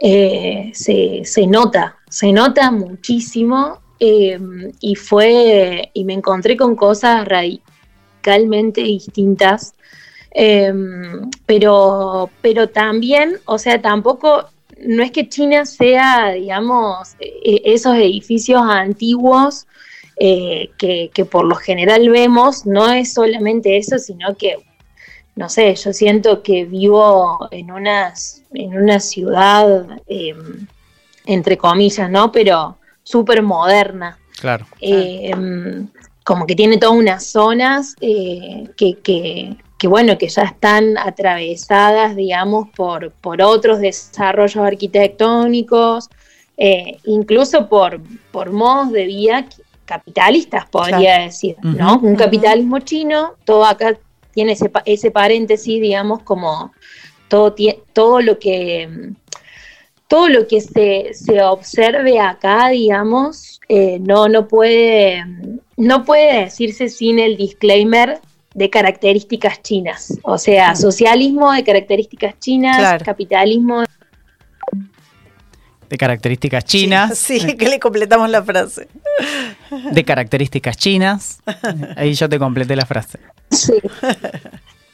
[0.00, 4.38] eh, se, se nota, se nota muchísimo eh,
[4.80, 9.74] y fue, y me encontré con cosas radicalmente distintas.
[10.30, 14.46] Em, pero, pero también, o sea, tampoco,
[14.84, 19.66] no es que China sea, digamos, e- esos edificios antiguos
[20.16, 24.56] eh, que, que por lo general vemos, no es solamente eso, sino que,
[25.36, 30.66] no sé, yo siento que vivo en, unas, en una ciudad, em,
[31.28, 32.32] entre comillas, ¿no?
[32.32, 34.18] Pero súper moderna.
[34.40, 34.66] Claro.
[34.80, 35.30] Eh,
[36.24, 42.16] como que tiene todas unas zonas eh, que, que- que, bueno, que ya están atravesadas,
[42.16, 46.08] digamos, por, por otros desarrollos arquitectónicos,
[46.56, 48.00] eh, incluso por,
[48.32, 49.46] por modos de vida
[49.84, 51.24] capitalistas, podría Claro.
[51.24, 51.98] decir, ¿no?
[52.00, 53.96] Un capitalismo chino, todo acá
[54.34, 56.72] tiene ese, ese paréntesis, digamos, como
[57.28, 57.54] todo,
[57.92, 59.12] todo lo que
[60.08, 65.22] todo lo que se, se observe acá, digamos, eh, no, no, puede,
[65.76, 68.18] no puede decirse sin el disclaimer
[68.54, 70.18] de características chinas.
[70.22, 73.04] O sea, socialismo de características chinas, Claro.
[73.04, 73.84] capitalismo
[75.90, 77.18] De características chinas.
[77.18, 78.88] Sí, que le completamos la frase.
[79.92, 81.40] De características chinas.
[81.96, 83.18] Ahí yo te completé la frase.
[83.50, 83.74] Sí.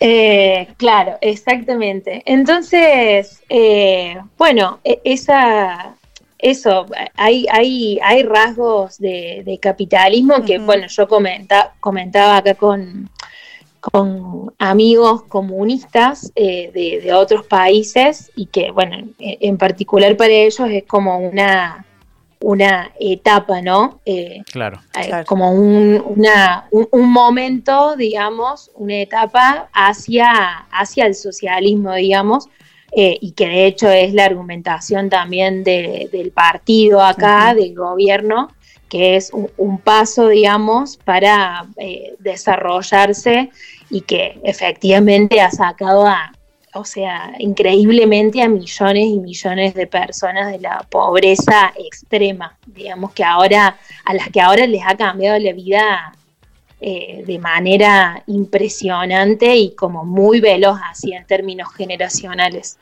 [0.01, 2.23] Eh, claro, exactamente.
[2.27, 5.97] Entonces, eh, bueno, e- esa,
[6.39, 13.09] eso, hay, hay, hay rasgos de, de capitalismo que, bueno, yo comenta, comentaba acá con,
[13.81, 20.33] con amigos comunistas eh, de, de otros países y que, bueno, en, en particular para
[20.33, 21.87] ellos es como una,
[22.45, 24.01] una etapa, ¿no?
[24.05, 24.81] Eh, Claro.
[25.01, 25.25] eh, Claro.
[25.27, 30.31] como un, una- un, un momento, digamos, una etapa hacia,
[30.71, 32.49] hacia el socialismo, digamos,
[32.97, 38.49] eh, y que de hecho es la argumentación también de- del partido acá, del gobierno,
[38.91, 43.51] que es un, un paso, digamos, para eh, desarrollarse
[43.91, 46.33] y que efectivamente ha sacado a,
[46.75, 53.25] o sea, increíblemente a millones y millones de personas de la pobreza extrema, digamos que
[53.25, 56.13] ahora, a las que ahora les ha cambiado la vida
[56.81, 62.79] eh, de manera impresionante y como muy veloz así en términos generacionales.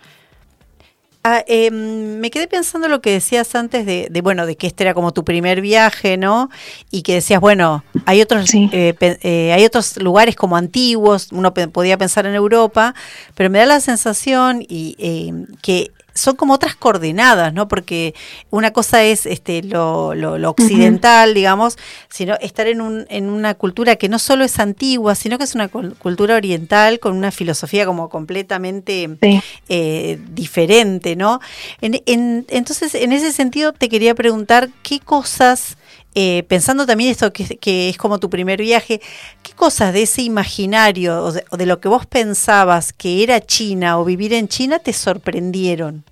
[1.25, 4.83] Ah, eh, me quedé pensando lo que decías antes de, de, bueno, de que este
[4.83, 6.51] era como tu primer viaje, ¿no?
[6.91, 8.69] Y que decías, bueno, hay otros, Sí.
[8.73, 12.97] eh, eh, hay otros lugares como antiguos, uno podía pensar en Europa,
[13.37, 15.33] pero me da la sensación y eh,
[15.63, 17.69] que son como otras coordenadas, ¿no?
[17.69, 18.15] Porque
[18.51, 21.79] una cosa es este lo, lo- lo occidental, digamos,
[22.09, 25.55] sino estar en, un, en una cultura que no solo es antigua, sino que es
[25.55, 29.41] una cul- cultura oriental con una filosofía como completamente Sí.
[29.69, 31.41] eh, diferente, ¿no?
[31.81, 35.77] En- en- entonces, en ese sentido, te quería preguntar qué cosas,
[36.15, 39.01] eh, pensando también esto que, que es como tu primer viaje,
[39.43, 43.41] qué cosas de ese imaginario o de, o de lo que vos pensabas que era
[43.41, 46.05] China o vivir en China te sorprendieron.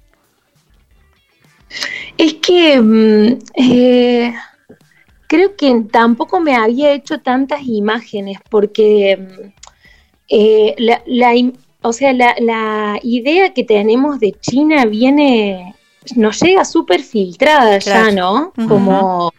[2.16, 4.34] Es que mm, eh,
[5.26, 9.48] creo que tampoco me había hecho tantas imágenes porque mm,
[10.28, 11.34] eh, la,
[11.82, 15.74] o sea, la, la idea que tenemos de China viene,
[16.16, 18.10] nos llega súper filtrada ya.
[18.10, 18.52] ¿no?
[18.66, 19.32] Como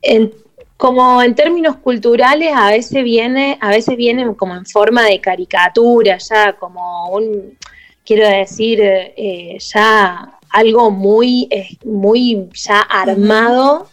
[0.00, 0.32] en,
[0.76, 6.18] como en términos culturales a veces viene, a veces viene como en forma de caricatura,
[6.18, 7.56] ya como un,
[8.04, 13.88] quiero decir, eh, ya algo muy, eh, muy ya armado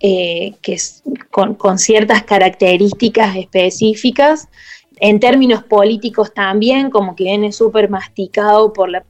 [0.00, 4.48] eh, que es con, con ciertas características específicas.
[5.00, 9.04] En términos políticos también, como que viene súper masticado por la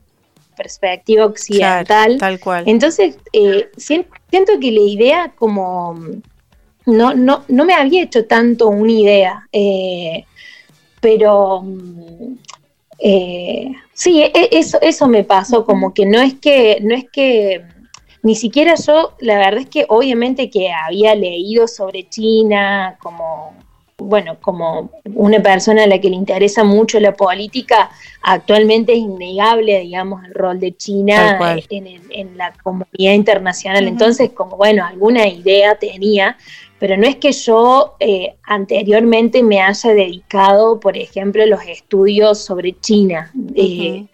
[0.63, 2.17] perspectiva occidental.
[2.19, 2.63] tal cual.
[2.67, 5.97] Entonces, eh, sien- siento que la idea como
[6.85, 10.25] no, no, no me había hecho tanto una idea, eh,
[11.01, 12.33] pero mm,
[12.99, 17.63] eh, sí, e- eso, eso me pasó, como que no es que, no es que
[18.21, 23.53] ni siquiera yo, la verdad es que obviamente que había leído sobre China, como
[23.99, 27.89] bueno, como una persona a la que le interesa mucho la política,
[28.21, 31.39] actualmente es innegable, digamos, el rol de China
[31.69, 33.87] en, la comunidad internacional.
[33.87, 36.37] Entonces, como bueno, alguna idea tenía,
[36.79, 42.39] pero no es que yo eh, anteriormente me haya dedicado, por ejemplo, a los estudios
[42.39, 44.05] sobre China, eh,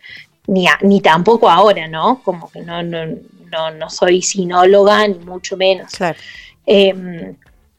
[0.48, 2.22] ni, a- ni tampoco ahora, ¿no?
[2.24, 5.92] Como que no, no, no, no soy sinóloga, ni mucho menos.
[5.92, 6.18] Claro.
[6.66, 7.36] Eh,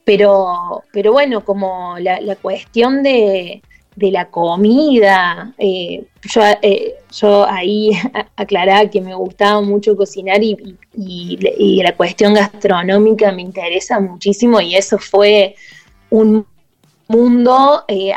[0.07, 3.61] pero, pero bueno, como la, cuestión de,
[3.97, 7.91] de la comida, eh, yo, eh, yo ahí
[8.37, 14.77] aclaraba que me gustaba mucho cocinar y, y- la cuestión gastronómica me interesa muchísimo y
[14.77, 15.57] eso fue
[16.09, 16.47] un
[17.09, 18.13] mundo eh,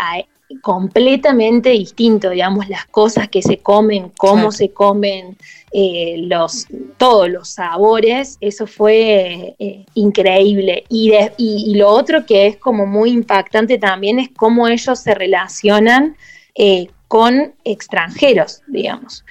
[0.62, 4.52] completamente distinto, digamos, las cosas que se comen, cómo Claro.
[4.52, 5.38] se comen,
[5.72, 6.66] eh, los,
[6.98, 10.84] todos los sabores, eso fue eh, increíble.
[10.90, 15.00] Y, de- y, y lo otro que es como muy impactante también es cómo ellos
[15.00, 16.16] se relacionan
[16.56, 19.24] eh, con extranjeros, digamos.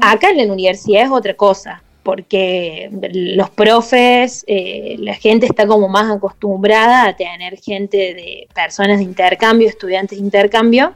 [0.00, 5.88] Acá en la universidad es otra cosa, porque los profes, eh, la gente está como
[5.88, 10.94] más acostumbrada a tener gente de personas de intercambio, estudiantes de intercambio,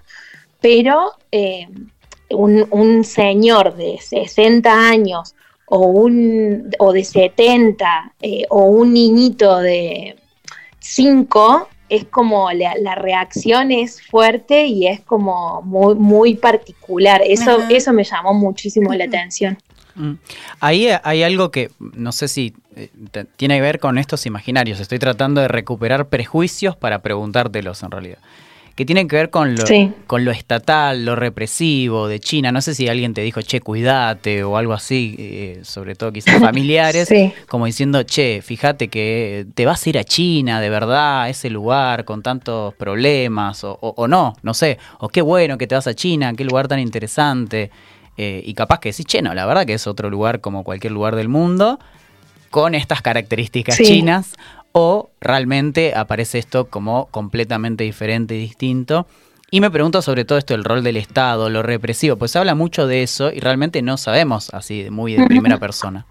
[0.61, 1.69] pero eh,
[2.31, 5.35] un, un señor de 60 años
[5.67, 10.17] o, un, o de 70 eh, o un niñito de
[10.81, 17.23] 5 es como la, la reacción es fuerte y es como muy, muy particular.
[17.25, 17.69] Eso, Ajá.
[17.71, 19.57] eso me llamó muchísimo la atención.
[19.97, 20.13] Mm.
[20.61, 22.91] Ahí hay algo que no sé si eh,
[23.37, 24.79] tiene que ver con estos imaginarios.
[24.81, 28.19] Estoy tratando de recuperar prejuicios para preguntártelos en realidad.
[28.75, 29.91] Que tienen que ver con lo, Sí.
[30.07, 32.53] con lo estatal, lo represivo de China.
[32.53, 36.35] No sé si alguien te dijo, che, cuídate o algo así, eh, sobre todo quizás
[36.53, 37.33] familiares, Sí.
[37.49, 41.49] como diciendo, che, fíjate que te vas a ir a China, de verdad, a ese
[41.49, 45.75] lugar con tantos problemas, o, o- o no, no sé, o qué bueno que te
[45.75, 47.71] vas a China, qué lugar tan interesante.
[48.17, 50.93] Eh, y capaz que decís, che, no, la verdad que es otro lugar como cualquier
[50.93, 51.79] lugar del mundo,
[52.51, 53.85] con estas características Sí.
[53.85, 54.35] chinas,
[54.73, 59.07] o realmente aparece esto como completamente diferente y distinto.
[59.51, 62.55] Y me pregunto sobre todo esto del rol del Estado, lo represivo, pues se habla
[62.55, 66.05] mucho de eso y realmente no sabemos así muy de primera persona.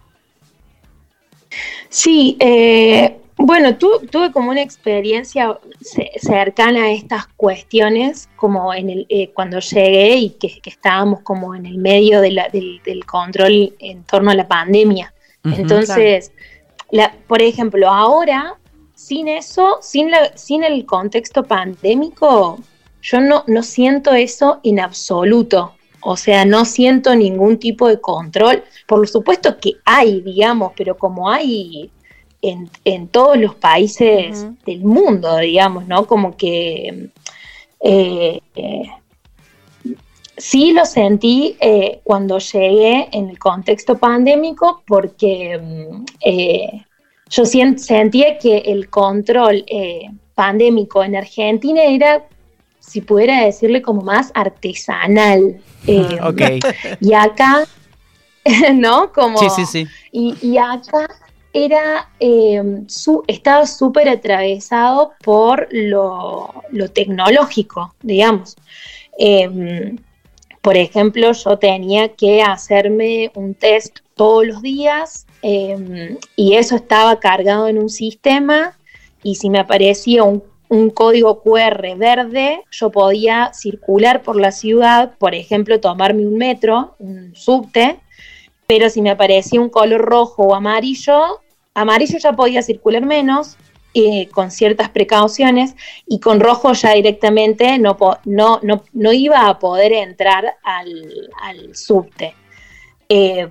[1.90, 8.90] Sí, eh, bueno, tu- tuve como una experiencia ce- cercana a estas cuestiones, como en
[8.90, 12.82] el, eh, cuando llegué y que, que estábamos como en el medio de la- del,
[12.86, 15.14] del control en torno a la pandemia.
[15.60, 16.32] Entonces,
[16.92, 18.56] la- por ejemplo, ahora,
[18.96, 22.60] sin eso, sin, la, sin el contexto pandémico,
[23.02, 25.74] yo no, no siento eso en absoluto.
[26.08, 28.64] O sea, no siento ningún tipo de control.
[28.88, 31.90] Por supuesto que hay, digamos, pero como hay
[32.50, 36.06] en, en todos los países del mundo, digamos, ¿no?
[36.06, 37.10] Como que
[37.80, 38.84] eh, eh,
[40.38, 46.06] sí lo sentí eh, cuando llegué en el contexto pandémico porque mm,
[47.30, 49.66] yo sentía que el control
[50.36, 52.26] pandémico en Argentina era,
[52.80, 55.58] si pudiera decirle, como más artesanal.
[55.88, 56.42] Eh, Ok.
[57.00, 57.64] Y acá,
[58.74, 59.12] ¿no?
[59.14, 59.88] Como, Sí, sí, sí.
[60.12, 61.08] y, y acá
[61.56, 66.54] era, eh, su, estaba súper atravesado por lo,
[66.94, 68.58] tecnológico, digamos.
[69.18, 69.96] Eh,
[70.62, 77.22] por ejemplo, yo tenía que hacerme un test todos los días eh, y eso estaba
[77.22, 78.78] cargado en un sistema
[79.24, 85.36] y si me aparecía un código QR verde, yo podía circular por la ciudad, por
[85.36, 88.02] ejemplo, tomarme un metro, un subte,
[88.68, 91.42] pero si me aparecía un color rojo o amarillo,
[91.76, 93.58] amarillo ya podía circular menos,
[94.34, 95.76] con ciertas precauciones,
[96.06, 101.76] y con rojo ya directamente no, no, no, no iba a poder entrar al, al
[101.76, 102.36] subte.
[103.08, 103.48] Eh,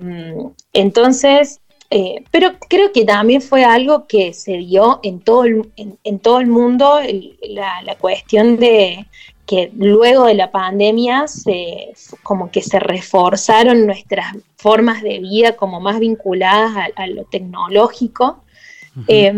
[0.73, 6.19] entonces, eh, pero creo que también fue algo que se dio en todo el, en,
[6.19, 6.99] todo el mundo,
[7.41, 9.05] la, la cuestión de
[9.45, 11.93] que luego de la pandemia se,
[12.23, 18.43] como que se reforzaron nuestras formas de vida como más vinculadas a, a lo tecnológico.
[19.07, 19.33] Eh,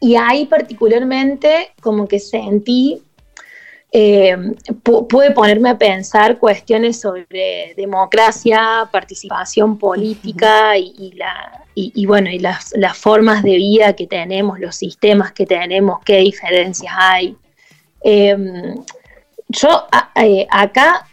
[0.00, 3.02] y ahí particularmente como que sentí
[3.96, 4.36] eh,
[4.82, 12.74] pude ponerme a pensar cuestiones sobre democracia, participación política y, la, y, bueno, y las,
[12.76, 17.36] las, formas de vida que tenemos, los sistemas que tenemos, qué diferencias hay.
[18.04, 18.74] Em,
[19.48, 19.68] yo
[20.14, 21.08] eh, acá,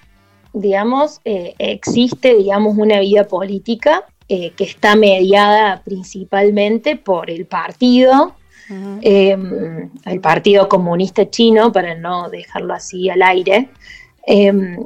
[0.53, 8.33] digamos, eh, existe, digamos, una vida política que está mediada principalmente por el partido,
[9.01, 13.69] Em, el Partido Comunista Chino, para no dejarlo así al aire,
[14.25, 14.77] em,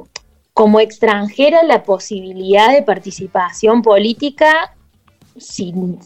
[0.52, 4.74] como extranjera la posibilidad de participación política
[5.38, 5.98] sin,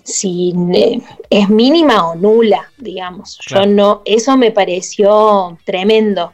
[0.75, 3.39] eh, es mínima o nula, digamos.
[3.47, 6.33] Yo no, eso me pareció tremendo,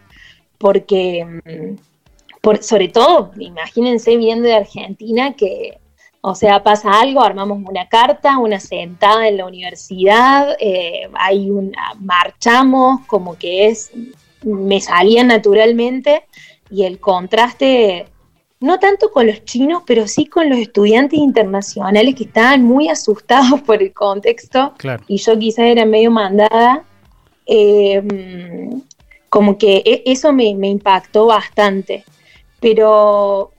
[0.58, 1.26] porque
[2.40, 5.78] por, sobre todo, imagínense viendo de Argentina que
[6.28, 11.94] o sea, pasa algo, armamos una carta, una sentada en la universidad, eh, hay una,
[12.00, 13.92] marchamos, como que es,
[14.42, 16.24] me salía naturalmente
[16.68, 18.06] y el contraste,
[18.60, 23.60] no tanto con los chinos, pero sí con los estudiantes internacionales que estaban muy asustados
[23.62, 24.74] por el contexto.
[25.08, 26.84] Y yo quizás era medio mandada.
[27.46, 28.82] Em,
[29.28, 32.04] como que e, eso me, me impactó bastante,
[32.60, 33.52] pero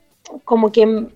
[0.44, 1.08] como que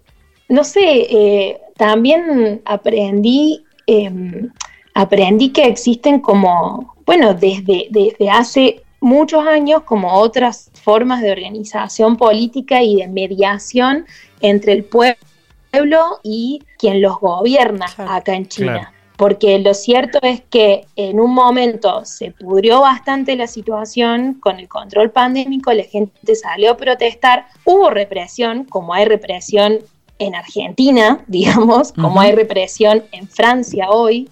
[0.53, 4.51] no sé, eh, también aprendí, em,
[4.93, 12.17] aprendí que existen como, bueno, desde, desde hace muchos años como otras formas de organización
[12.17, 14.07] política y de mediación
[14.41, 15.19] entre el pueblo
[16.23, 18.93] y quien los gobierna acá en China.
[19.17, 24.69] Porque lo cierto es que en un momento se pudrió bastante la situación con el
[24.69, 29.79] control pandémico, la gente salió a protestar, hubo represión, como hay represión
[30.19, 34.29] en Argentina, digamos, como hay represión en Francia hoy.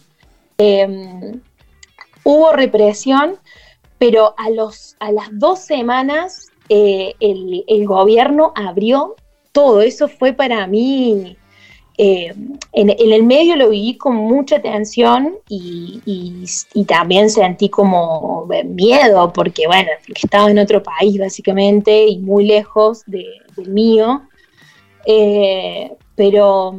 [0.59, 1.41] Em,
[2.25, 3.37] hubo represión,
[4.01, 9.15] pero a, los, a las dos semanas eh, el, gobierno abrió
[9.53, 9.83] todo.
[9.83, 11.37] Eso fue para mí,
[11.99, 12.35] eh,
[12.73, 16.01] en, el medio lo viví con mucha tensión y,
[16.89, 23.69] también sentí como miedo, porque bueno, estaba en otro país básicamente y muy lejos del
[23.69, 24.23] mío.
[25.05, 26.75] Eh, pero,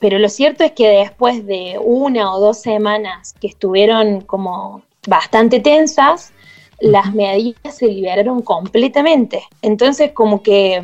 [0.00, 5.60] pero lo cierto es que después de una o dos semanas que estuvieron como bastante
[5.60, 6.32] tensas,
[6.80, 9.42] las medidas se liberaron completamente.
[9.62, 10.82] Entonces, como que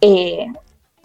[0.00, 0.46] eh,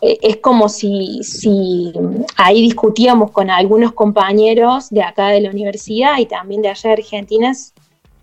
[0.01, 1.93] es como si, si,
[2.35, 7.01] ahí discutíamos con algunos compañeros de acá de la universidad y también de allá de
[7.01, 7.53] Argentina,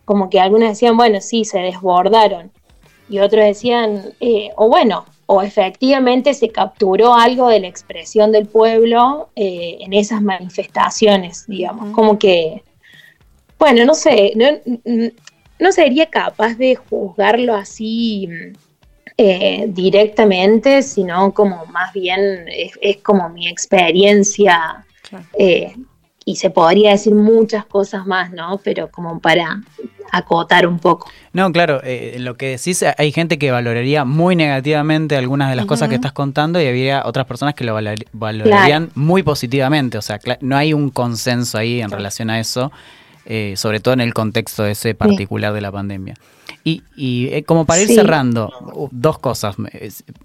[0.04, 2.50] como que algunos decían, bueno, sí, se desbordaron.
[3.08, 8.46] Y otros decían, eh, o bueno, o efectivamente se capturó algo de la expresión del
[8.46, 12.62] pueblo eh, en esas manifestaciones, digamos, como que,
[13.58, 14.46] bueno, no sé, no,
[15.70, 18.28] sería capaz de juzgarlo así
[19.16, 24.84] eh, directamente, sino como más bien es, como mi experiencia.
[25.38, 25.74] Eh,
[26.24, 28.58] y se podría decir muchas cosas más, ¿no?
[28.64, 29.60] Pero como para
[30.12, 31.10] acotar un poco.
[31.32, 35.66] No, claro, eh, lo que decís, hay gente que valoraría muy negativamente algunas de las
[35.66, 37.74] cosas que estás contando y habría otras personas que lo
[38.12, 39.98] valorarían muy positivamente.
[39.98, 42.72] O sea, no hay un consenso ahí en relación a eso,
[43.24, 46.14] eh, sobre todo en el contexto ese particular de la pandemia.
[46.64, 49.56] Y, eh, como para ir cerrando, dos cosas.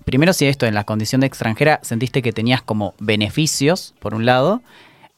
[0.05, 4.25] Primero, si esto en la condición de extranjera sentiste que tenías como beneficios, por un
[4.25, 4.61] lado,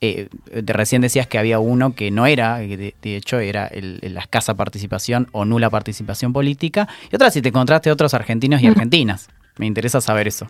[0.01, 4.53] eh, recién decías que había uno que no era, de, hecho era el, la escasa
[4.53, 9.27] participación o nula participación política, y otra si te encontraste otros argentinos y argentinas.
[9.57, 10.47] Me interesa saber eso.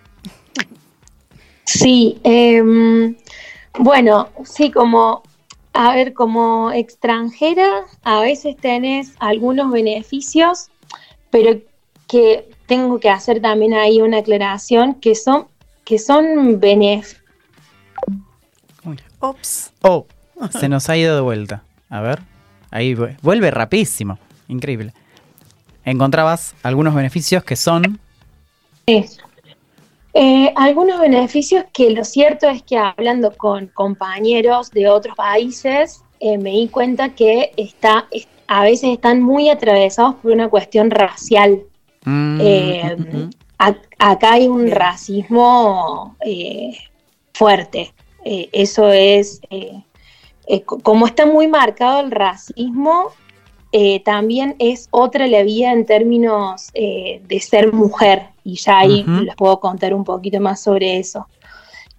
[1.66, 3.16] Sí, em,
[3.80, 5.24] bueno, sí, como,
[5.82, 10.70] a ver, como extranjera, a veces tenés algunos beneficios,
[11.30, 11.58] pero
[12.06, 15.48] que tengo que hacer también ahí una aclaración, que son,
[15.86, 17.24] que son beneficios
[19.22, 19.72] Ops.
[19.82, 20.06] Oh,
[20.52, 21.64] se nos ha ido de vuelta.
[21.90, 22.20] A ver.
[22.72, 24.20] Ahí vuelve rapidísimo.
[24.50, 24.94] Increíble.
[25.86, 28.02] Encontrabas algunos beneficios que son.
[28.86, 29.06] Sí.
[30.14, 36.38] Eh, algunos beneficios que lo cierto es que hablando con compañeros de otros países, eh,
[36.38, 38.08] me di cuenta que está,
[38.48, 41.62] a veces están muy atravesados por una cuestión racial.
[42.06, 42.98] Mm, eh,
[44.00, 46.16] acá hay un racismo
[47.34, 47.94] fuerte.
[48.24, 49.42] Eso es,
[50.66, 53.12] como está muy marcado el racismo,
[54.04, 59.60] también es otra la vida en términos de ser mujer, y ya ahí les puedo
[59.60, 61.28] contar un poquito más sobre eso.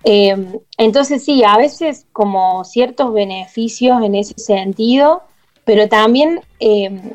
[0.03, 5.23] entonces sí, a veces como ciertos beneficios en ese sentido,
[5.65, 7.15] pero también, eh,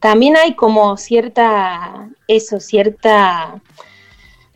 [0.00, 3.60] también hay como cierta, eso, cierta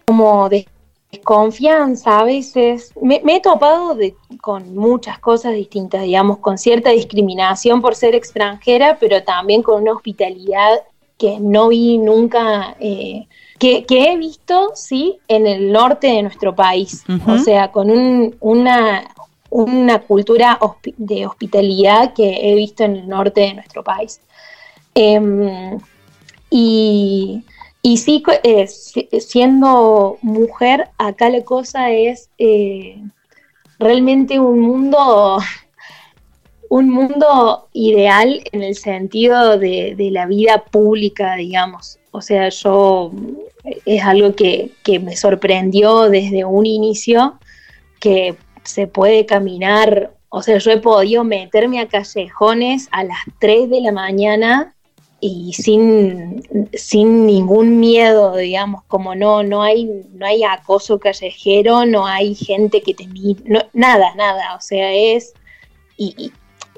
[0.07, 2.93] como desconfianza a veces.
[3.03, 8.15] Me, me he topado de, con muchas cosas distintas, digamos, con cierta discriminación por ser
[8.15, 10.83] extranjera, pero también con una hospitalidad
[11.19, 13.27] que no vi nunca, eh,
[13.59, 17.05] que, que he visto, sí, en el norte de nuestro país.
[17.31, 19.05] O sea, con un- una,
[19.51, 24.21] una cultura hospi- de hospitalidad que he visto en el norte de nuestro país.
[24.95, 25.79] Em,
[26.51, 27.43] y,
[27.83, 33.03] y sí, eh, si- siendo mujer, acá la cosa es eh,
[33.79, 35.39] realmente un mundo,
[36.69, 41.99] un mundo ideal en el sentido de, de la vida pública, digamos.
[42.11, 43.13] O sea, yo
[43.85, 47.39] es algo que, que me sorprendió desde un inicio,
[48.01, 53.71] que se puede caminar, o sea, yo he podido meterme a callejones a las 3
[53.71, 54.75] de la mañana
[55.21, 56.43] y sin,
[56.75, 62.83] sin ningún miedo, digamos, como no, no hay, no hay acoso callejero, no hay gente
[62.83, 63.09] que te
[63.73, 65.33] nada, nada, o sea, es,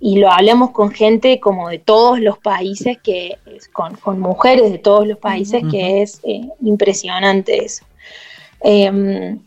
[0.00, 3.38] y lo hablamos con gente como de todos los países, que
[3.72, 7.84] con, con mujeres de todos los países, que es eh, impresionante eso.
[8.60, 9.40] Em,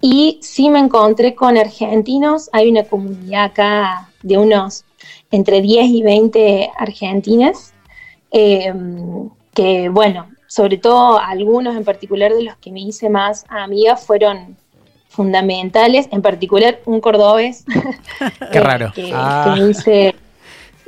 [0.00, 4.84] y sí me encontré con argentinos, hay una comunidad acá de unos
[5.30, 7.72] entre 10 y 20 argentines,
[8.30, 8.72] eh,
[9.54, 14.56] que bueno, sobre todo algunos en particular de los que me hice más amigas fueron
[15.12, 17.64] fundamentales, en particular un cordobés.
[18.52, 18.92] Qué eh, raro.
[18.94, 19.52] Que, Ah.
[19.54, 20.14] que me hice,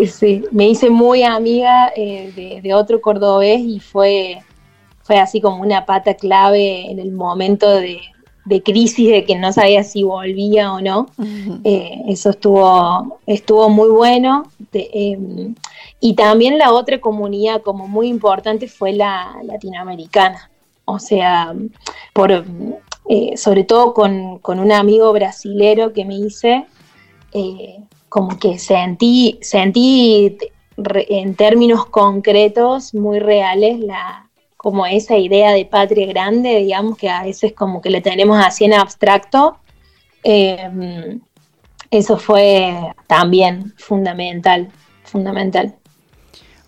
[0.07, 4.39] sí, me hice muy amiga eh, de, de otro cordobés y fue,
[5.03, 8.01] fue así como una pata clave en el momento de,
[8.45, 11.07] de crisis de que no sabía si volvía o no.
[11.65, 14.45] Eh, eso estuvo, estuvo muy bueno.
[14.73, 15.19] De, eh,
[16.01, 20.51] y también la otra comunidad como muy importante fue la latinoamericana.
[20.85, 21.55] O sea,
[22.12, 22.44] por,
[23.09, 26.66] eh, sobre todo con, con un amigo brasilero que me hice,
[27.32, 30.36] eh, como que sentí, sentí
[30.77, 37.23] en términos concretos, muy reales, la, como esa idea de patria grande, digamos, que a
[37.23, 39.59] veces como que la tenemos así en abstracto.
[40.23, 41.19] Eh,
[41.90, 42.74] eso fue
[43.06, 44.70] también fundamental,
[45.05, 45.77] fundamental.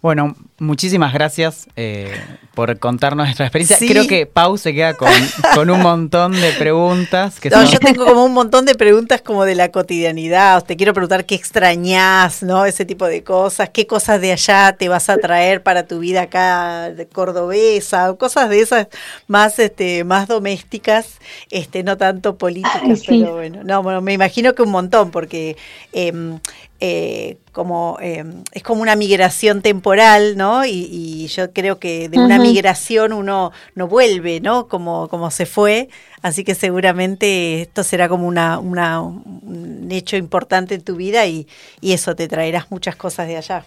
[0.03, 2.11] Bueno, muchísimas gracias eh,
[2.55, 3.77] por contarnos nuestra experiencia.
[3.77, 3.89] Sí.
[3.89, 5.11] Creo que Pau se queda con,
[5.55, 7.39] con un montón de preguntas.
[7.41, 10.65] Que No, son- yo tengo como un montón de preguntas como de la cotidianidad.
[10.65, 12.65] Te quiero preguntar qué extrañás, ¿no?
[12.65, 13.69] Ese tipo de cosas.
[13.71, 18.11] ¿Qué cosas de allá te vas a traer para tu vida acá de cordobesa?
[18.11, 18.87] O cosas de esas
[19.27, 21.19] más, este, más domésticas,
[21.51, 23.05] este, no tanto políticas, Ay, sí.
[23.21, 23.63] pero bueno.
[23.65, 25.57] No, bueno, me imagino que un montón, porque
[25.93, 26.39] em,
[26.81, 30.65] eh, como em, es como una migración temporal, ¿no?
[30.67, 34.69] Y, y yo creo que de una migración uno no vuelve, ¿no?
[34.69, 35.89] Como, como se fue.
[36.23, 41.47] Así que seguramente esto será como una, una- un hecho importante en tu vida y,
[41.81, 43.65] y eso te traerás muchas cosas de allá.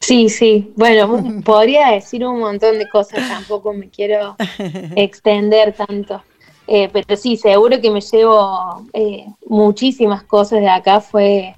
[0.00, 0.72] Sí, sí.
[0.76, 4.38] Bueno, podría decir un montón de cosas, tampoco me quiero
[4.94, 6.24] extender tanto.
[6.66, 11.00] Eh, pero sí, seguro que me llevo eh, muchísimas cosas de acá.
[11.00, 11.54] Fue,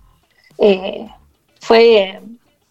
[0.58, 1.08] eh,
[1.60, 2.20] fue,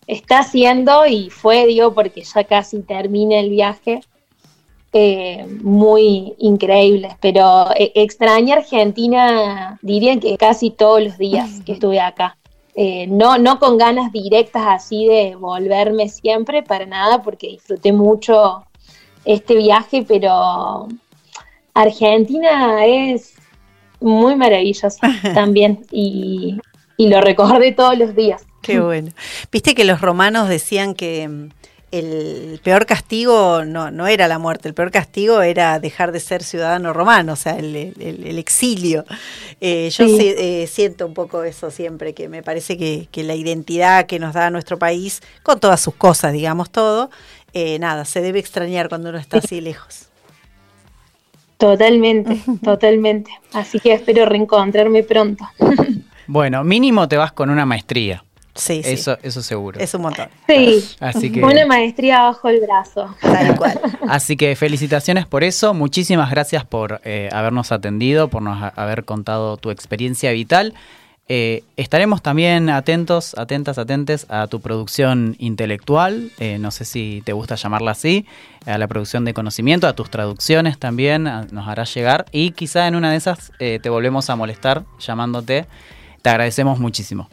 [0.05, 4.01] está haciendo y fue, digo, porque ya casi termina el viaje.
[5.61, 12.37] muy increíbles, pero extrañé Argentina, diría que casi todos los días que estuve acá.
[12.79, 18.63] Eh, no, no con ganas directas así de volverme siempre, para nada, porque disfruté mucho
[19.25, 20.87] este viaje, pero
[21.81, 23.33] Argentina es
[23.99, 26.57] muy maravillosa también y,
[26.97, 28.43] y lo recordé todos los días.
[28.61, 29.11] Qué bueno.
[29.51, 31.49] Viste que los romanos decían que mm,
[31.91, 36.43] el peor castigo no, no era la muerte, el peor castigo era dejar de ser
[36.43, 39.05] ciudadano romano, o sea, el, el- el exilio.
[39.61, 40.17] Eh, yo Sí.
[40.37, 44.33] eh, siento un poco eso siempre, que me parece que, que la identidad que nos
[44.33, 47.09] da nuestro país, con todas sus cosas, digamos todo,
[47.53, 50.06] eh, nada, se debe extrañar cuando uno está así lejos.
[51.57, 53.31] Totalmente, totalmente.
[53.53, 55.45] Así que espero reencontrarme pronto.
[56.29, 58.21] Bueno, mínimo te vas con una maestría.
[58.53, 58.91] Sí, sí.
[58.91, 59.79] Eso, eso seguro.
[59.79, 60.27] Es un montón.
[60.45, 63.15] Sí, Así que, una maestría bajo el brazo.
[63.21, 63.79] Tal cual.
[64.09, 65.73] así que felicitaciones por eso.
[65.73, 70.73] Muchísimas gracias por eh, habernos atendido, por nos ha- haber contado tu experiencia vital.
[71.29, 77.33] Eh, estaremos también atentos, atentas, atentes a tu producción intelectual, eh, no sé si te
[77.33, 78.25] gusta llamarla así,
[78.65, 82.95] a la producción de conocimiento, a tus traducciones también nos harás llegar y quizá en
[82.95, 85.65] una de esas eh, te volvemos a molestar llamándote.
[86.21, 87.29] Te agradecemos muchísimo.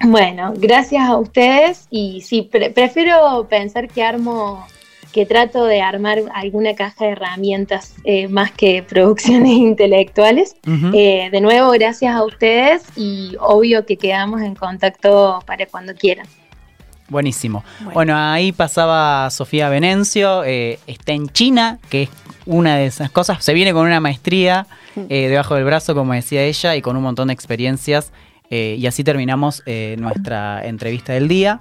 [0.00, 4.64] Bueno, gracias a ustedes y sí, pre- prefiero pensar que armo,
[5.12, 10.56] que trato de armar alguna caja de herramientas eh, más que producciones intelectuales.
[10.92, 16.26] Eh, de nuevo, gracias a ustedes y obvio que quedamos en contacto para cuando quieran.
[17.08, 17.64] Buenísimo.
[17.78, 17.94] Bueno.
[17.94, 22.10] Bueno, ahí pasaba Sofía Venencio, eh, está en China, que es
[22.44, 23.42] una de esas cosas.
[23.42, 24.66] Se viene con una maestría
[25.08, 28.12] eh, debajo del brazo, como decía ella, y con un montón de experiencias.
[28.50, 31.60] eh, y así terminamos eh, nuestra entrevista del día.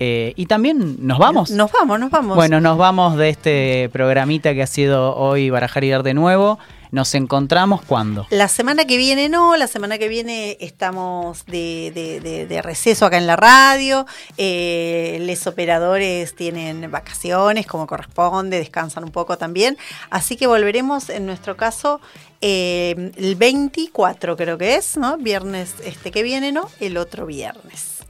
[0.00, 1.50] Eh, y también nos vamos.
[1.50, 2.36] Nos vamos, nos vamos.
[2.36, 6.58] Bueno, nos vamos de este programita que ha sido hoy Barajar y Dar de nuevo.
[6.90, 8.24] Nos encontramos cuando.
[8.30, 13.04] La semana que viene no, la semana que viene estamos de, de- de- de receso
[13.06, 14.06] acá en la radio,
[14.36, 19.76] eh, los operadores tienen vacaciones como corresponde, descansan un poco también,
[20.10, 22.00] así que volveremos en nuestro caso
[22.40, 25.16] eh, el 24 creo que es, ¿no?
[25.18, 26.68] Viernes este que viene, ¿no?
[26.78, 28.04] El otro viernes.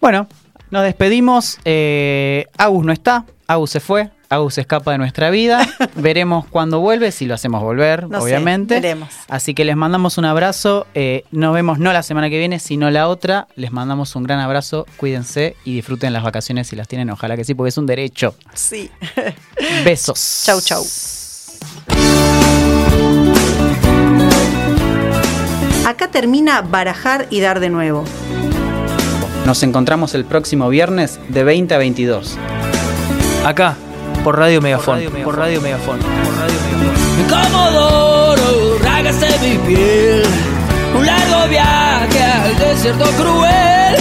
[0.00, 0.28] Bueno,
[0.70, 1.58] nos despedimos.
[1.64, 5.66] Eh, Agus no está, Agus se fue, Agus se escapa de nuestra vida.
[5.94, 8.74] Veremos cuándo vuelve, si lo hacemos volver, No sé, obviamente.
[8.74, 9.08] veremos.
[9.28, 10.86] Así que les mandamos un abrazo.
[10.94, 13.48] eh, nos vemos no la semana que viene, sino la otra.
[13.56, 14.86] Les mandamos un gran abrazo.
[14.98, 17.08] Cuídense y disfruten las vacaciones si las tienen.
[17.10, 18.34] Ojalá que sí, porque es un derecho.
[18.54, 18.90] Sí.
[19.84, 20.42] Besos.
[20.44, 20.84] Chau, chau.
[25.86, 28.04] Acá termina barajar y dar de nuevo.
[29.48, 32.36] Nos encontramos el próximo viernes de 20 a 22.
[33.46, 33.76] Acá,
[34.22, 35.00] por Radio Megafón.
[35.24, 36.00] Por Radio Megafón.
[37.30, 40.22] Comodoro, rágase mi piel.
[40.94, 43.96] Un largo viaje al desierto cruel.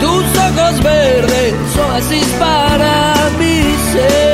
[0.00, 4.29] Tus ojos verdes, oasis para mi ser.